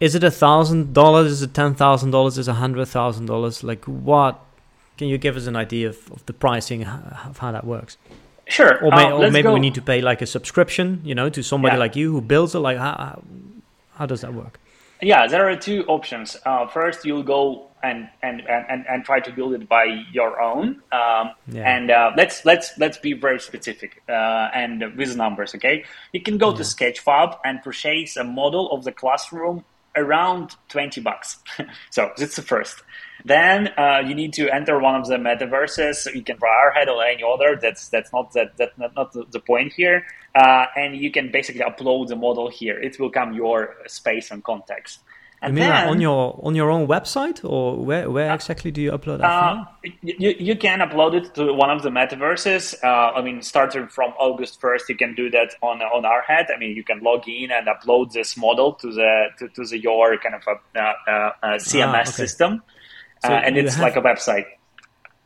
Is 0.00 0.16
it 0.16 0.24
a 0.24 0.32
thousand 0.32 0.94
dollars? 0.94 1.30
Is 1.30 1.42
it 1.42 1.54
ten 1.54 1.76
thousand 1.76 2.10
dollars? 2.10 2.38
Is 2.38 2.48
a 2.48 2.54
hundred 2.54 2.86
thousand 2.86 3.26
dollars? 3.26 3.62
Like 3.62 3.84
what? 3.84 4.40
Can 4.96 5.06
you 5.06 5.16
give 5.16 5.36
us 5.36 5.46
an 5.46 5.54
idea 5.54 5.90
of, 5.90 6.10
of 6.10 6.26
the 6.26 6.32
pricing 6.32 6.84
of 6.84 7.38
how 7.38 7.52
that 7.52 7.64
works? 7.64 7.98
Sure. 8.48 8.84
Or, 8.84 8.90
may, 8.90 9.04
uh, 9.04 9.16
or 9.16 9.30
maybe 9.30 9.44
go. 9.44 9.54
we 9.54 9.60
need 9.60 9.74
to 9.74 9.82
pay 9.82 10.00
like 10.00 10.20
a 10.22 10.26
subscription, 10.26 11.02
you 11.04 11.14
know, 11.14 11.30
to 11.30 11.42
somebody 11.42 11.76
yeah. 11.76 11.84
like 11.84 11.94
you 11.94 12.10
who 12.10 12.20
builds 12.20 12.56
it. 12.56 12.58
Like 12.58 12.78
how, 12.78 13.22
how 13.94 14.06
does 14.06 14.22
that 14.22 14.34
work? 14.34 14.58
Yeah, 15.00 15.26
there 15.26 15.48
are 15.48 15.56
two 15.56 15.84
options. 15.86 16.36
Uh, 16.44 16.66
first, 16.66 17.04
you'll 17.04 17.22
go 17.22 17.68
and, 17.82 18.08
and, 18.22 18.42
and, 18.48 18.84
and 18.88 19.04
try 19.04 19.20
to 19.20 19.32
build 19.32 19.54
it 19.54 19.68
by 19.68 19.84
your 20.12 20.40
own. 20.40 20.82
Um, 20.92 21.30
yeah. 21.46 21.76
And 21.76 21.90
uh, 21.90 22.12
let's 22.16 22.44
let's 22.44 22.76
let's 22.78 22.98
be 22.98 23.12
very 23.12 23.38
specific 23.38 24.02
uh, 24.08 24.48
and 24.54 24.96
with 24.96 25.16
numbers. 25.16 25.54
Okay, 25.54 25.84
you 26.12 26.20
can 26.20 26.38
go 26.38 26.50
yeah. 26.50 26.56
to 26.56 26.62
Sketchfab 26.62 27.38
and 27.44 27.62
purchase 27.62 28.16
a 28.16 28.24
model 28.24 28.70
of 28.72 28.84
the 28.84 28.92
classroom 28.92 29.64
around 29.94 30.56
twenty 30.68 31.00
bucks. 31.00 31.38
so 31.90 32.10
that's 32.16 32.36
the 32.36 32.42
first. 32.42 32.82
Then 33.24 33.68
uh, 33.76 34.02
you 34.06 34.14
need 34.14 34.32
to 34.34 34.48
enter 34.48 34.78
one 34.78 34.94
of 34.94 35.06
the 35.06 35.16
metaverses. 35.16 35.96
So 35.96 36.10
You 36.10 36.22
can 36.22 36.38
try 36.38 36.70
ARHEAD 36.70 36.88
or 36.88 37.04
any 37.04 37.22
other. 37.22 37.58
That's 37.60 37.88
that's 37.88 38.12
not 38.12 38.32
that 38.32 38.56
that 38.56 38.76
not, 38.78 38.94
not 38.96 39.12
the, 39.12 39.24
the 39.30 39.40
point 39.40 39.72
here 39.72 40.04
uh, 40.34 40.66
and 40.76 40.96
you 40.96 41.10
can 41.10 41.30
basically 41.30 41.62
upload 41.62 42.08
the 42.08 42.16
model 42.16 42.48
here. 42.48 42.78
It 42.78 42.98
will 42.98 43.10
come 43.10 43.32
your 43.32 43.74
space 43.86 44.30
and 44.30 44.42
context. 44.44 45.00
And 45.40 45.56
you 45.56 45.62
mean 45.62 45.70
then, 45.70 45.88
on 45.88 46.00
your 46.00 46.40
on 46.42 46.56
your 46.56 46.68
own 46.68 46.88
website, 46.88 47.48
or 47.48 47.76
where 47.76 48.10
where 48.10 48.30
uh, 48.30 48.34
exactly 48.34 48.72
do 48.72 48.82
you 48.82 48.90
upload 48.90 49.18
that? 49.18 49.30
Uh, 49.30 49.64
you 50.02 50.34
you 50.36 50.56
can 50.56 50.80
upload 50.80 51.14
it 51.14 51.32
to 51.36 51.52
one 51.52 51.70
of 51.70 51.82
the 51.82 51.90
metaverses. 51.90 52.74
Uh, 52.82 53.12
I 53.16 53.22
mean, 53.22 53.40
starting 53.42 53.86
from 53.86 54.14
August 54.18 54.60
first, 54.60 54.88
you 54.88 54.96
can 54.96 55.14
do 55.14 55.30
that 55.30 55.54
on 55.62 55.80
on 55.80 56.02
ARHEAD. 56.02 56.46
I 56.52 56.58
mean, 56.58 56.74
you 56.74 56.82
can 56.82 57.00
log 57.00 57.28
in 57.28 57.52
and 57.52 57.68
upload 57.68 58.12
this 58.12 58.36
model 58.36 58.72
to 58.74 58.90
the 58.90 59.26
to, 59.38 59.48
to 59.48 59.64
the 59.64 59.78
your 59.78 60.18
kind 60.18 60.34
of 60.34 60.42
a, 60.48 60.80
uh, 60.80 61.32
CMS 61.58 61.84
uh, 61.84 61.86
ah, 61.86 62.00
okay. 62.00 62.10
system, 62.10 62.62
so 63.24 63.30
and 63.30 63.56
it's 63.56 63.76
have, 63.76 63.82
like 63.84 63.96
a 63.96 64.02
website. 64.02 64.46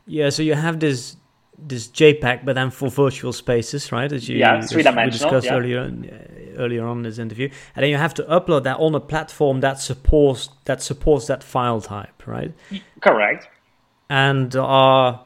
Yeah, 0.05 0.29
so 0.29 0.43
you 0.43 0.53
have 0.53 0.79
this 0.79 1.15
this 1.57 1.87
JPEG, 1.87 2.45
but 2.45 2.55
then 2.55 2.69
for 2.69 2.89
virtual 2.89 3.33
spaces, 3.33 3.91
right? 3.91 4.11
As 4.11 4.27
you 4.27 4.37
yeah, 4.37 4.61
three 4.61 4.83
dimensional. 4.83 5.05
We 5.05 5.11
discussed 5.11 5.45
yeah. 5.45 5.55
earlier 5.55 5.79
on, 5.81 6.09
earlier 6.57 6.85
on 6.85 6.97
in 6.97 7.03
this 7.03 7.19
interview, 7.19 7.49
and 7.75 7.83
then 7.83 7.89
you 7.89 7.97
have 7.97 8.13
to 8.15 8.23
upload 8.23 8.63
that 8.63 8.79
on 8.79 8.95
a 8.95 8.99
platform 8.99 9.61
that 9.61 9.79
supports 9.79 10.49
that 10.65 10.81
supports 10.81 11.27
that 11.27 11.43
file 11.43 11.81
type, 11.81 12.27
right? 12.27 12.53
Correct. 13.01 13.47
And 14.09 14.55
are 14.55 15.25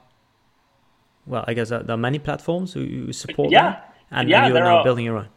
well, 1.25 1.43
I 1.47 1.53
guess 1.53 1.69
there 1.69 1.83
are 1.89 1.97
many 1.97 2.19
platforms 2.19 2.73
who 2.73 3.11
support 3.13 3.51
yeah. 3.51 3.63
that, 3.63 3.95
and 4.11 4.29
yeah, 4.29 4.47
now 4.47 4.77
are, 4.77 4.83
building 4.83 5.05
your 5.05 5.17
own. 5.17 5.29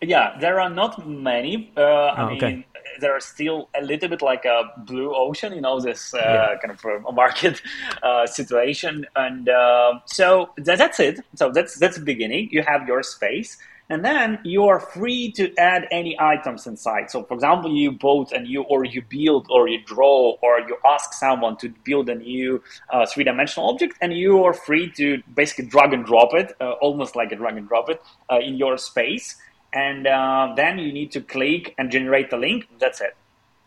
Yeah, 0.00 0.36
there 0.38 0.60
are 0.60 0.70
not 0.70 1.08
many. 1.08 1.72
Uh, 1.76 1.82
I 1.82 2.22
oh, 2.22 2.26
mean, 2.28 2.36
okay 2.36 2.66
there 3.00 3.14
are 3.14 3.20
still 3.20 3.68
a 3.74 3.82
little 3.82 4.08
bit 4.08 4.22
like 4.22 4.44
a 4.44 4.62
blue 4.78 5.14
ocean, 5.14 5.52
you 5.54 5.60
know, 5.60 5.80
this 5.80 6.14
uh, 6.14 6.18
yeah. 6.18 6.58
kind 6.60 6.72
of 6.72 7.06
a 7.06 7.12
market 7.12 7.60
uh, 8.02 8.26
situation. 8.26 9.06
And 9.16 9.48
uh, 9.48 10.00
so 10.06 10.50
that, 10.56 10.78
that's 10.78 11.00
it. 11.00 11.20
So 11.34 11.50
that's 11.50 11.78
that's 11.78 11.96
the 11.96 12.04
beginning. 12.04 12.48
You 12.50 12.62
have 12.62 12.86
your 12.86 13.02
space. 13.02 13.58
And 13.90 14.02
then 14.02 14.38
you 14.42 14.64
are 14.64 14.80
free 14.80 15.32
to 15.32 15.54
add 15.58 15.86
any 15.90 16.16
items 16.18 16.66
inside. 16.66 17.10
So, 17.10 17.24
for 17.24 17.34
example, 17.34 17.70
you 17.70 17.92
bought 17.92 18.32
and 18.32 18.46
you, 18.46 18.62
or 18.62 18.84
you 18.86 19.02
build, 19.02 19.48
or 19.50 19.68
you 19.68 19.82
draw, 19.84 20.38
or 20.40 20.60
you 20.60 20.78
ask 20.86 21.12
someone 21.12 21.58
to 21.58 21.68
build 21.84 22.08
a 22.08 22.14
new 22.14 22.62
uh, 22.90 23.04
three 23.04 23.24
dimensional 23.24 23.68
object, 23.68 23.98
and 24.00 24.14
you 24.14 24.44
are 24.44 24.54
free 24.54 24.90
to 24.92 25.22
basically 25.34 25.66
drag 25.66 25.92
and 25.92 26.06
drop 26.06 26.32
it, 26.32 26.56
uh, 26.60 26.70
almost 26.80 27.16
like 27.16 27.32
a 27.32 27.36
drag 27.36 27.58
and 27.58 27.68
drop 27.68 27.90
it, 27.90 28.00
uh, 28.30 28.38
in 28.38 28.54
your 28.56 28.78
space 28.78 29.36
and 29.72 30.06
uh, 30.06 30.52
then 30.56 30.78
you 30.78 30.92
need 30.92 31.10
to 31.12 31.20
click 31.20 31.74
and 31.78 31.90
generate 31.90 32.30
the 32.30 32.36
link. 32.36 32.68
That's 32.78 33.00
it. 33.00 33.16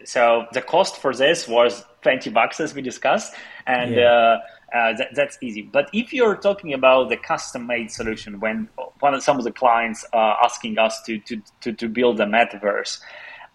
So 0.03 0.45
the 0.53 0.61
cost 0.61 0.97
for 0.97 1.15
this 1.15 1.47
was 1.47 1.83
20 2.03 2.29
bucks 2.29 2.59
as 2.59 2.75
we 2.75 2.81
discussed, 2.81 3.33
and 3.65 3.95
yeah. 3.95 4.03
uh, 4.03 4.39
uh, 4.75 4.97
that, 4.97 5.07
that's 5.15 5.37
easy. 5.41 5.61
But 5.61 5.89
if 5.93 6.13
you're 6.13 6.35
talking 6.35 6.73
about 6.73 7.09
the 7.09 7.17
custom-made 7.17 7.91
solution, 7.91 8.39
when 8.39 8.69
one 8.99 9.13
of 9.13 9.23
some 9.23 9.37
of 9.37 9.45
the 9.45 9.51
clients 9.51 10.05
are 10.13 10.37
asking 10.43 10.77
us 10.77 11.01
to 11.03 11.19
to 11.19 11.41
to, 11.61 11.73
to 11.73 11.87
build 11.87 12.19
a 12.19 12.25
metaverse, 12.25 12.99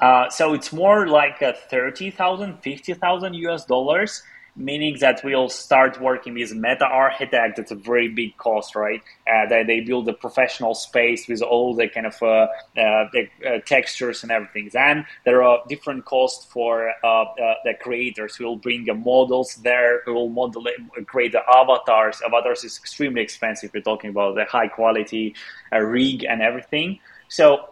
uh, 0.00 0.28
so 0.30 0.54
it's 0.54 0.72
more 0.72 1.06
like 1.06 1.42
a 1.42 1.52
30,000, 1.52 2.58
50,000 2.62 3.34
US 3.34 3.64
dollars 3.66 4.22
meaning 4.56 4.96
that 5.00 5.22
we'll 5.24 5.48
start 5.48 6.00
working 6.00 6.34
with 6.34 6.54
Meta 6.54 6.84
Architect. 6.84 7.58
It's 7.58 7.70
a 7.70 7.74
very 7.74 8.08
big 8.08 8.36
cost, 8.36 8.74
right? 8.74 9.02
Uh, 9.26 9.46
they, 9.48 9.62
they 9.64 9.80
build 9.80 10.08
a 10.08 10.12
professional 10.12 10.74
space 10.74 11.28
with 11.28 11.42
all 11.42 11.74
the 11.74 11.88
kind 11.88 12.06
of 12.06 12.22
uh, 12.22 12.26
uh, 12.26 13.08
the, 13.12 13.28
uh, 13.46 13.58
textures 13.66 14.22
and 14.22 14.32
everything. 14.32 14.70
Then 14.72 15.06
there 15.24 15.42
are 15.42 15.62
different 15.68 16.04
costs 16.04 16.44
for 16.44 16.92
uh, 17.02 17.06
uh, 17.06 17.54
the 17.64 17.74
creators 17.80 18.38
will 18.38 18.56
bring 18.56 18.84
the 18.84 18.94
models 18.94 19.56
there, 19.56 20.02
will 20.06 20.28
model 20.28 20.66
create 21.06 21.32
the 21.32 21.42
avatars. 21.54 22.20
Avatars 22.26 22.64
is 22.64 22.78
extremely 22.78 23.22
expensive. 23.22 23.70
We're 23.72 23.80
talking 23.80 24.10
about 24.10 24.34
the 24.34 24.44
high 24.44 24.68
quality 24.68 25.34
rig 25.72 26.24
and 26.24 26.42
everything. 26.42 26.98
So 27.28 27.68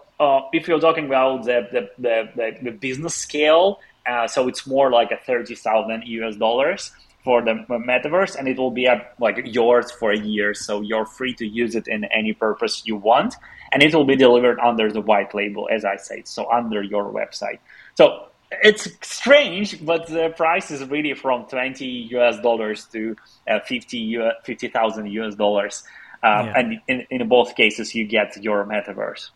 if 0.53 0.69
you're 0.69 0.81
talking 0.81 1.07
about 1.07 1.45
the, 1.45 1.69
the, 1.99 2.31
the, 2.37 2.57
the 2.63 2.71
business 2.71 3.15
scale, 3.15 3.81
uh, 4.09 4.27
so 4.27 4.49
it's 4.49 4.67
more 4.67 4.91
like 4.91 5.11
a 5.11 5.19
30,000 5.27 6.03
US 6.07 6.37
dollars 6.37 6.93
for 7.25 7.43
the 7.43 7.53
metaverse 7.69 8.37
and 8.37 8.49
it 8.49 8.57
will 8.57 8.71
be 8.71 8.87
a, 8.87 9.07
like 9.19 9.41
yours 9.45 9.91
for 9.91 10.13
a 10.13 10.19
year. 10.19 10.55
So 10.55 10.81
you're 10.81 11.05
free 11.05 11.35
to 11.35 11.47
use 11.47 11.75
it 11.75 11.89
in 11.89 12.05
any 12.05 12.33
purpose 12.33 12.83
you 12.87 12.97
want. 12.97 13.35
And 13.73 13.83
it 13.83 13.95
will 13.95 14.07
be 14.07 14.17
delivered 14.17 14.59
under 14.61 14.91
the 14.91 15.03
white 15.03 15.35
label, 15.35 15.69
as 15.71 15.85
I 15.85 15.97
said, 15.97 16.27
so 16.27 16.51
under 16.51 16.83
your 16.83 17.13
website. 17.13 17.59
So 17.97 18.29
it's 18.51 18.89
strange, 19.03 19.85
but 19.85 20.07
the 20.07 20.31
price 20.37 20.71
is 20.71 20.83
really 20.85 21.13
from 21.15 21.45
20 21.47 21.85
US 22.17 22.41
dollars 22.41 22.87
to 22.93 23.15
uh, 23.47 23.61
50 23.61 24.19
50,000 24.45 25.07
US 25.07 25.35
dollars. 25.35 25.83
Um, 26.23 26.47
yeah. 26.47 26.59
And 26.59 26.81
in, 26.89 27.07
in 27.11 27.29
both 27.29 27.55
cases, 27.55 27.95
you 27.95 28.07
get 28.07 28.43
your 28.43 28.65
metaverse. 28.65 29.31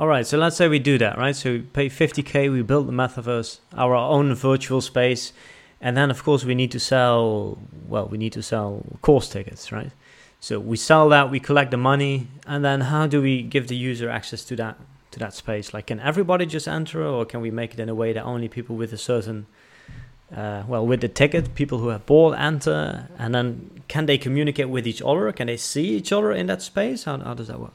All 0.00 0.08
right, 0.08 0.26
so 0.26 0.38
let's 0.38 0.56
say 0.56 0.66
we 0.66 0.78
do 0.78 0.96
that, 0.96 1.18
right? 1.18 1.36
So 1.36 1.52
we 1.52 1.58
pay 1.58 1.90
50k, 1.90 2.50
we 2.50 2.62
build 2.62 2.88
the 2.88 2.92
metaverse, 2.92 3.58
our 3.74 3.94
own 3.94 4.34
virtual 4.34 4.80
space, 4.80 5.34
and 5.78 5.94
then 5.94 6.10
of 6.10 6.24
course 6.24 6.42
we 6.42 6.54
need 6.54 6.70
to 6.70 6.80
sell. 6.80 7.58
Well, 7.86 8.08
we 8.08 8.16
need 8.16 8.32
to 8.32 8.42
sell 8.42 8.82
course 9.02 9.28
tickets, 9.28 9.70
right? 9.70 9.90
So 10.40 10.58
we 10.58 10.78
sell 10.78 11.10
that, 11.10 11.30
we 11.30 11.38
collect 11.38 11.70
the 11.70 11.76
money, 11.76 12.28
and 12.46 12.64
then 12.64 12.80
how 12.80 13.08
do 13.08 13.20
we 13.20 13.42
give 13.42 13.68
the 13.68 13.76
user 13.76 14.08
access 14.08 14.42
to 14.44 14.56
that 14.56 14.78
to 15.10 15.18
that 15.18 15.34
space? 15.34 15.74
Like, 15.74 15.88
can 15.88 16.00
everybody 16.00 16.46
just 16.46 16.66
enter, 16.66 17.04
or 17.04 17.26
can 17.26 17.42
we 17.42 17.50
make 17.50 17.74
it 17.74 17.80
in 17.80 17.90
a 17.90 17.94
way 17.94 18.14
that 18.14 18.24
only 18.24 18.48
people 18.48 18.76
with 18.76 18.94
a 18.94 18.98
certain 18.98 19.48
uh, 20.34 20.62
well, 20.66 20.86
with 20.86 21.02
the 21.02 21.08
ticket, 21.08 21.54
people 21.54 21.76
who 21.76 21.88
have 21.88 22.06
bought 22.06 22.38
enter, 22.38 23.06
and 23.18 23.34
then 23.34 23.82
can 23.88 24.06
they 24.06 24.16
communicate 24.16 24.70
with 24.70 24.86
each 24.86 25.02
other? 25.02 25.30
Can 25.30 25.48
they 25.48 25.58
see 25.58 25.88
each 25.88 26.10
other 26.10 26.32
in 26.32 26.46
that 26.46 26.62
space? 26.62 27.04
How, 27.04 27.18
how 27.18 27.34
does 27.34 27.48
that 27.48 27.60
work? 27.60 27.74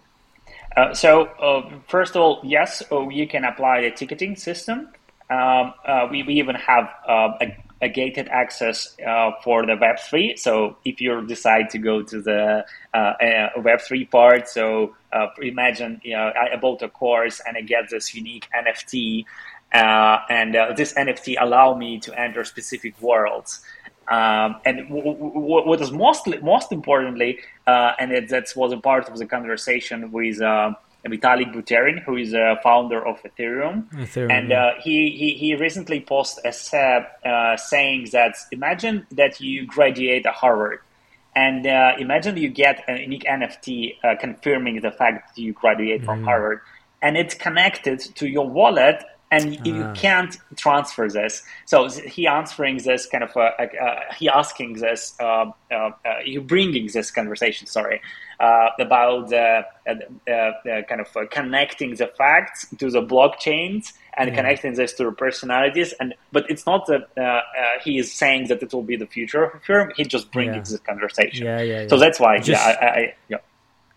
Uh, 0.75 0.93
so 0.93 1.25
uh, 1.25 1.69
first 1.87 2.15
of 2.15 2.21
all, 2.21 2.41
yes, 2.43 2.83
uh, 2.91 3.07
you 3.07 3.27
can 3.27 3.45
apply 3.45 3.79
a 3.79 3.91
ticketing 3.91 4.35
system. 4.35 4.89
Um, 5.29 5.73
uh, 5.87 6.07
we, 6.11 6.23
we 6.23 6.35
even 6.35 6.55
have 6.55 6.89
uh, 7.07 7.31
a, 7.41 7.57
a 7.81 7.89
gated 7.89 8.27
access 8.27 8.95
uh, 9.05 9.31
for 9.43 9.65
the 9.65 9.73
Web3. 9.73 10.37
So 10.37 10.77
if 10.85 11.01
you 11.01 11.25
decide 11.25 11.69
to 11.71 11.77
go 11.77 12.03
to 12.03 12.21
the 12.21 12.65
uh, 12.93 12.97
uh 12.97 13.49
Web3 13.57 14.11
part, 14.11 14.47
so 14.47 14.95
uh, 15.13 15.27
imagine 15.41 16.01
you 16.03 16.15
know, 16.15 16.31
I 16.35 16.55
bought 16.57 16.81
a 16.81 16.89
course 16.89 17.41
and 17.47 17.57
I 17.57 17.61
get 17.61 17.89
this 17.89 18.13
unique 18.13 18.47
NFT, 18.53 19.25
uh, 19.73 20.19
and 20.29 20.55
uh, 20.55 20.73
this 20.75 20.93
NFT 20.93 21.35
allow 21.39 21.75
me 21.75 21.99
to 22.01 22.19
enter 22.19 22.43
specific 22.43 23.01
worlds. 23.01 23.61
Um, 24.07 24.57
and 24.65 24.87
w- 24.87 25.03
w- 25.03 25.67
what 25.67 25.81
is 25.81 25.91
most 25.91 26.27
most 26.43 26.71
importantly, 26.71 27.39
and 27.67 28.11
it, 28.11 28.29
that 28.29 28.47
was 28.55 28.71
a 28.71 28.77
part 28.77 29.09
of 29.09 29.17
the 29.17 29.25
conversation 29.25 30.11
with 30.11 30.41
Vitalik 31.07 31.53
Buterin, 31.53 32.01
who 32.03 32.17
is 32.17 32.33
a 32.33 32.59
founder 32.63 33.05
of 33.05 33.21
Ethereum, 33.23 33.89
Ethereum 33.93 34.31
and 34.31 34.51
uh, 34.51 34.71
he, 34.81 35.11
he 35.11 35.33
he 35.35 35.55
recently 35.55 35.99
posted 36.01 36.45
a 36.45 36.51
set 36.51 37.19
uh, 37.25 37.55
saying 37.57 38.09
that 38.11 38.35
imagine 38.51 39.05
that 39.11 39.39
you 39.39 39.65
graduate 39.67 40.25
at 40.25 40.33
Harvard, 40.33 40.79
and 41.35 41.67
uh, 41.67 41.93
imagine 41.99 42.37
you 42.37 42.49
get 42.49 42.83
a 42.87 42.99
unique 42.99 43.25
NFT 43.25 43.97
uh, 44.03 44.15
confirming 44.19 44.81
the 44.81 44.91
fact 44.91 45.35
that 45.35 45.41
you 45.41 45.53
graduate 45.53 46.01
mm. 46.01 46.05
from 46.05 46.23
Harvard, 46.23 46.61
and 47.01 47.17
it's 47.17 47.35
connected 47.35 47.99
to 48.15 48.27
your 48.27 48.49
wallet 48.49 49.03
and 49.31 49.65
you 49.65 49.83
ah. 49.83 49.93
can't 49.93 50.37
transfer 50.55 51.09
this. 51.09 51.43
So 51.65 51.89
he 51.89 52.27
answering 52.27 52.77
this 52.77 53.07
kind 53.07 53.23
of 53.23 53.35
uh, 53.35 53.51
uh, 53.59 53.99
he 54.17 54.29
asking 54.29 54.73
this 54.73 55.15
uh, 55.19 55.51
uh, 55.71 55.91
he 56.23 56.37
bringing 56.37 56.87
this 56.87 57.11
conversation. 57.11 57.67
Sorry 57.67 58.01
uh, 58.39 58.69
about 58.79 59.33
uh, 59.33 59.63
kind 59.85 61.01
of 61.01 61.29
connecting 61.31 61.95
the 61.95 62.07
facts 62.07 62.67
to 62.77 62.89
the 62.89 63.01
blockchains 63.01 63.93
and 64.17 64.29
yeah. 64.29 64.35
connecting 64.35 64.73
this 64.75 64.93
to 64.93 65.11
personalities. 65.11 65.93
And 65.99 66.13
but 66.31 66.49
it's 66.49 66.65
not 66.65 66.85
that 66.87 67.07
he 67.83 67.97
is 67.97 68.13
saying 68.13 68.47
that 68.47 68.61
it 68.61 68.73
will 68.73 68.83
be 68.83 68.95
the 68.95 69.07
future 69.07 69.43
of 69.43 69.61
Ethereum. 69.61 69.91
He 69.95 70.03
just 70.03 70.31
brings 70.31 70.55
yeah. 70.55 70.61
this 70.61 70.79
conversation. 70.79 71.45
Yeah, 71.45 71.61
yeah, 71.61 71.81
yeah. 71.81 71.87
So 71.87 71.97
that's 71.97 72.19
why. 72.19 72.37
Just, 72.37 72.49
yeah, 72.49 72.77
I, 72.79 72.85
I, 72.85 73.15
yeah. 73.27 73.37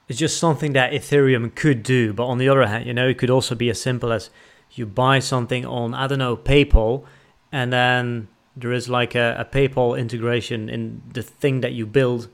It's 0.08 0.18
just 0.18 0.38
something 0.38 0.72
that 0.72 0.92
Ethereum 0.92 1.54
could 1.54 1.82
do, 1.82 2.14
but 2.14 2.26
on 2.26 2.38
the 2.38 2.48
other 2.48 2.66
hand, 2.66 2.86
you 2.86 2.94
know, 2.94 3.08
it 3.08 3.18
could 3.18 3.28
also 3.28 3.54
be 3.54 3.68
as 3.68 3.78
simple 3.78 4.10
as 4.10 4.30
you 4.72 4.86
buy 4.86 5.18
something 5.18 5.64
on 5.66 5.94
I 5.94 6.06
don't 6.06 6.18
know 6.18 6.36
PayPal, 6.36 7.04
and 7.52 7.72
then 7.72 8.28
there 8.56 8.72
is 8.72 8.88
like 8.88 9.14
a, 9.14 9.36
a 9.38 9.44
PayPal 9.44 9.98
integration 9.98 10.68
in 10.68 11.02
the 11.12 11.22
thing 11.22 11.60
that 11.60 11.72
you 11.72 11.86
build 11.86 12.28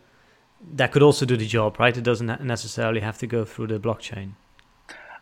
that 0.72 0.92
could 0.92 1.02
also 1.02 1.26
do 1.26 1.36
the 1.36 1.46
job, 1.46 1.78
right? 1.78 1.96
It 1.96 2.04
doesn't 2.04 2.42
necessarily 2.42 3.00
have 3.00 3.18
to 3.18 3.26
go 3.26 3.44
through 3.44 3.66
the 3.66 3.78
blockchain. 3.78 4.32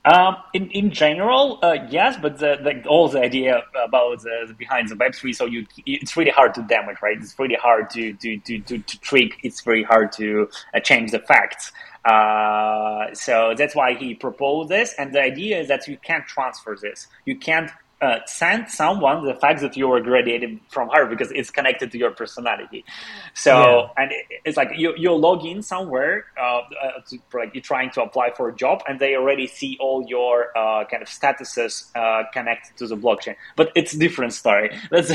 Um, 0.05 0.37
in 0.53 0.69
in 0.71 0.91
general, 0.91 1.61
uh, 1.63 1.77
yes, 1.89 2.17
but 2.21 2.39
the, 2.39 2.59
the, 2.61 2.89
all 2.89 3.09
the 3.09 3.21
idea 3.21 3.63
about 3.85 4.23
the, 4.23 4.47
the 4.49 4.55
behind 4.55 4.89
the 4.89 4.97
Web 4.97 5.15
three, 5.15 5.33
so 5.33 5.45
you 5.47 5.65
it's 5.87 6.17
really 6.17 6.33
hard 6.33 6.55
to 6.55 6.63
damage, 6.63 6.97
right? 7.03 7.17
It's 7.17 7.39
really 7.39 7.55
hard 7.55 7.89
to 7.91 8.13
to 8.15 8.37
to 8.39 8.59
to, 8.59 8.79
to 8.79 9.01
trick. 9.01 9.39
It's 9.45 9.61
very 9.61 9.85
hard 9.85 10.11
to 10.13 10.49
uh, 10.75 10.81
change 10.81 11.13
the 11.13 11.21
facts. 11.21 11.71
Uh, 12.05 13.15
so 13.15 13.55
that's 13.57 13.75
why 13.75 13.95
he 13.95 14.15
proposed 14.15 14.69
this. 14.69 14.95
And 14.99 15.15
the 15.15 15.21
idea 15.21 15.61
is 15.61 15.69
that 15.69 15.87
you 15.87 15.97
can't 15.97 16.27
transfer 16.27 16.77
this. 16.81 17.07
You 17.25 17.37
can't 17.37 17.71
uh, 18.03 18.19
send 18.27 18.69
someone 18.69 19.25
the 19.25 19.35
fact 19.35 19.61
that 19.61 19.77
you 19.77 19.87
were 19.87 20.01
graduated 20.01 20.59
from 20.69 20.89
Harvard 20.89 21.17
because 21.17 21.33
it's 21.33 21.51
connected 21.51 21.93
to 21.93 21.99
your 21.99 22.11
personality. 22.11 22.85
So, 23.33 23.53
yeah. 23.97 24.03
and 24.03 24.13
it's 24.45 24.57
like 24.57 24.71
you, 24.75 24.93
you 24.97 25.15
log 25.15 25.47
in 25.47 25.63
somewhere, 25.63 26.25
uh, 26.37 26.43
uh, 26.43 26.63
to, 27.11 27.19
like 27.33 27.55
you're 27.55 27.63
trying 27.63 27.91
to 27.93 28.03
apply 28.03 28.33
for 28.37 28.49
a 28.49 28.57
job 28.57 28.83
and 28.89 28.99
they 28.99 29.15
already 29.15 29.47
see 29.47 29.77
all 29.79 30.05
your 30.09 30.47
uh, 30.59 30.85
kind 30.87 31.01
of 31.01 31.09
statuses 31.09 31.95
uh, 31.95 32.25
connected 32.33 32.77
to 32.79 32.89
the 32.89 32.97
blockchain. 32.97 33.37
But 33.55 33.71
it's 33.77 33.95
a 33.95 33.99
different 33.99 34.33
story. 34.33 34.77
Let's, 34.91 35.11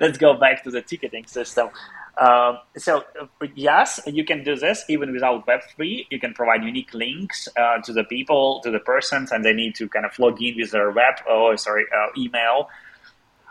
let's 0.00 0.16
go 0.16 0.34
back 0.34 0.62
to 0.64 0.70
the 0.70 0.80
ticketing 0.80 1.26
system. 1.26 1.70
Um, 2.18 2.58
so 2.76 3.04
uh, 3.20 3.46
yes, 3.54 4.00
you 4.06 4.24
can 4.24 4.44
do 4.44 4.54
this 4.56 4.84
even 4.88 5.12
without 5.12 5.46
Web3. 5.46 6.06
You 6.10 6.20
can 6.20 6.34
provide 6.34 6.62
unique 6.62 6.92
links 6.92 7.48
uh, 7.56 7.78
to 7.82 7.92
the 7.92 8.04
people, 8.04 8.60
to 8.64 8.70
the 8.70 8.80
persons, 8.80 9.32
and 9.32 9.44
they 9.44 9.52
need 9.52 9.74
to 9.76 9.88
kind 9.88 10.04
of 10.04 10.18
log 10.18 10.40
in 10.42 10.56
with 10.56 10.72
their 10.72 10.90
web, 10.90 11.14
oh 11.28 11.56
sorry, 11.56 11.86
uh, 11.96 12.08
email. 12.16 12.68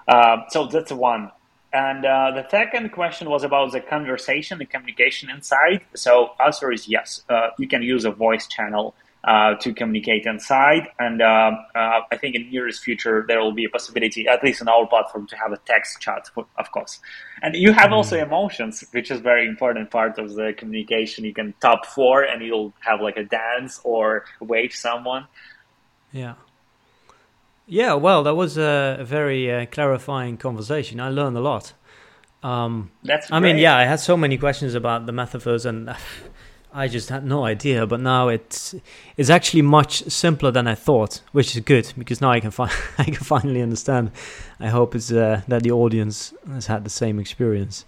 Um, 0.07 0.43
so 0.49 0.67
that's 0.67 0.91
one. 0.91 1.31
And 1.73 2.05
uh, 2.05 2.31
the 2.31 2.47
second 2.49 2.91
question 2.91 3.29
was 3.29 3.43
about 3.43 3.71
the 3.71 3.79
conversation, 3.79 4.57
the 4.57 4.65
communication 4.65 5.29
inside. 5.29 5.81
So 5.95 6.31
answer 6.43 6.71
is 6.71 6.87
yes. 6.87 7.23
Uh, 7.29 7.49
you 7.57 7.67
can 7.67 7.81
use 7.81 8.03
a 8.03 8.11
voice 8.11 8.45
channel 8.47 8.93
uh, 9.23 9.55
to 9.55 9.73
communicate 9.73 10.25
inside. 10.25 10.87
And 10.99 11.21
uh, 11.21 11.51
uh, 11.75 12.01
I 12.11 12.17
think 12.17 12.35
in 12.35 12.49
nearest 12.49 12.83
future 12.83 13.23
there 13.27 13.39
will 13.39 13.51
be 13.51 13.65
a 13.65 13.69
possibility, 13.69 14.27
at 14.27 14.43
least 14.43 14.61
on 14.61 14.67
our 14.67 14.87
platform, 14.87 15.27
to 15.27 15.37
have 15.37 15.51
a 15.51 15.57
text 15.57 16.01
chat, 16.01 16.29
of 16.35 16.71
course. 16.71 16.99
And 17.41 17.55
you 17.55 17.71
have 17.71 17.91
mm. 17.91 17.93
also 17.93 18.17
emotions, 18.17 18.83
which 18.91 19.11
is 19.11 19.19
very 19.19 19.47
important 19.47 19.91
part 19.91 20.17
of 20.17 20.33
the 20.33 20.53
communication. 20.57 21.23
You 21.23 21.33
can 21.33 21.53
top 21.61 21.85
four, 21.85 22.23
and 22.23 22.43
you'll 22.43 22.73
have 22.79 23.01
like 23.01 23.17
a 23.17 23.23
dance 23.23 23.79
or 23.83 24.25
wave 24.39 24.73
someone. 24.73 25.27
Yeah. 26.11 26.35
Yeah, 27.67 27.93
well, 27.93 28.23
that 28.23 28.35
was 28.35 28.57
a 28.57 28.99
very 29.03 29.51
uh, 29.51 29.65
clarifying 29.67 30.37
conversation. 30.37 30.99
I 30.99 31.09
learned 31.09 31.37
a 31.37 31.41
lot. 31.41 31.73
Um, 32.43 32.91
That's. 33.03 33.27
Great. 33.27 33.37
I 33.37 33.39
mean, 33.39 33.57
yeah, 33.57 33.77
I 33.77 33.85
had 33.85 33.99
so 33.99 34.17
many 34.17 34.37
questions 34.37 34.73
about 34.73 35.05
the 35.05 35.11
metaverse 35.11 35.65
and 35.65 35.89
I 36.73 36.87
just 36.87 37.09
had 37.09 37.25
no 37.25 37.43
idea, 37.45 37.85
but 37.85 37.99
now 37.99 38.29
it's 38.29 38.75
it's 39.17 39.29
actually 39.29 39.61
much 39.61 40.03
simpler 40.09 40.51
than 40.51 40.67
I 40.67 40.75
thought, 40.75 41.21
which 41.33 41.55
is 41.55 41.61
good 41.63 41.91
because 41.97 42.21
now 42.21 42.31
I 42.31 42.39
can 42.39 42.51
fi- 42.51 42.71
I 42.97 43.03
can 43.03 43.15
finally 43.15 43.61
understand. 43.61 44.11
I 44.59 44.67
hope 44.67 44.95
it's 44.95 45.11
uh, 45.11 45.41
that 45.47 45.63
the 45.63 45.71
audience 45.71 46.33
has 46.47 46.67
had 46.67 46.83
the 46.83 46.89
same 46.89 47.19
experience. 47.19 47.85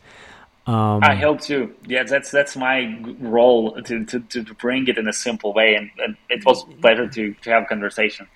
Um, 0.65 1.03
I 1.03 1.15
hope 1.15 1.41
too. 1.41 1.73
Yeah, 1.87 2.03
that's 2.03 2.31
that's 2.31 2.55
my 2.55 2.97
role 3.19 3.81
to, 3.81 4.05
to, 4.05 4.19
to 4.19 4.43
bring 4.55 4.87
it 4.87 4.97
in 4.97 5.07
a 5.07 5.13
simple 5.13 5.53
way, 5.53 5.75
and, 5.75 5.91
and 5.97 6.15
it 6.29 6.45
was 6.45 6.63
better 6.81 7.07
to, 7.07 7.33
to 7.33 7.49
have 7.49 7.67
conversation. 7.67 8.27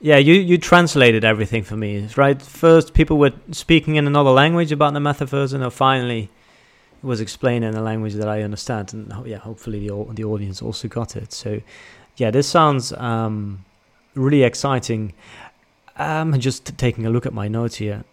Yeah, 0.00 0.18
you, 0.18 0.34
you 0.34 0.58
translated 0.58 1.24
everything 1.24 1.62
for 1.62 1.76
me, 1.76 2.08
right? 2.16 2.40
First, 2.40 2.92
people 2.94 3.16
were 3.16 3.32
speaking 3.52 3.96
in 3.96 4.06
another 4.06 4.30
language 4.30 4.70
about 4.70 4.92
the 4.92 5.00
metaverse, 5.00 5.54
and 5.54 5.62
then 5.62 5.70
finally, 5.70 6.30
was 7.04 7.20
explained 7.20 7.64
in 7.64 7.74
a 7.74 7.82
language 7.82 8.14
that 8.14 8.28
I 8.28 8.42
understand, 8.42 8.92
and 8.92 9.26
yeah, 9.26 9.38
hopefully 9.38 9.86
the 9.86 10.04
the 10.12 10.24
audience 10.24 10.62
also 10.62 10.88
got 10.88 11.16
it. 11.16 11.32
So, 11.32 11.60
yeah, 12.16 12.30
this 12.30 12.48
sounds 12.48 12.92
um, 12.92 13.64
really 14.14 14.42
exciting. 14.42 15.12
I'm 15.96 16.38
just 16.40 16.76
taking 16.78 17.06
a 17.06 17.10
look 17.10 17.26
at 17.26 17.32
my 17.32 17.46
notes 17.48 17.76
here. 17.76 18.04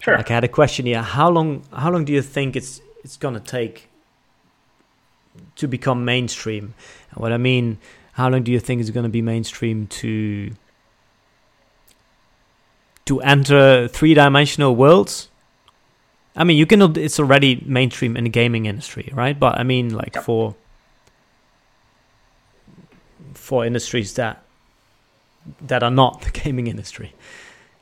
Sure. 0.00 0.16
Like 0.16 0.30
I 0.30 0.34
had 0.34 0.44
a 0.44 0.48
question 0.48 0.86
here. 0.86 1.02
How 1.02 1.30
long? 1.30 1.62
How 1.72 1.90
long 1.90 2.04
do 2.04 2.12
you 2.12 2.22
think 2.22 2.56
it's 2.56 2.80
it's 3.02 3.16
gonna 3.16 3.40
take 3.40 3.88
to 5.56 5.68
become 5.68 6.04
mainstream? 6.04 6.74
And 7.10 7.22
what 7.22 7.32
I 7.32 7.38
mean, 7.38 7.78
how 8.12 8.28
long 8.28 8.42
do 8.42 8.52
you 8.52 8.60
think 8.60 8.80
it's 8.80 8.90
gonna 8.90 9.08
be 9.08 9.22
mainstream 9.22 9.86
to 9.86 10.52
to 13.06 13.20
enter 13.20 13.88
three 13.88 14.14
dimensional 14.14 14.74
worlds? 14.76 15.28
I 16.36 16.44
mean, 16.44 16.58
you 16.58 16.66
can. 16.66 16.82
It's 16.96 17.18
already 17.18 17.62
mainstream 17.64 18.16
in 18.16 18.24
the 18.24 18.30
gaming 18.30 18.66
industry, 18.66 19.10
right? 19.14 19.38
But 19.38 19.58
I 19.58 19.62
mean, 19.62 19.94
like 19.94 20.14
for 20.22 20.54
for 23.32 23.64
industries 23.64 24.14
that 24.14 24.42
that 25.60 25.82
are 25.82 25.90
not 25.90 26.22
the 26.22 26.30
gaming 26.40 26.66
industry. 26.66 27.14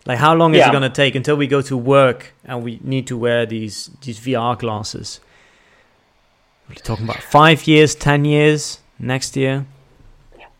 Like, 0.06 0.18
how 0.18 0.34
long 0.34 0.54
is 0.54 0.58
yeah. 0.58 0.68
it 0.68 0.72
going 0.72 0.82
to 0.82 0.90
take 0.90 1.14
until 1.14 1.36
we 1.36 1.46
go 1.46 1.62
to 1.62 1.76
work 1.76 2.34
and 2.44 2.62
we 2.62 2.78
need 2.82 3.06
to 3.06 3.16
wear 3.16 3.46
these 3.46 3.90
these 4.02 4.20
VR 4.20 4.58
glasses? 4.58 5.20
We're 6.68 6.76
talking 6.76 7.04
about 7.04 7.22
five 7.22 7.66
years, 7.66 7.94
ten 7.94 8.24
years, 8.24 8.80
next 8.98 9.36
year. 9.36 9.66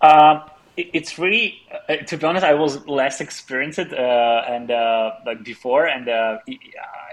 Um, 0.01 0.43
it's 0.77 1.19
really 1.19 1.63
uh, 1.89 1.97
to 1.97 2.17
be 2.17 2.27
honest 2.27 2.45
i 2.45 2.55
was 2.55 2.87
less 2.87 3.21
experienced 3.21 3.79
uh, 3.79 4.43
and 4.49 4.71
uh, 4.71 5.13
like 5.27 5.43
before 5.45 5.87
and 5.87 6.09
uh, 6.09 6.39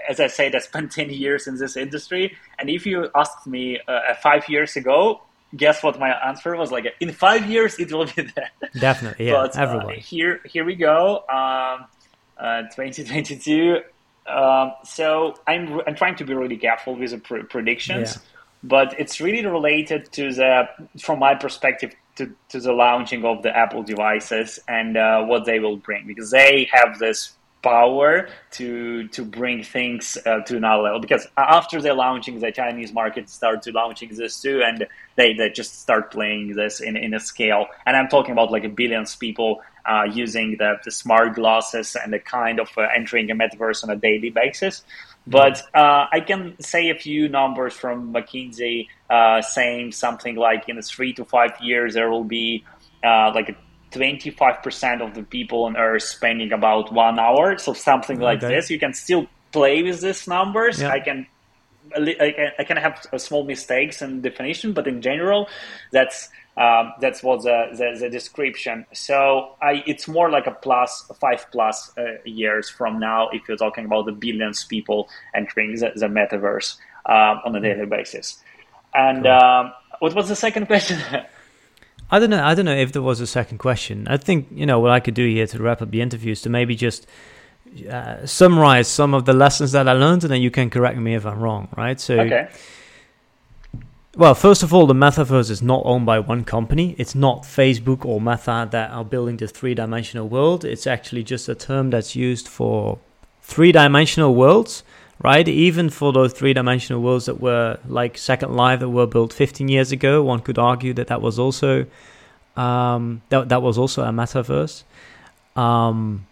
as 0.08 0.20
i 0.20 0.26
said 0.26 0.54
i 0.54 0.58
spent 0.58 0.90
10 1.00 1.10
years 1.10 1.46
in 1.46 1.56
this 1.56 1.76
industry 1.76 2.36
and 2.58 2.68
if 2.68 2.86
you 2.86 3.08
asked 3.14 3.46
me 3.46 3.78
uh, 3.88 4.14
five 4.22 4.48
years 4.48 4.76
ago 4.76 5.20
guess 5.54 5.82
what 5.82 5.98
my 5.98 6.10
answer 6.26 6.56
was? 6.56 6.72
Like 6.72 6.86
in 7.00 7.12
five 7.12 7.48
years 7.48 7.78
it 7.78 7.92
will 7.92 8.06
be 8.06 8.22
there. 8.34 8.50
Definitely 8.78 9.26
yeah 9.28 9.34
but, 9.34 9.56
uh, 9.56 9.62
everyone 9.62 9.94
here 9.96 10.40
here 10.44 10.64
we 10.64 10.74
go 10.74 11.24
um, 11.28 11.86
2022 12.40 13.80
um, 14.26 14.72
so 14.84 15.34
I'm, 15.46 15.80
I'm 15.86 15.96
trying 15.96 16.16
to 16.16 16.24
be 16.24 16.34
really 16.34 16.56
careful 16.56 16.94
with 16.94 17.10
the 17.10 17.18
pr- 17.18 17.40
predictions 17.40 18.16
yeah. 18.16 18.22
but 18.62 18.98
it's 18.98 19.20
really 19.20 19.44
related 19.44 20.10
to 20.12 20.32
the 20.32 20.68
from 21.00 21.18
my 21.18 21.34
perspective 21.34 21.92
to, 22.16 22.34
to 22.50 22.60
the 22.60 22.72
launching 22.72 23.24
of 23.24 23.42
the 23.42 23.56
Apple 23.56 23.82
devices 23.82 24.58
and 24.68 24.96
uh, 24.96 25.24
what 25.24 25.44
they 25.44 25.58
will 25.58 25.76
bring 25.76 26.06
because 26.06 26.30
they 26.30 26.68
have 26.72 26.98
this 26.98 27.32
power 27.62 28.28
to 28.50 29.06
to 29.08 29.24
bring 29.24 29.62
things 29.62 30.18
uh, 30.26 30.40
to 30.40 30.56
another 30.56 30.82
level. 30.82 31.00
Because 31.00 31.26
after 31.36 31.80
they're 31.80 31.94
launching 31.94 32.40
the 32.40 32.50
chinese 32.50 32.92
market 32.92 33.30
start 33.30 33.62
to 33.62 33.70
launching 33.70 34.14
this 34.14 34.40
too 34.40 34.62
and 34.64 34.86
they, 35.14 35.32
they 35.32 35.48
just 35.50 35.80
start 35.80 36.10
playing 36.10 36.54
this 36.56 36.80
in, 36.80 36.96
in 36.96 37.14
a 37.14 37.20
scale. 37.20 37.66
And 37.86 37.96
i'm 37.96 38.08
talking 38.08 38.32
about 38.32 38.50
like 38.50 38.64
a 38.64 38.68
billions 38.68 39.14
people 39.14 39.62
uh, 39.86 40.04
using 40.12 40.56
the, 40.58 40.74
the 40.84 40.90
smart 40.90 41.34
glasses 41.34 41.96
and 42.02 42.12
the 42.12 42.18
kind 42.18 42.60
of 42.60 42.68
uh, 42.76 42.86
entering 42.94 43.30
a 43.30 43.34
metaverse 43.34 43.82
on 43.82 43.90
a 43.90 43.96
daily 43.96 44.30
basis 44.30 44.84
but 45.26 45.62
uh, 45.74 46.06
I 46.12 46.20
can 46.20 46.56
say 46.60 46.90
a 46.90 46.94
few 46.94 47.28
numbers 47.28 47.74
from 47.74 48.12
McKinsey 48.12 48.88
uh, 49.08 49.40
saying 49.42 49.92
something 49.92 50.36
like 50.36 50.68
in 50.68 50.80
three 50.82 51.12
to 51.14 51.24
five 51.24 51.52
years 51.60 51.94
there 51.94 52.10
will 52.10 52.24
be 52.24 52.64
uh, 53.04 53.32
like 53.34 53.56
25% 53.92 55.00
of 55.06 55.14
the 55.14 55.22
people 55.22 55.64
on 55.64 55.76
Earth 55.76 56.02
spending 56.02 56.52
about 56.52 56.92
one 56.92 57.18
hour. 57.18 57.58
So 57.58 57.72
something 57.72 58.18
like 58.18 58.42
okay. 58.42 58.54
this. 58.54 58.70
You 58.70 58.78
can 58.78 58.94
still 58.94 59.26
play 59.52 59.82
with 59.82 60.00
these 60.00 60.26
numbers. 60.26 60.80
Yeah. 60.80 60.90
I 60.90 61.00
can 61.00 61.26
I 61.94 62.64
can 62.66 62.78
have 62.78 63.06
small 63.18 63.44
mistakes 63.44 64.00
in 64.00 64.22
definition, 64.22 64.72
but 64.72 64.86
in 64.86 65.02
general, 65.02 65.48
that's 65.90 66.30
um, 66.56 66.92
that's 67.00 67.22
what 67.22 67.42
the, 67.42 67.68
the, 67.72 67.98
the, 67.98 68.10
description. 68.10 68.84
So 68.92 69.56
I, 69.62 69.82
it's 69.86 70.06
more 70.06 70.30
like 70.30 70.46
a 70.46 70.50
plus 70.50 71.10
five 71.18 71.46
plus 71.50 71.96
uh, 71.96 72.18
years 72.24 72.68
from 72.68 72.98
now 72.98 73.30
if 73.30 73.48
you're 73.48 73.56
talking 73.56 73.86
about 73.86 74.04
the 74.04 74.12
billions 74.12 74.64
people 74.64 75.08
entering 75.34 75.74
the, 75.76 75.92
the 75.96 76.06
metaverse 76.08 76.76
um, 77.06 77.40
on 77.44 77.56
a 77.56 77.58
hmm. 77.58 77.64
daily 77.64 77.86
basis. 77.86 78.42
And 78.94 79.22
cool. 79.22 79.32
um, 79.32 79.72
what 80.00 80.14
was 80.14 80.28
the 80.28 80.36
second 80.36 80.66
question? 80.72 81.00
I 82.10 82.18
don't 82.18 82.28
know. 82.28 82.44
I 82.44 82.54
don't 82.54 82.66
know 82.66 82.76
if 82.76 82.92
there 82.92 83.00
was 83.00 83.20
a 83.20 83.26
second 83.26 83.56
question. 83.56 84.06
I 84.06 84.18
think 84.18 84.48
you 84.50 84.66
know 84.66 84.78
what 84.78 84.90
I 84.90 85.00
could 85.00 85.14
do 85.14 85.26
here 85.26 85.46
to 85.46 85.62
wrap 85.62 85.80
up 85.80 85.90
the 85.90 86.02
interview 86.02 86.32
is 86.32 86.42
to 86.42 86.50
maybe 86.50 86.76
just 86.76 87.06
uh, 87.90 88.26
summarize 88.26 88.88
some 88.88 89.14
of 89.14 89.24
the 89.24 89.32
lessons 89.32 89.72
that 89.72 89.88
I 89.88 89.94
learned, 89.94 90.24
and 90.24 90.30
then 90.30 90.42
you 90.42 90.50
can 90.50 90.68
correct 90.68 90.98
me 90.98 91.14
if 91.14 91.24
I'm 91.24 91.40
wrong. 91.40 91.68
Right? 91.74 91.98
So. 91.98 92.20
Okay 92.20 92.50
well, 94.14 94.34
first 94.34 94.62
of 94.62 94.74
all, 94.74 94.86
the 94.86 94.94
metaverse 94.94 95.50
is 95.50 95.62
not 95.62 95.82
owned 95.86 96.04
by 96.04 96.18
one 96.18 96.44
company. 96.44 96.94
It's 96.98 97.14
not 97.14 97.44
Facebook 97.44 98.04
or 98.04 98.20
Meta 98.20 98.68
that 98.70 98.90
are 98.90 99.04
building 99.04 99.38
the 99.38 99.48
three 99.48 99.74
dimensional 99.74 100.28
world. 100.28 100.66
It's 100.66 100.86
actually 100.86 101.22
just 101.22 101.48
a 101.48 101.54
term 101.54 101.90
that's 101.90 102.14
used 102.14 102.46
for 102.46 102.98
three 103.40 103.72
dimensional 103.72 104.34
worlds, 104.34 104.84
right? 105.22 105.48
Even 105.48 105.88
for 105.88 106.12
those 106.12 106.34
three 106.34 106.52
dimensional 106.52 107.00
worlds 107.00 107.24
that 107.24 107.40
were 107.40 107.78
like 107.88 108.18
Second 108.18 108.54
Life 108.54 108.80
that 108.80 108.90
were 108.90 109.06
built 109.06 109.32
15 109.32 109.68
years 109.68 109.92
ago, 109.92 110.22
one 110.22 110.40
could 110.40 110.58
argue 110.58 110.92
that 110.92 111.06
that 111.06 111.22
was 111.22 111.38
also 111.38 111.86
um, 112.54 113.22
that, 113.30 113.48
that 113.48 113.62
was 113.62 113.78
also 113.78 114.02
a 114.02 114.10
metaverse. 114.10 114.82
Um, 115.56 116.26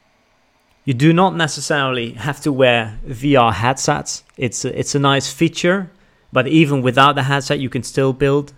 you 0.85 0.93
do 0.93 1.14
not 1.14 1.35
necessarily 1.35 2.12
have 2.12 2.43
to 2.43 2.53
wear 2.53 2.99
VR 3.07 3.55
headsets. 3.55 4.22
It's 4.37 4.66
a, 4.66 4.78
it's 4.78 4.95
a 4.95 4.99
nice 4.99 5.33
feature 5.33 5.91
but 6.33 6.47
even 6.47 6.83
without 6.83 7.14
the 7.14 7.24
headset, 7.24 7.59
you 7.61 7.68
can 7.68 7.83
still 7.83 8.12
build 8.12 8.53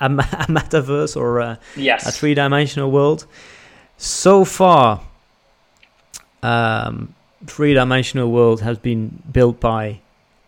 a, 0.00 0.06
a 0.06 0.46
metaverse 0.48 1.16
or 1.16 1.40
a, 1.40 1.58
yes. 1.76 2.06
a 2.06 2.12
three 2.12 2.34
dimensional 2.34 2.90
world. 2.90 3.26
So 3.96 4.44
far, 4.44 5.00
um, 6.42 7.14
three 7.46 7.74
dimensional 7.74 8.30
world 8.30 8.60
has 8.60 8.78
been 8.78 9.22
built 9.32 9.60
by 9.60 10.00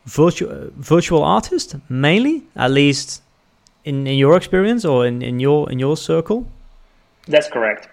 virtual 0.05 0.71
virtual 0.77 1.23
artists 1.23 1.75
mainly, 1.89 2.45
at 2.55 2.71
least 2.71 3.23
in, 3.85 4.07
in 4.07 4.19
your 4.19 4.37
experience 4.37 4.85
or 4.85 5.07
in, 5.07 5.23
in 5.23 5.41
your 5.41 5.71
in 5.71 5.79
your 5.79 5.97
circle. 5.97 6.47
That's 7.27 7.49
correct. 7.49 7.89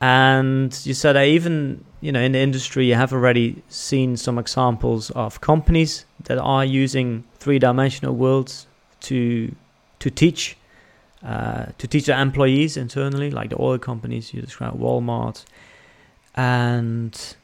And 0.00 0.78
you 0.84 0.94
said 0.94 1.14
that 1.14 1.26
even 1.26 1.84
you 2.00 2.12
know 2.12 2.20
in 2.20 2.32
the 2.32 2.38
industry 2.38 2.86
you 2.86 2.94
have 2.94 3.12
already 3.12 3.62
seen 3.68 4.16
some 4.16 4.38
examples 4.38 5.10
of 5.10 5.40
companies 5.40 6.04
that 6.24 6.38
are 6.38 6.64
using 6.64 7.24
three-dimensional 7.38 8.14
worlds 8.14 8.66
to 9.00 9.54
to 9.98 10.10
teach 10.10 10.56
uh, 11.24 11.66
to 11.78 11.86
teach 11.86 12.06
their 12.06 12.20
employees 12.20 12.76
internally, 12.76 13.30
like 13.30 13.50
the 13.50 13.60
oil 13.60 13.78
companies 13.78 14.34
you 14.34 14.42
described, 14.42 14.76
Walmart, 14.76 15.44
and 16.34 17.36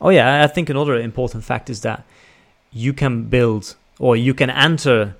oh 0.00 0.10
yeah, 0.10 0.42
I 0.42 0.46
think 0.48 0.68
another 0.70 0.96
important 0.96 1.44
fact 1.44 1.70
is 1.70 1.82
that 1.82 2.04
you 2.72 2.92
can 2.92 3.24
build 3.24 3.76
or 3.98 4.16
you 4.16 4.34
can 4.34 4.50
enter 4.50 5.16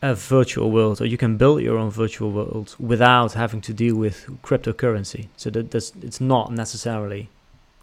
a 0.00 0.14
virtual 0.14 0.70
world 0.70 1.00
or 1.00 1.06
you 1.06 1.16
can 1.16 1.36
build 1.36 1.60
your 1.60 1.76
own 1.76 1.90
virtual 1.90 2.30
world 2.30 2.76
without 2.78 3.32
having 3.32 3.60
to 3.60 3.72
deal 3.72 3.96
with 3.96 4.26
cryptocurrency. 4.42 5.28
So 5.36 5.50
that 5.50 5.70
that's, 5.72 5.92
it's 6.02 6.20
not 6.20 6.52
necessarily 6.52 7.28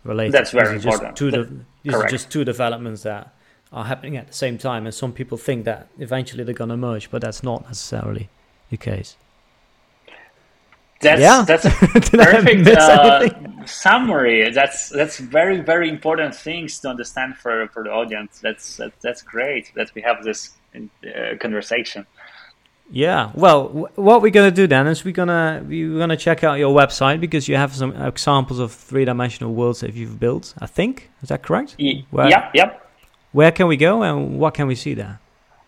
related. 0.04 0.34
That's 0.34 0.52
very 0.52 0.78
important. 0.78 1.18
Two 1.18 1.32
de- 1.32 1.50
these 1.84 1.94
are 1.94 2.08
just 2.08 2.32
two 2.32 2.46
developments 2.46 3.04
that 3.04 3.34
are 3.72 3.86
happening 3.86 4.18
at 4.18 4.28
the 4.28 4.34
same 4.34 4.58
time, 4.58 4.86
and 4.86 4.94
some 4.94 5.12
people 5.12 5.38
think 5.38 5.66
that 5.66 5.88
eventually 6.00 6.44
they're 6.44 6.54
going 6.54 6.70
to 6.70 6.78
merge, 6.78 7.10
but 7.12 7.22
that's 7.22 7.44
not 7.44 7.64
necessarily 7.64 8.30
the 8.70 8.78
case. 8.78 9.18
That's 11.02 11.22
yeah. 11.22 11.44
that's 11.46 11.66
a 11.66 11.70
perfect 12.18 12.68
uh, 12.68 13.66
summary. 13.66 14.50
That's 14.50 14.90
that's 14.90 15.20
very 15.20 15.60
very 15.60 15.90
important 15.90 16.34
things 16.34 16.80
to 16.80 16.90
understand 16.90 17.36
for, 17.36 17.68
for 17.68 17.84
the 17.84 17.92
audience. 17.92 18.40
That's 18.40 18.78
that, 18.78 18.94
that's 19.02 19.22
great 19.22 19.72
that 19.76 19.94
we 19.94 20.02
have 20.02 20.24
this 20.24 20.54
uh, 20.76 21.36
conversation. 21.40 22.08
Yeah. 22.90 23.32
Well, 23.34 23.68
w- 23.68 23.88
what 23.96 24.22
we're 24.22 24.32
gonna 24.32 24.52
do 24.52 24.68
then 24.68 24.88
is 24.88 25.04
we're 25.04 25.12
gonna 25.12 25.64
we're 25.68 25.98
gonna 25.98 26.18
check 26.18 26.44
out 26.44 26.60
your 26.60 26.74
website 26.74 27.20
because 27.20 27.48
you 27.48 27.56
have 27.56 27.76
some 27.76 27.92
examples 27.96 28.60
of 28.60 28.72
three 28.72 29.06
dimensional 29.06 29.54
worlds 29.54 29.82
that 29.82 29.94
you've 29.94 30.20
built. 30.20 30.54
I 30.60 30.68
think 30.68 31.10
is 31.22 31.30
that 31.30 31.44
correct? 31.44 31.76
Y- 31.80 32.06
where, 32.12 32.30
yep. 32.30 32.52
Yep. 32.54 32.85
Where 33.36 33.52
can 33.52 33.68
we 33.68 33.76
go 33.76 34.02
and 34.02 34.40
what 34.40 34.54
can 34.54 34.66
we 34.66 34.76
see 34.76 34.94
there? 34.94 35.20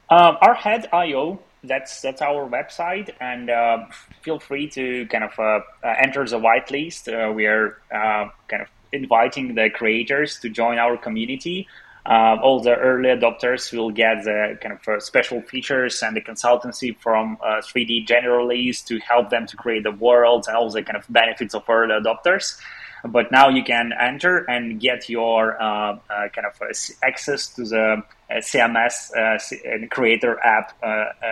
Um, 0.10 0.38
ARHEAD 0.42 0.88
IO. 0.94 1.42
That's 1.66 2.00
that's 2.00 2.22
our 2.22 2.48
website, 2.48 3.10
and 3.20 3.50
uh, 3.50 3.88
feel 4.22 4.40
free 4.40 4.70
to 4.70 5.06
kind 5.08 5.26
of 5.26 5.38
uh, 5.38 5.60
uh 5.84 5.96
enter 6.02 6.26
the 6.26 6.40
whitelist. 6.40 7.12
Uh, 7.12 7.34
we 7.34 7.46
are 7.46 7.78
uh, 7.92 8.30
kind 8.48 8.62
of 8.62 8.70
inviting 8.94 9.56
the 9.56 9.70
creators 9.70 10.40
to 10.40 10.50
join 10.50 10.78
our 10.78 10.96
community. 10.96 11.68
Uh, 12.06 12.38
all 12.42 12.62
the 12.62 12.74
early 12.74 13.10
adopters 13.10 13.74
will 13.74 13.92
get 13.92 14.24
the 14.24 14.58
kind 14.62 14.80
of 14.80 14.88
uh, 14.88 14.98
special 15.02 15.42
features 15.42 16.02
and 16.02 16.16
the 16.16 16.22
consultancy 16.22 16.98
from 16.98 17.38
uh, 17.44 17.60
3D 17.60 18.08
generalists 18.08 18.86
to 18.86 18.98
help 19.00 19.30
them 19.30 19.46
to 19.46 19.58
create 19.58 19.84
the 19.84 19.92
worlds 19.92 20.48
and 20.48 20.56
all 20.56 20.70
the 20.70 20.84
kind 20.84 20.96
of 20.96 21.04
benefits 21.10 21.54
of 21.54 21.70
early 21.70 21.94
adopters. 21.94 22.58
But 23.04 23.32
now 23.32 23.50
you 23.50 23.64
can 23.64 23.94
enter 23.94 24.40
and 24.50 24.80
get 24.80 25.10
your 25.10 25.62
uh, 25.62 26.00
uh, 26.10 26.30
kind 26.30 26.48
of 26.48 26.62
uh, 26.62 26.74
access 27.04 27.48
to 27.56 27.64
the 27.64 28.04
CMS 28.32 29.90
creator 29.90 30.40
app 30.44 30.74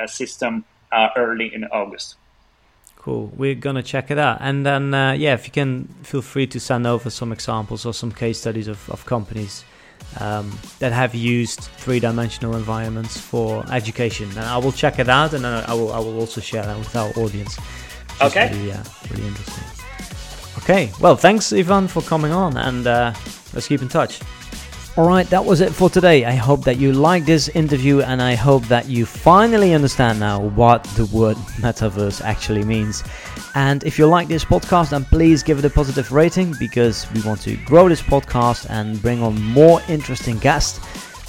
system 0.09 0.65
early 1.17 1.53
in 1.53 1.65
August. 1.65 2.15
Cool. 2.97 3.31
We're 3.35 3.55
gonna 3.55 3.83
check 3.83 4.09
it 4.09 4.17
out, 4.17 4.39
and 4.41 4.65
then 4.65 4.91
yeah, 5.19 5.33
if 5.33 5.45
you 5.45 5.51
can, 5.51 5.87
feel 6.03 6.21
free 6.21 6.47
to 6.47 6.59
send 6.59 6.87
over 6.87 7.09
some 7.09 7.31
examples 7.31 7.85
or 7.85 7.93
some 7.93 8.11
case 8.11 8.39
studies 8.39 8.67
of, 8.67 8.89
of 8.89 9.05
companies 9.05 9.63
um, 10.19 10.57
that 10.79 10.91
have 10.91 11.13
used 11.13 11.59
three-dimensional 11.59 12.55
environments 12.55 13.19
for 13.19 13.63
education, 13.71 14.29
and 14.29 14.39
I 14.39 14.57
will 14.57 14.71
check 14.71 14.99
it 14.99 15.09
out, 15.09 15.33
and 15.33 15.45
I 15.45 15.73
will 15.73 15.91
I 15.91 15.99
will 15.99 16.19
also 16.19 16.41
share 16.41 16.63
that 16.63 16.77
with 16.77 16.95
our 16.95 17.11
audience. 17.17 17.57
Okay. 18.21 18.49
Really, 18.51 18.69
yeah, 18.69 18.83
really 19.11 19.27
interesting. 19.27 19.74
Okay. 20.65 20.91
Well, 20.99 21.15
thanks, 21.15 21.53
Ivan, 21.53 21.87
for 21.87 22.01
coming 22.01 22.31
on, 22.31 22.57
and 22.57 22.87
uh, 22.87 23.13
let's 23.53 23.67
keep 23.67 23.83
in 23.83 23.87
touch. 23.87 24.19
All 24.97 25.07
right, 25.07 25.29
that 25.29 25.45
was 25.45 25.61
it 25.61 25.71
for 25.71 25.91
today. 25.91 26.25
I 26.25 26.31
hope 26.31 26.63
that 26.63 26.77
you 26.77 26.91
liked 26.91 27.27
this 27.27 27.49
interview 27.49 28.01
and 28.01 28.19
I 28.19 28.33
hope 28.33 28.63
that 28.69 28.89
you 28.89 29.05
finally 29.05 29.75
understand 29.75 30.19
now 30.19 30.39
what 30.41 30.83
the 30.95 31.05
word 31.07 31.37
metaverse 31.59 32.19
actually 32.23 32.63
means. 32.63 33.03
And 33.53 33.83
if 33.83 33.99
you 33.99 34.07
like 34.07 34.27
this 34.27 34.43
podcast, 34.43 34.89
then 34.89 35.05
please 35.05 35.43
give 35.43 35.59
it 35.59 35.65
a 35.65 35.69
positive 35.69 36.11
rating 36.11 36.55
because 36.57 37.05
we 37.13 37.21
want 37.21 37.41
to 37.41 37.57
grow 37.57 37.87
this 37.87 38.01
podcast 38.01 38.67
and 38.71 38.99
bring 39.03 39.21
on 39.21 39.39
more 39.39 39.81
interesting 39.87 40.39
guests. 40.39 40.79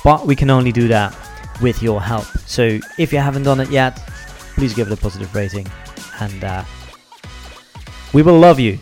But 0.03 0.27
we 0.27 0.35
can 0.35 0.49
only 0.49 0.73
do 0.73 0.89
that 0.89 1.15
with 1.61 1.83
your 1.83 2.01
help. 2.01 2.25
So 2.47 2.79
if 2.99 3.13
you 3.13 3.19
haven't 3.19 3.43
done 3.43 3.61
it 3.61 3.69
yet, 3.71 3.97
please 4.55 4.73
give 4.73 4.87
it 4.87 4.95
a 4.95 4.97
positive 4.97 5.35
rating 5.35 5.67
and 6.21 6.43
uh, 6.43 6.65
we 8.15 8.23
will 8.23 8.39
love 8.39 8.59
you 8.59 8.79